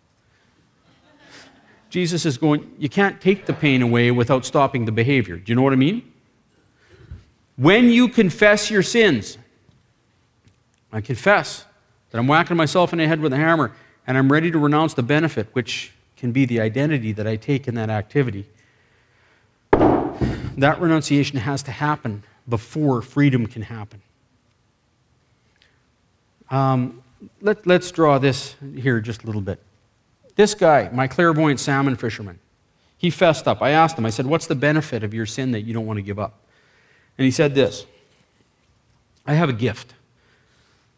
Jesus 1.92 2.24
is 2.24 2.38
going, 2.38 2.74
you 2.78 2.88
can't 2.88 3.20
take 3.20 3.44
the 3.44 3.52
pain 3.52 3.82
away 3.82 4.10
without 4.10 4.46
stopping 4.46 4.86
the 4.86 4.92
behavior. 4.92 5.36
Do 5.36 5.52
you 5.52 5.54
know 5.54 5.60
what 5.60 5.74
I 5.74 5.76
mean? 5.76 6.10
When 7.56 7.90
you 7.90 8.08
confess 8.08 8.70
your 8.70 8.82
sins, 8.82 9.36
I 10.90 11.02
confess 11.02 11.66
that 12.10 12.18
I'm 12.18 12.26
whacking 12.26 12.56
myself 12.56 12.94
in 12.94 12.98
the 12.98 13.06
head 13.06 13.20
with 13.20 13.34
a 13.34 13.36
hammer 13.36 13.72
and 14.06 14.16
I'm 14.16 14.32
ready 14.32 14.50
to 14.50 14.58
renounce 14.58 14.94
the 14.94 15.02
benefit, 15.02 15.48
which 15.52 15.92
can 16.16 16.32
be 16.32 16.46
the 16.46 16.62
identity 16.62 17.12
that 17.12 17.26
I 17.26 17.36
take 17.36 17.68
in 17.68 17.74
that 17.74 17.90
activity. 17.90 18.46
That 19.72 20.80
renunciation 20.80 21.40
has 21.40 21.62
to 21.64 21.72
happen 21.72 22.24
before 22.48 23.02
freedom 23.02 23.46
can 23.46 23.60
happen. 23.60 24.00
Um, 26.50 27.02
let, 27.42 27.66
let's 27.66 27.90
draw 27.90 28.16
this 28.16 28.56
here 28.78 28.98
just 29.02 29.24
a 29.24 29.26
little 29.26 29.42
bit. 29.42 29.60
This 30.34 30.54
guy, 30.54 30.88
my 30.92 31.06
clairvoyant 31.06 31.60
salmon 31.60 31.96
fisherman, 31.96 32.38
he 32.96 33.10
fessed 33.10 33.46
up. 33.46 33.60
I 33.62 33.70
asked 33.70 33.98
him, 33.98 34.06
I 34.06 34.10
said, 34.10 34.26
What's 34.26 34.46
the 34.46 34.54
benefit 34.54 35.02
of 35.02 35.12
your 35.12 35.26
sin 35.26 35.52
that 35.52 35.62
you 35.62 35.74
don't 35.74 35.86
want 35.86 35.98
to 35.98 36.02
give 36.02 36.18
up? 36.18 36.38
And 37.18 37.24
he 37.24 37.30
said 37.30 37.54
this 37.54 37.86
I 39.26 39.34
have 39.34 39.48
a 39.48 39.54
gift. 39.54 39.94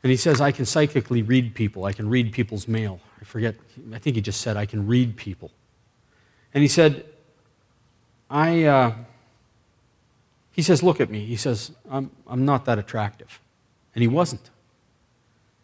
And 0.03 0.11
he 0.11 0.18
says, 0.18 0.39
I 0.39 0.53
can 0.53 0.66
psychically 0.66 1.22
read 1.22 1.55
people. 1.55 1.87
I 1.87 1.93
can 1.93 2.11
read 2.11 2.30
people's 2.30 2.68
mail. 2.68 3.01
I 3.22 3.24
forget, 3.24 3.55
I 3.93 3.99
think 3.99 4.16
he 4.16 4.22
just 4.22 4.43
said, 4.43 4.55
I 4.55 4.66
can 4.66 4.87
read 4.87 5.16
people. 5.16 5.51
And 6.53 6.61
he 6.61 6.68
said, 6.68 7.07
I, 8.28 8.64
uh, 8.64 8.93
he 10.53 10.61
says, 10.61 10.82
look 10.82 11.01
at 11.01 11.09
me. 11.09 11.24
He 11.24 11.37
says, 11.37 11.72
I'm, 11.91 12.11
I'm 12.26 12.45
not 12.45 12.66
that 12.66 12.78
attractive. 12.78 13.41
And 13.95 14.03
he 14.03 14.09
wasn't. 14.09 14.51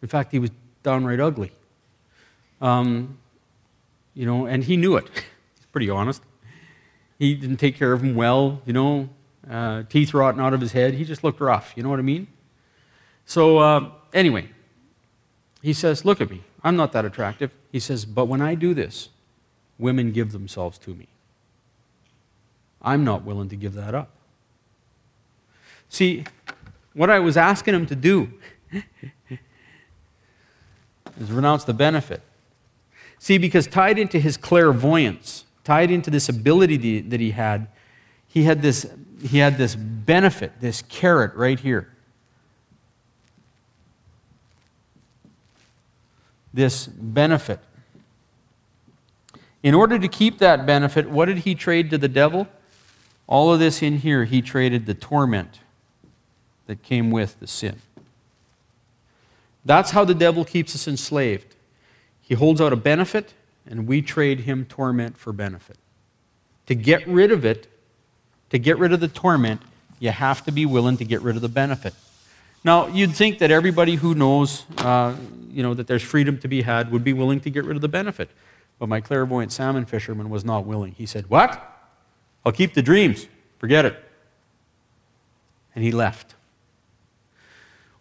In 0.01 0.07
fact, 0.07 0.31
he 0.31 0.39
was 0.39 0.49
downright 0.81 1.19
ugly. 1.19 1.51
Um, 2.61 3.19
you 4.13 4.25
know, 4.25 4.45
and 4.45 4.63
he 4.63 4.77
knew 4.77 4.95
it. 4.95 5.05
He's 5.55 5.65
pretty 5.71 5.89
honest. 5.89 6.21
He 7.17 7.35
didn't 7.35 7.57
take 7.57 7.75
care 7.75 7.93
of 7.93 8.03
him 8.03 8.15
well, 8.15 8.61
you 8.65 8.73
know, 8.73 9.09
uh, 9.49 9.83
teeth 9.83 10.13
rotting 10.13 10.41
out 10.41 10.53
of 10.53 10.61
his 10.61 10.71
head. 10.71 10.93
He 10.95 11.05
just 11.05 11.23
looked 11.23 11.39
rough. 11.39 11.73
You 11.75 11.83
know 11.83 11.89
what 11.89 11.99
I 11.99 12.03
mean? 12.03 12.27
So, 13.25 13.59
uh, 13.59 13.91
anyway, 14.13 14.49
he 15.61 15.73
says, 15.73 16.03
Look 16.03 16.19
at 16.21 16.29
me. 16.29 16.43
I'm 16.63 16.75
not 16.75 16.91
that 16.93 17.05
attractive. 17.05 17.51
He 17.71 17.79
says, 17.79 18.05
But 18.05 18.25
when 18.25 18.41
I 18.41 18.55
do 18.55 18.73
this, 18.73 19.09
women 19.77 20.11
give 20.11 20.31
themselves 20.31 20.77
to 20.79 20.93
me. 20.93 21.07
I'm 22.81 23.03
not 23.03 23.23
willing 23.23 23.49
to 23.49 23.55
give 23.55 23.73
that 23.73 23.93
up. 23.93 24.09
See, 25.89 26.23
what 26.93 27.09
I 27.09 27.19
was 27.19 27.37
asking 27.37 27.75
him 27.75 27.85
to 27.87 27.95
do 27.95 28.31
is 31.19 31.31
renounce 31.31 31.63
the 31.63 31.73
benefit. 31.73 32.21
See, 33.21 33.37
because 33.37 33.67
tied 33.67 33.99
into 33.99 34.19
his 34.19 34.35
clairvoyance, 34.35 35.45
tied 35.63 35.91
into 35.91 36.09
this 36.09 36.27
ability 36.27 37.01
that 37.01 37.19
he 37.19 37.29
had, 37.29 37.67
he 38.27 38.45
had 38.45 38.63
this, 38.63 38.91
he 39.21 39.37
had 39.37 39.59
this 39.59 39.75
benefit, 39.75 40.53
this 40.59 40.81
carrot 40.81 41.35
right 41.35 41.59
here. 41.59 41.93
This 46.51 46.87
benefit. 46.87 47.59
In 49.61 49.75
order 49.75 49.99
to 49.99 50.07
keep 50.07 50.39
that 50.39 50.65
benefit, 50.65 51.07
what 51.07 51.25
did 51.25 51.37
he 51.39 51.53
trade 51.53 51.91
to 51.91 51.99
the 51.99 52.07
devil? 52.07 52.47
All 53.27 53.53
of 53.53 53.59
this 53.59 53.83
in 53.83 53.99
here, 53.99 54.25
he 54.25 54.41
traded 54.41 54.87
the 54.87 54.95
torment 54.95 55.59
that 56.65 56.81
came 56.81 57.11
with 57.11 57.39
the 57.39 57.45
sin. 57.45 57.83
That's 59.63 59.91
how 59.91 60.05
the 60.05 60.15
devil 60.15 60.43
keeps 60.43 60.73
us 60.73 60.87
enslaved. 60.87 61.55
He 62.31 62.35
holds 62.35 62.61
out 62.61 62.71
a 62.71 62.77
benefit, 62.77 63.33
and 63.69 63.85
we 63.85 64.01
trade 64.01 64.39
him 64.39 64.63
torment 64.63 65.17
for 65.17 65.33
benefit. 65.33 65.75
To 66.67 66.75
get 66.75 67.05
rid 67.05 67.29
of 67.29 67.43
it, 67.43 67.67
to 68.51 68.57
get 68.57 68.77
rid 68.77 68.93
of 68.93 69.01
the 69.01 69.09
torment, 69.09 69.61
you 69.99 70.11
have 70.11 70.45
to 70.45 70.51
be 70.53 70.65
willing 70.65 70.95
to 70.95 71.03
get 71.03 71.21
rid 71.21 71.35
of 71.35 71.41
the 71.41 71.49
benefit. 71.49 71.93
Now, 72.63 72.87
you'd 72.87 73.13
think 73.13 73.39
that 73.39 73.51
everybody 73.51 73.95
who 73.95 74.15
knows, 74.15 74.63
uh, 74.77 75.13
you 75.49 75.61
know, 75.61 75.73
that 75.73 75.87
there's 75.87 76.03
freedom 76.03 76.37
to 76.37 76.47
be 76.47 76.61
had 76.61 76.89
would 76.89 77.03
be 77.03 77.11
willing 77.11 77.41
to 77.41 77.49
get 77.49 77.65
rid 77.65 77.75
of 77.75 77.81
the 77.81 77.89
benefit. 77.89 78.29
But 78.79 78.87
my 78.87 79.01
clairvoyant 79.01 79.51
salmon 79.51 79.83
fisherman 79.83 80.29
was 80.29 80.45
not 80.45 80.65
willing. 80.65 80.93
He 80.93 81.05
said, 81.05 81.29
What? 81.29 81.61
I'll 82.45 82.53
keep 82.53 82.75
the 82.75 82.81
dreams. 82.81 83.27
Forget 83.59 83.83
it. 83.83 84.01
And 85.75 85.83
he 85.83 85.91
left. 85.91 86.35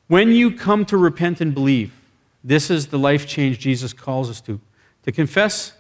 When 0.07 0.31
you 0.31 0.53
come 0.53 0.85
to 0.85 0.97
repent 0.97 1.41
and 1.41 1.53
believe, 1.53 2.00
this 2.43 2.71
is 2.71 2.89
the 2.89 2.99
life 2.99 3.27
change 3.27 3.59
Jesus 3.59 3.93
calls 3.93 4.31
us 4.31 4.41
to 4.43 4.61
to 5.03 5.13
confess 5.13 5.73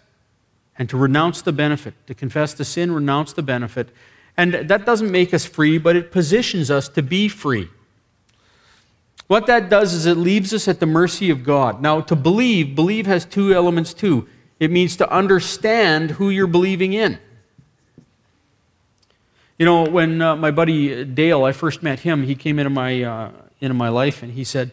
and 0.78 0.88
to 0.88 0.96
renounce 0.96 1.42
the 1.42 1.52
benefit, 1.52 1.94
to 2.06 2.14
confess 2.14 2.54
the 2.54 2.64
sin, 2.64 2.92
renounce 2.92 3.32
the 3.32 3.42
benefit, 3.42 3.90
And 4.36 4.54
that 4.54 4.86
doesn't 4.86 5.10
make 5.10 5.34
us 5.34 5.44
free, 5.44 5.76
but 5.76 5.96
it 5.96 6.10
positions 6.10 6.70
us 6.70 6.88
to 6.90 7.02
be 7.02 7.28
free. 7.28 7.68
What 9.26 9.46
that 9.46 9.68
does 9.68 9.92
is 9.92 10.06
it 10.06 10.16
leaves 10.16 10.54
us 10.54 10.66
at 10.66 10.80
the 10.80 10.86
mercy 10.86 11.28
of 11.28 11.44
God. 11.44 11.82
Now, 11.82 12.00
to 12.00 12.16
believe, 12.16 12.74
believe 12.74 13.06
has 13.06 13.26
two 13.26 13.52
elements 13.52 13.92
too. 13.92 14.26
It 14.58 14.70
means 14.70 14.96
to 14.96 15.12
understand 15.12 16.12
who 16.12 16.30
you're 16.30 16.46
believing 16.46 16.94
in. 16.94 17.18
You 19.58 19.66
know, 19.66 19.84
when 19.84 20.22
uh, 20.22 20.36
my 20.36 20.50
buddy 20.50 21.04
Dale, 21.04 21.44
I 21.44 21.52
first 21.52 21.82
met 21.82 22.00
him, 22.00 22.22
he 22.22 22.34
came 22.34 22.58
into 22.58 22.70
my, 22.70 23.02
uh, 23.02 23.32
into 23.60 23.74
my 23.74 23.90
life 23.90 24.22
and 24.22 24.32
he 24.32 24.44
said, 24.44 24.70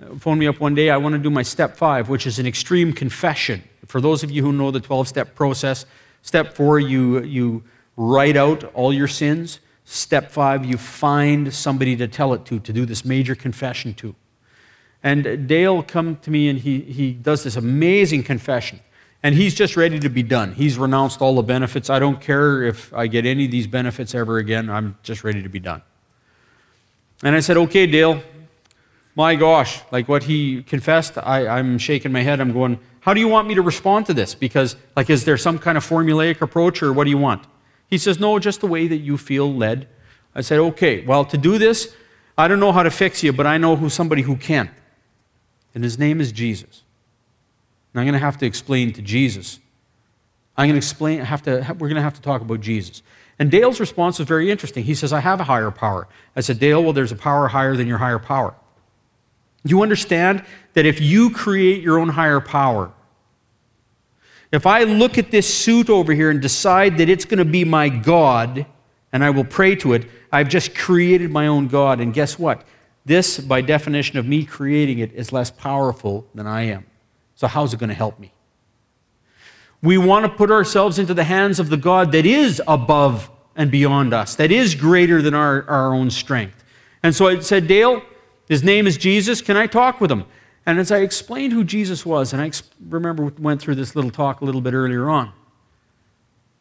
Uh, 0.00 0.14
phoned 0.18 0.38
me 0.38 0.46
up 0.46 0.60
one 0.60 0.74
day, 0.74 0.90
I 0.90 0.96
want 0.96 1.14
to 1.14 1.18
do 1.18 1.30
my 1.30 1.42
step 1.42 1.76
five, 1.76 2.08
which 2.08 2.26
is 2.26 2.38
an 2.38 2.46
extreme 2.46 2.92
confession. 2.92 3.62
For 3.86 4.00
those 4.00 4.22
of 4.22 4.30
you 4.30 4.42
who 4.42 4.52
know 4.52 4.70
the 4.70 4.80
12 4.80 5.08
step 5.08 5.34
process, 5.34 5.86
step 6.22 6.54
four, 6.54 6.78
you, 6.78 7.22
you 7.22 7.62
write 7.96 8.36
out 8.36 8.64
all 8.74 8.92
your 8.92 9.08
sins. 9.08 9.60
Step 9.84 10.30
five, 10.30 10.64
you 10.64 10.76
find 10.76 11.54
somebody 11.54 11.96
to 11.96 12.08
tell 12.08 12.34
it 12.34 12.44
to, 12.46 12.58
to 12.60 12.72
do 12.72 12.84
this 12.84 13.04
major 13.04 13.34
confession 13.34 13.94
to. 13.94 14.14
And 15.02 15.46
Dale 15.46 15.82
come 15.82 16.16
to 16.16 16.30
me 16.30 16.48
and 16.48 16.58
he, 16.58 16.80
he 16.80 17.12
does 17.12 17.44
this 17.44 17.56
amazing 17.56 18.24
confession. 18.24 18.80
And 19.22 19.34
he's 19.34 19.54
just 19.54 19.76
ready 19.76 19.98
to 20.00 20.08
be 20.08 20.22
done. 20.22 20.52
He's 20.52 20.76
renounced 20.76 21.22
all 21.22 21.36
the 21.36 21.42
benefits. 21.42 21.88
I 21.88 21.98
don't 21.98 22.20
care 22.20 22.64
if 22.64 22.92
I 22.92 23.06
get 23.06 23.24
any 23.24 23.46
of 23.46 23.50
these 23.50 23.66
benefits 23.66 24.14
ever 24.14 24.38
again. 24.38 24.68
I'm 24.68 24.98
just 25.02 25.24
ready 25.24 25.42
to 25.42 25.48
be 25.48 25.60
done. 25.60 25.82
And 27.22 27.34
I 27.34 27.40
said, 27.40 27.56
okay, 27.56 27.86
Dale, 27.86 28.20
my 29.16 29.34
gosh, 29.34 29.80
like 29.90 30.08
what 30.08 30.24
he 30.24 30.62
confessed, 30.62 31.16
I, 31.16 31.48
I'm 31.48 31.78
shaking 31.78 32.12
my 32.12 32.22
head. 32.22 32.38
I'm 32.38 32.52
going, 32.52 32.78
how 33.00 33.14
do 33.14 33.20
you 33.20 33.28
want 33.28 33.48
me 33.48 33.54
to 33.54 33.62
respond 33.62 34.04
to 34.06 34.14
this? 34.14 34.34
Because, 34.34 34.76
like, 34.94 35.08
is 35.08 35.24
there 35.24 35.38
some 35.38 35.58
kind 35.58 35.78
of 35.78 35.88
formulaic 35.88 36.42
approach 36.42 36.82
or 36.82 36.92
what 36.92 37.04
do 37.04 37.10
you 37.10 37.18
want? 37.18 37.46
He 37.88 37.96
says, 37.96 38.20
no, 38.20 38.38
just 38.38 38.60
the 38.60 38.66
way 38.66 38.86
that 38.86 38.98
you 38.98 39.16
feel 39.16 39.52
led. 39.52 39.88
I 40.34 40.42
said, 40.42 40.58
okay, 40.58 41.02
well, 41.06 41.24
to 41.24 41.38
do 41.38 41.56
this, 41.56 41.96
I 42.36 42.46
don't 42.46 42.60
know 42.60 42.72
how 42.72 42.82
to 42.82 42.90
fix 42.90 43.22
you, 43.22 43.32
but 43.32 43.46
I 43.46 43.56
know 43.56 43.74
who 43.74 43.88
somebody 43.88 44.22
who 44.22 44.36
can. 44.36 44.70
And 45.74 45.82
his 45.82 45.98
name 45.98 46.20
is 46.20 46.30
Jesus. 46.30 46.82
And 47.92 48.00
I'm 48.00 48.06
going 48.06 48.20
to 48.20 48.24
have 48.24 48.36
to 48.38 48.46
explain 48.46 48.92
to 48.92 49.02
Jesus. 49.02 49.60
I'm 50.58 50.66
going 50.66 50.74
to 50.74 50.78
explain, 50.78 51.20
have 51.20 51.42
to, 51.44 51.64
we're 51.78 51.88
going 51.88 51.94
to 51.94 52.02
have 52.02 52.14
to 52.14 52.20
talk 52.20 52.42
about 52.42 52.60
Jesus. 52.60 53.02
And 53.38 53.50
Dale's 53.50 53.80
response 53.80 54.18
was 54.18 54.28
very 54.28 54.50
interesting. 54.50 54.84
He 54.84 54.94
says, 54.94 55.12
I 55.12 55.20
have 55.20 55.40
a 55.40 55.44
higher 55.44 55.70
power. 55.70 56.06
I 56.34 56.40
said, 56.40 56.58
Dale, 56.58 56.82
well, 56.82 56.92
there's 56.92 57.12
a 57.12 57.16
power 57.16 57.48
higher 57.48 57.76
than 57.76 57.86
your 57.86 57.98
higher 57.98 58.18
power. 58.18 58.54
You 59.68 59.82
understand 59.82 60.44
that 60.74 60.86
if 60.86 61.00
you 61.00 61.30
create 61.30 61.82
your 61.82 61.98
own 61.98 62.08
higher 62.08 62.40
power, 62.40 62.92
if 64.52 64.66
I 64.66 64.84
look 64.84 65.18
at 65.18 65.30
this 65.30 65.52
suit 65.52 65.90
over 65.90 66.12
here 66.12 66.30
and 66.30 66.40
decide 66.40 66.98
that 66.98 67.08
it's 67.08 67.24
going 67.24 67.38
to 67.38 67.44
be 67.44 67.64
my 67.64 67.88
God 67.88 68.66
and 69.12 69.24
I 69.24 69.30
will 69.30 69.44
pray 69.44 69.74
to 69.76 69.92
it, 69.94 70.06
I've 70.32 70.48
just 70.48 70.74
created 70.74 71.30
my 71.30 71.46
own 71.46 71.68
God. 71.68 72.00
And 72.00 72.12
guess 72.12 72.38
what? 72.38 72.64
This, 73.04 73.38
by 73.38 73.60
definition 73.60 74.18
of 74.18 74.26
me 74.26 74.44
creating 74.44 74.98
it, 74.98 75.12
is 75.12 75.32
less 75.32 75.50
powerful 75.50 76.26
than 76.34 76.46
I 76.46 76.62
am. 76.62 76.86
So, 77.34 77.46
how's 77.46 77.72
it 77.72 77.80
going 77.80 77.88
to 77.88 77.94
help 77.94 78.18
me? 78.18 78.32
We 79.82 79.98
want 79.98 80.24
to 80.24 80.28
put 80.28 80.50
ourselves 80.50 80.98
into 80.98 81.14
the 81.14 81.24
hands 81.24 81.60
of 81.60 81.68
the 81.68 81.76
God 81.76 82.12
that 82.12 82.26
is 82.26 82.60
above 82.66 83.30
and 83.54 83.70
beyond 83.70 84.12
us, 84.12 84.34
that 84.36 84.50
is 84.50 84.74
greater 84.74 85.22
than 85.22 85.34
our, 85.34 85.68
our 85.68 85.94
own 85.94 86.10
strength. 86.10 86.64
And 87.02 87.14
so 87.14 87.28
I 87.28 87.40
said, 87.40 87.68
Dale, 87.68 88.02
his 88.48 88.62
name 88.62 88.86
is 88.86 88.96
Jesus. 88.96 89.40
Can 89.40 89.56
I 89.56 89.66
talk 89.66 90.00
with 90.00 90.10
him? 90.10 90.24
And 90.64 90.80
as 90.80 90.90
I 90.90 90.98
explained 90.98 91.52
who 91.52 91.62
Jesus 91.62 92.04
was, 92.04 92.32
and 92.32 92.42
I 92.42 92.50
remember 92.88 93.32
went 93.38 93.60
through 93.60 93.76
this 93.76 93.94
little 93.94 94.10
talk 94.10 94.40
a 94.40 94.44
little 94.44 94.60
bit 94.60 94.74
earlier 94.74 95.08
on, 95.08 95.32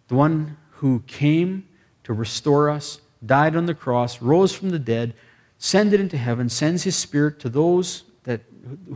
the 0.07 0.15
one 0.15 0.57
who 0.69 1.03
came 1.07 1.67
to 2.03 2.13
restore 2.13 2.69
us, 2.69 2.99
died 3.25 3.55
on 3.55 3.65
the 3.65 3.73
cross, 3.73 4.21
rose 4.21 4.53
from 4.53 4.69
the 4.69 4.77
dead, 4.77 5.13
ascended 5.59 5.99
into 5.99 6.17
heaven, 6.17 6.49
sends 6.49 6.83
his 6.83 6.95
spirit 6.95 7.39
to 7.39 7.49
those 7.49 8.03
that 8.23 8.41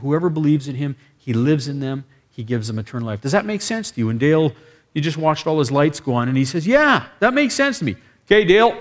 whoever 0.02 0.30
believes 0.30 0.68
in 0.68 0.76
him, 0.76 0.96
he 1.18 1.34
lives 1.34 1.68
in 1.68 1.80
them, 1.80 2.06
he 2.30 2.44
gives 2.44 2.68
them 2.68 2.78
eternal 2.78 3.08
life. 3.08 3.22
Does 3.22 3.32
that 3.32 3.46
make 3.46 3.62
sense 3.62 3.90
to 3.92 4.00
you? 4.00 4.10
And 4.10 4.20
Dale, 4.20 4.54
you 4.94 5.02
just 5.02 5.18
watched 5.18 5.48
all 5.48 5.60
his 5.60 5.72
lights 5.72 6.00
go 6.00 6.14
on, 6.14 6.28
and 6.28 6.38
he 6.38 6.46
says, 6.46 6.68
Yeah, 6.68 7.08
that 7.20 7.34
makes 7.34 7.56
sense 7.56 7.80
to 7.80 7.86
me. 7.86 7.96
Okay, 8.26 8.46
Dale, 8.46 8.80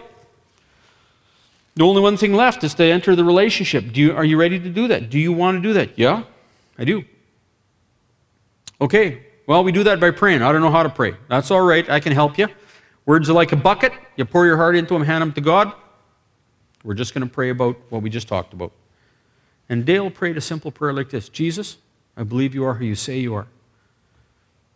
the 1.78 1.84
only 1.84 2.00
one 2.00 2.16
thing 2.16 2.34
left 2.34 2.64
is 2.64 2.74
to 2.74 2.84
enter 2.84 3.14
the 3.14 3.22
relationship. 3.22 3.92
Do 3.92 4.00
you, 4.00 4.12
are 4.12 4.24
you 4.24 4.36
ready 4.36 4.58
to 4.58 4.68
do 4.68 4.88
that? 4.88 5.10
Do 5.10 5.18
you 5.18 5.32
want 5.32 5.58
to 5.58 5.62
do 5.62 5.72
that? 5.74 5.96
Yeah, 5.96 6.24
I 6.76 6.84
do. 6.84 7.04
Okay, 8.80 9.22
well, 9.46 9.62
we 9.62 9.70
do 9.70 9.84
that 9.84 10.00
by 10.00 10.10
praying. 10.10 10.42
I 10.42 10.50
don't 10.50 10.60
know 10.60 10.72
how 10.72 10.82
to 10.82 10.88
pray. 10.88 11.14
That's 11.28 11.52
all 11.52 11.60
right. 11.60 11.88
I 11.88 12.00
can 12.00 12.12
help 12.12 12.36
you. 12.36 12.48
Words 13.06 13.30
are 13.30 13.32
like 13.32 13.52
a 13.52 13.56
bucket. 13.56 13.92
You 14.16 14.24
pour 14.24 14.44
your 14.44 14.56
heart 14.56 14.74
into 14.74 14.92
them, 14.92 15.04
hand 15.04 15.22
them 15.22 15.32
to 15.34 15.40
God. 15.40 15.72
We're 16.82 16.94
just 16.94 17.14
going 17.14 17.24
to 17.24 17.32
pray 17.32 17.50
about 17.50 17.76
what 17.90 18.02
we 18.02 18.10
just 18.10 18.26
talked 18.26 18.52
about. 18.52 18.72
And 19.68 19.84
Dale 19.84 20.10
prayed 20.10 20.36
a 20.36 20.40
simple 20.40 20.72
prayer 20.72 20.92
like 20.92 21.10
this 21.10 21.28
Jesus, 21.28 21.76
I 22.16 22.24
believe 22.24 22.56
you 22.56 22.64
are 22.64 22.74
who 22.74 22.86
you 22.86 22.96
say 22.96 23.20
you 23.20 23.36
are. 23.36 23.46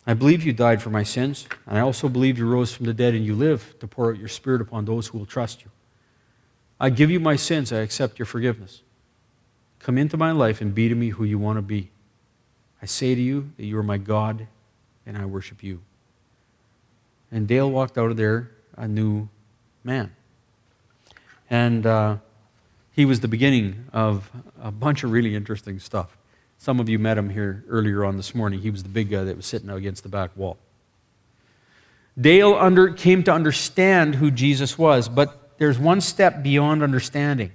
I 0.07 0.15
believe 0.15 0.45
you 0.45 0.53
died 0.53 0.81
for 0.81 0.91
my 0.91 1.03
sins, 1.03 1.49
and 1.67 1.79
I 1.79 1.81
also 1.81 2.09
believe 2.09 2.39
you 2.39 2.49
rose 2.49 2.73
from 2.73 2.87
the 2.87 2.95
dead 2.95 3.15
and 3.15 3.27
you 3.27 3.35
live 3.35 3.75
to 3.81 3.89
pour 3.89 4.13
out 4.13 4.21
your 4.21 4.29
spirit 4.29 4.61
upon 4.61 4.85
those 4.85 5.09
who 5.09 5.19
will 5.19 5.27
trust 5.27 5.65
you. 5.65 5.72
I 6.83 6.91
give 6.91 7.13
you 7.13 7.21
my 7.21 7.37
sins. 7.37 7.73
I 7.73 7.79
accept 7.79 8.19
your 8.19 8.27
forgiveness. 8.27 8.83
Come 9.79 9.97
into 9.97 10.17
my 10.17 10.33
life 10.33 10.61
and 10.61 10.75
be 10.75 10.89
to 10.89 10.97
me 10.97 11.11
who 11.11 11.23
you 11.23 11.39
want 11.39 11.59
to 11.59 11.63
be. 11.63 11.91
I 12.83 12.87
say 12.87 13.15
to 13.15 13.21
you 13.21 13.53
that 13.57 13.65
you 13.65 13.79
are 13.79 13.85
my 13.85 13.99
God 13.99 14.49
and 15.07 15.17
I 15.17 15.25
worship 15.27 15.63
you. 15.63 15.81
And 17.31 17.47
Dale 17.47 17.71
walked 17.71 17.97
out 17.99 18.11
of 18.11 18.17
there 18.17 18.51
a 18.77 18.89
new 18.89 19.29
man. 19.85 20.11
And 21.49 21.87
uh, 21.87 22.17
he 22.91 23.05
was 23.05 23.21
the 23.21 23.29
beginning 23.29 23.85
of 23.93 24.29
a 24.61 24.73
bunch 24.73 25.05
of 25.05 25.13
really 25.13 25.37
interesting 25.37 25.79
stuff. 25.79 26.17
Some 26.59 26.81
of 26.81 26.89
you 26.89 26.99
met 26.99 27.17
him 27.17 27.31
here 27.31 27.65
earlier 27.69 28.05
on 28.05 28.17
this 28.17 28.35
morning. 28.35 28.61
He 28.61 28.71
was 28.71 28.83
the 28.83 28.89
big 28.89 29.09
guy 29.09 29.23
that 29.23 29.37
was 29.37 29.47
sitting 29.47 29.71
against 29.71 30.03
the 30.03 30.09
back 30.09 30.37
wall. 30.37 30.59
Dale 32.21 32.55
under, 32.55 32.93
came 32.93 33.23
to 33.23 33.33
understand 33.33 34.17
who 34.17 34.33
Jesus 34.33 34.77
was, 34.77 35.09
but 35.09 35.42
there's 35.59 35.79
one 35.79 36.01
step 36.01 36.43
beyond 36.43 36.83
understanding. 36.83 37.53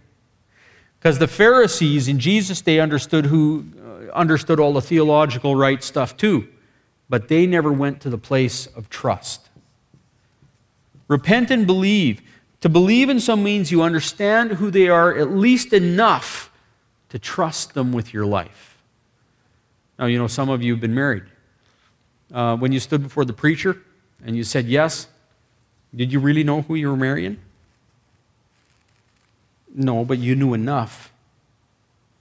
Because 0.99 1.19
the 1.19 1.27
Pharisees 1.27 2.07
in 2.07 2.19
Jesus' 2.19 2.61
day 2.61 2.79
understood 2.79 3.25
who 3.25 3.65
uh, 3.77 4.11
understood 4.13 4.59
all 4.59 4.73
the 4.73 4.81
theological 4.81 5.55
right 5.55 5.83
stuff 5.83 6.17
too, 6.17 6.47
but 7.09 7.27
they 7.27 7.45
never 7.45 7.71
went 7.71 8.01
to 8.01 8.09
the 8.09 8.17
place 8.17 8.67
of 8.67 8.89
trust. 8.89 9.49
Repent 11.07 11.51
and 11.51 11.65
believe. 11.65 12.21
To 12.61 12.69
believe 12.69 13.09
in 13.09 13.19
some 13.19 13.43
means 13.43 13.71
you 13.71 13.81
understand 13.81 14.53
who 14.53 14.71
they 14.71 14.89
are 14.89 15.15
at 15.15 15.31
least 15.31 15.73
enough 15.73 16.51
to 17.09 17.19
trust 17.19 17.73
them 17.73 17.93
with 17.93 18.13
your 18.13 18.25
life. 18.25 18.77
Now, 19.97 20.05
you 20.05 20.17
know, 20.17 20.27
some 20.27 20.49
of 20.49 20.61
you 20.61 20.73
have 20.73 20.81
been 20.81 20.95
married. 20.95 21.23
Uh, 22.33 22.57
when 22.57 22.71
you 22.71 22.79
stood 22.79 23.01
before 23.01 23.23
the 23.23 23.33
preacher 23.33 23.81
and 24.25 24.35
you 24.35 24.43
said 24.43 24.65
yes, 24.65 25.07
did 25.95 26.11
you 26.11 26.19
really 26.19 26.43
know 26.43 26.63
who 26.63 26.75
you 26.75 26.89
were 26.89 26.97
marrying? 26.97 27.39
No, 29.79 30.03
but 30.03 30.17
you 30.17 30.35
knew 30.35 30.55
enough 30.55 31.13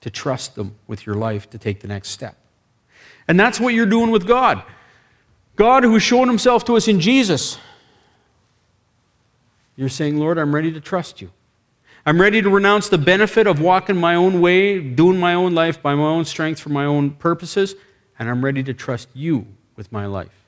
to 0.02 0.10
trust 0.10 0.56
them 0.56 0.76
with 0.86 1.06
your 1.06 1.14
life 1.14 1.48
to 1.50 1.58
take 1.58 1.80
the 1.80 1.88
next 1.88 2.10
step. 2.10 2.36
And 3.26 3.40
that's 3.40 3.58
what 3.58 3.72
you're 3.72 3.86
doing 3.86 4.10
with 4.10 4.26
God. 4.26 4.62
God, 5.56 5.82
who 5.82 5.94
has 5.94 6.02
shown 6.02 6.28
himself 6.28 6.66
to 6.66 6.76
us 6.76 6.86
in 6.86 7.00
Jesus, 7.00 7.58
you're 9.74 9.88
saying, 9.88 10.18
Lord, 10.18 10.36
I'm 10.36 10.54
ready 10.54 10.70
to 10.70 10.80
trust 10.80 11.22
you. 11.22 11.30
I'm 12.04 12.20
ready 12.20 12.42
to 12.42 12.50
renounce 12.50 12.90
the 12.90 12.98
benefit 12.98 13.46
of 13.46 13.60
walking 13.60 13.96
my 13.96 14.14
own 14.14 14.42
way, 14.42 14.78
doing 14.78 15.18
my 15.18 15.32
own 15.32 15.54
life 15.54 15.82
by 15.82 15.94
my 15.94 16.04
own 16.04 16.26
strength 16.26 16.60
for 16.60 16.68
my 16.68 16.84
own 16.84 17.12
purposes, 17.12 17.74
and 18.18 18.28
I'm 18.28 18.44
ready 18.44 18.62
to 18.64 18.74
trust 18.74 19.08
you 19.14 19.46
with 19.76 19.90
my 19.90 20.04
life. 20.04 20.44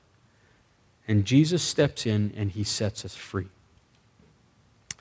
And 1.07 1.25
Jesus 1.25 1.63
steps 1.63 2.05
in 2.05 2.33
and 2.37 2.51
he 2.51 2.63
sets 2.63 3.03
us 3.03 3.15
free. 3.15 3.47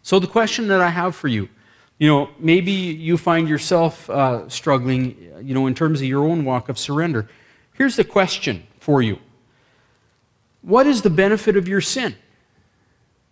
So, 0.02 0.18
the 0.18 0.26
question 0.26 0.68
that 0.68 0.80
I 0.80 0.88
have 0.88 1.14
for 1.14 1.28
you 1.28 1.50
you 1.98 2.06
know, 2.06 2.30
maybe 2.38 2.72
you 2.72 3.18
find 3.18 3.48
yourself 3.48 4.08
uh, 4.08 4.48
struggling, 4.48 5.16
you 5.42 5.52
know, 5.52 5.66
in 5.66 5.74
terms 5.74 6.00
of 6.00 6.06
your 6.06 6.24
own 6.24 6.44
walk 6.44 6.68
of 6.68 6.78
surrender. 6.78 7.28
Here's 7.74 7.96
the 7.96 8.04
question 8.04 8.66
for 8.78 9.02
you 9.02 9.18
What 10.62 10.86
is 10.86 11.02
the 11.02 11.10
benefit 11.10 11.56
of 11.56 11.66
your 11.68 11.80
sin? 11.80 12.14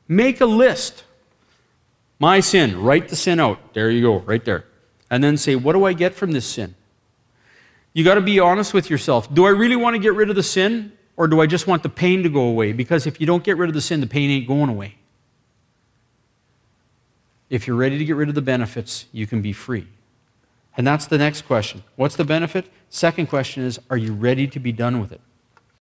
Make 0.09 0.41
a 0.41 0.47
list. 0.47 1.05
My 2.19 2.41
sin, 2.41 2.81
write 2.81 3.09
the 3.09 3.17
sin 3.17 3.39
out. 3.41 3.75
There 3.75 3.91
you 3.91 4.01
go, 4.01 4.21
right 4.21 4.45
there. 4.45 4.65
And 5.11 5.23
then 5.23 5.37
say, 5.37 5.55
What 5.55 5.75
do 5.75 5.85
I 5.85 5.93
get 5.93 6.15
from 6.15 6.33
this 6.33 6.47
sin? 6.47 6.75
You 7.93 8.05
got 8.05 8.17
to 8.17 8.21
be 8.21 8.41
honest 8.41 8.75
with 8.75 8.91
yourself. 8.91 9.33
Do 9.33 9.47
I 9.47 9.51
really 9.51 9.77
want 9.77 9.95
to 9.95 9.99
get 9.99 10.15
rid 10.15 10.29
of 10.29 10.37
the 10.37 10.43
sin, 10.43 10.93
or 11.17 11.29
do 11.29 11.41
I 11.41 11.47
just 11.47 11.67
want 11.67 11.83
the 11.83 11.89
pain 11.89 12.25
to 12.25 12.29
go 12.29 12.43
away? 12.43 12.73
Because 12.73 13.07
if 13.07 13.21
you 13.21 13.27
don't 13.27 13.45
get 13.45 13.57
rid 13.57 13.69
of 13.71 13.75
the 13.75 13.81
sin, 13.81 14.01
the 14.01 14.07
pain 14.07 14.29
ain't 14.29 14.47
going 14.47 14.69
away. 14.69 14.97
If 17.49 17.67
you're 17.67 17.77
ready 17.77 17.99
to 17.99 18.05
get 18.05 18.17
rid 18.17 18.29
of 18.29 18.35
the 18.35 18.43
benefits, 18.43 19.07
you 19.13 19.27
can 19.27 19.41
be 19.41 19.53
free. 19.53 19.89
And 20.77 20.87
that's 20.87 21.07
the 21.07 21.19
next 21.19 21.43
question. 21.43 21.85
What's 21.97 22.17
the 22.17 22.25
benefit? 22.25 22.69
Second 22.91 23.29
question 23.29 23.65
is, 23.65 23.81
are 23.89 23.97
you 23.97 24.13
ready 24.13 24.47
to 24.49 24.59
be 24.59 24.73
done 24.73 25.01
with 25.01 25.13
it? 25.13 25.21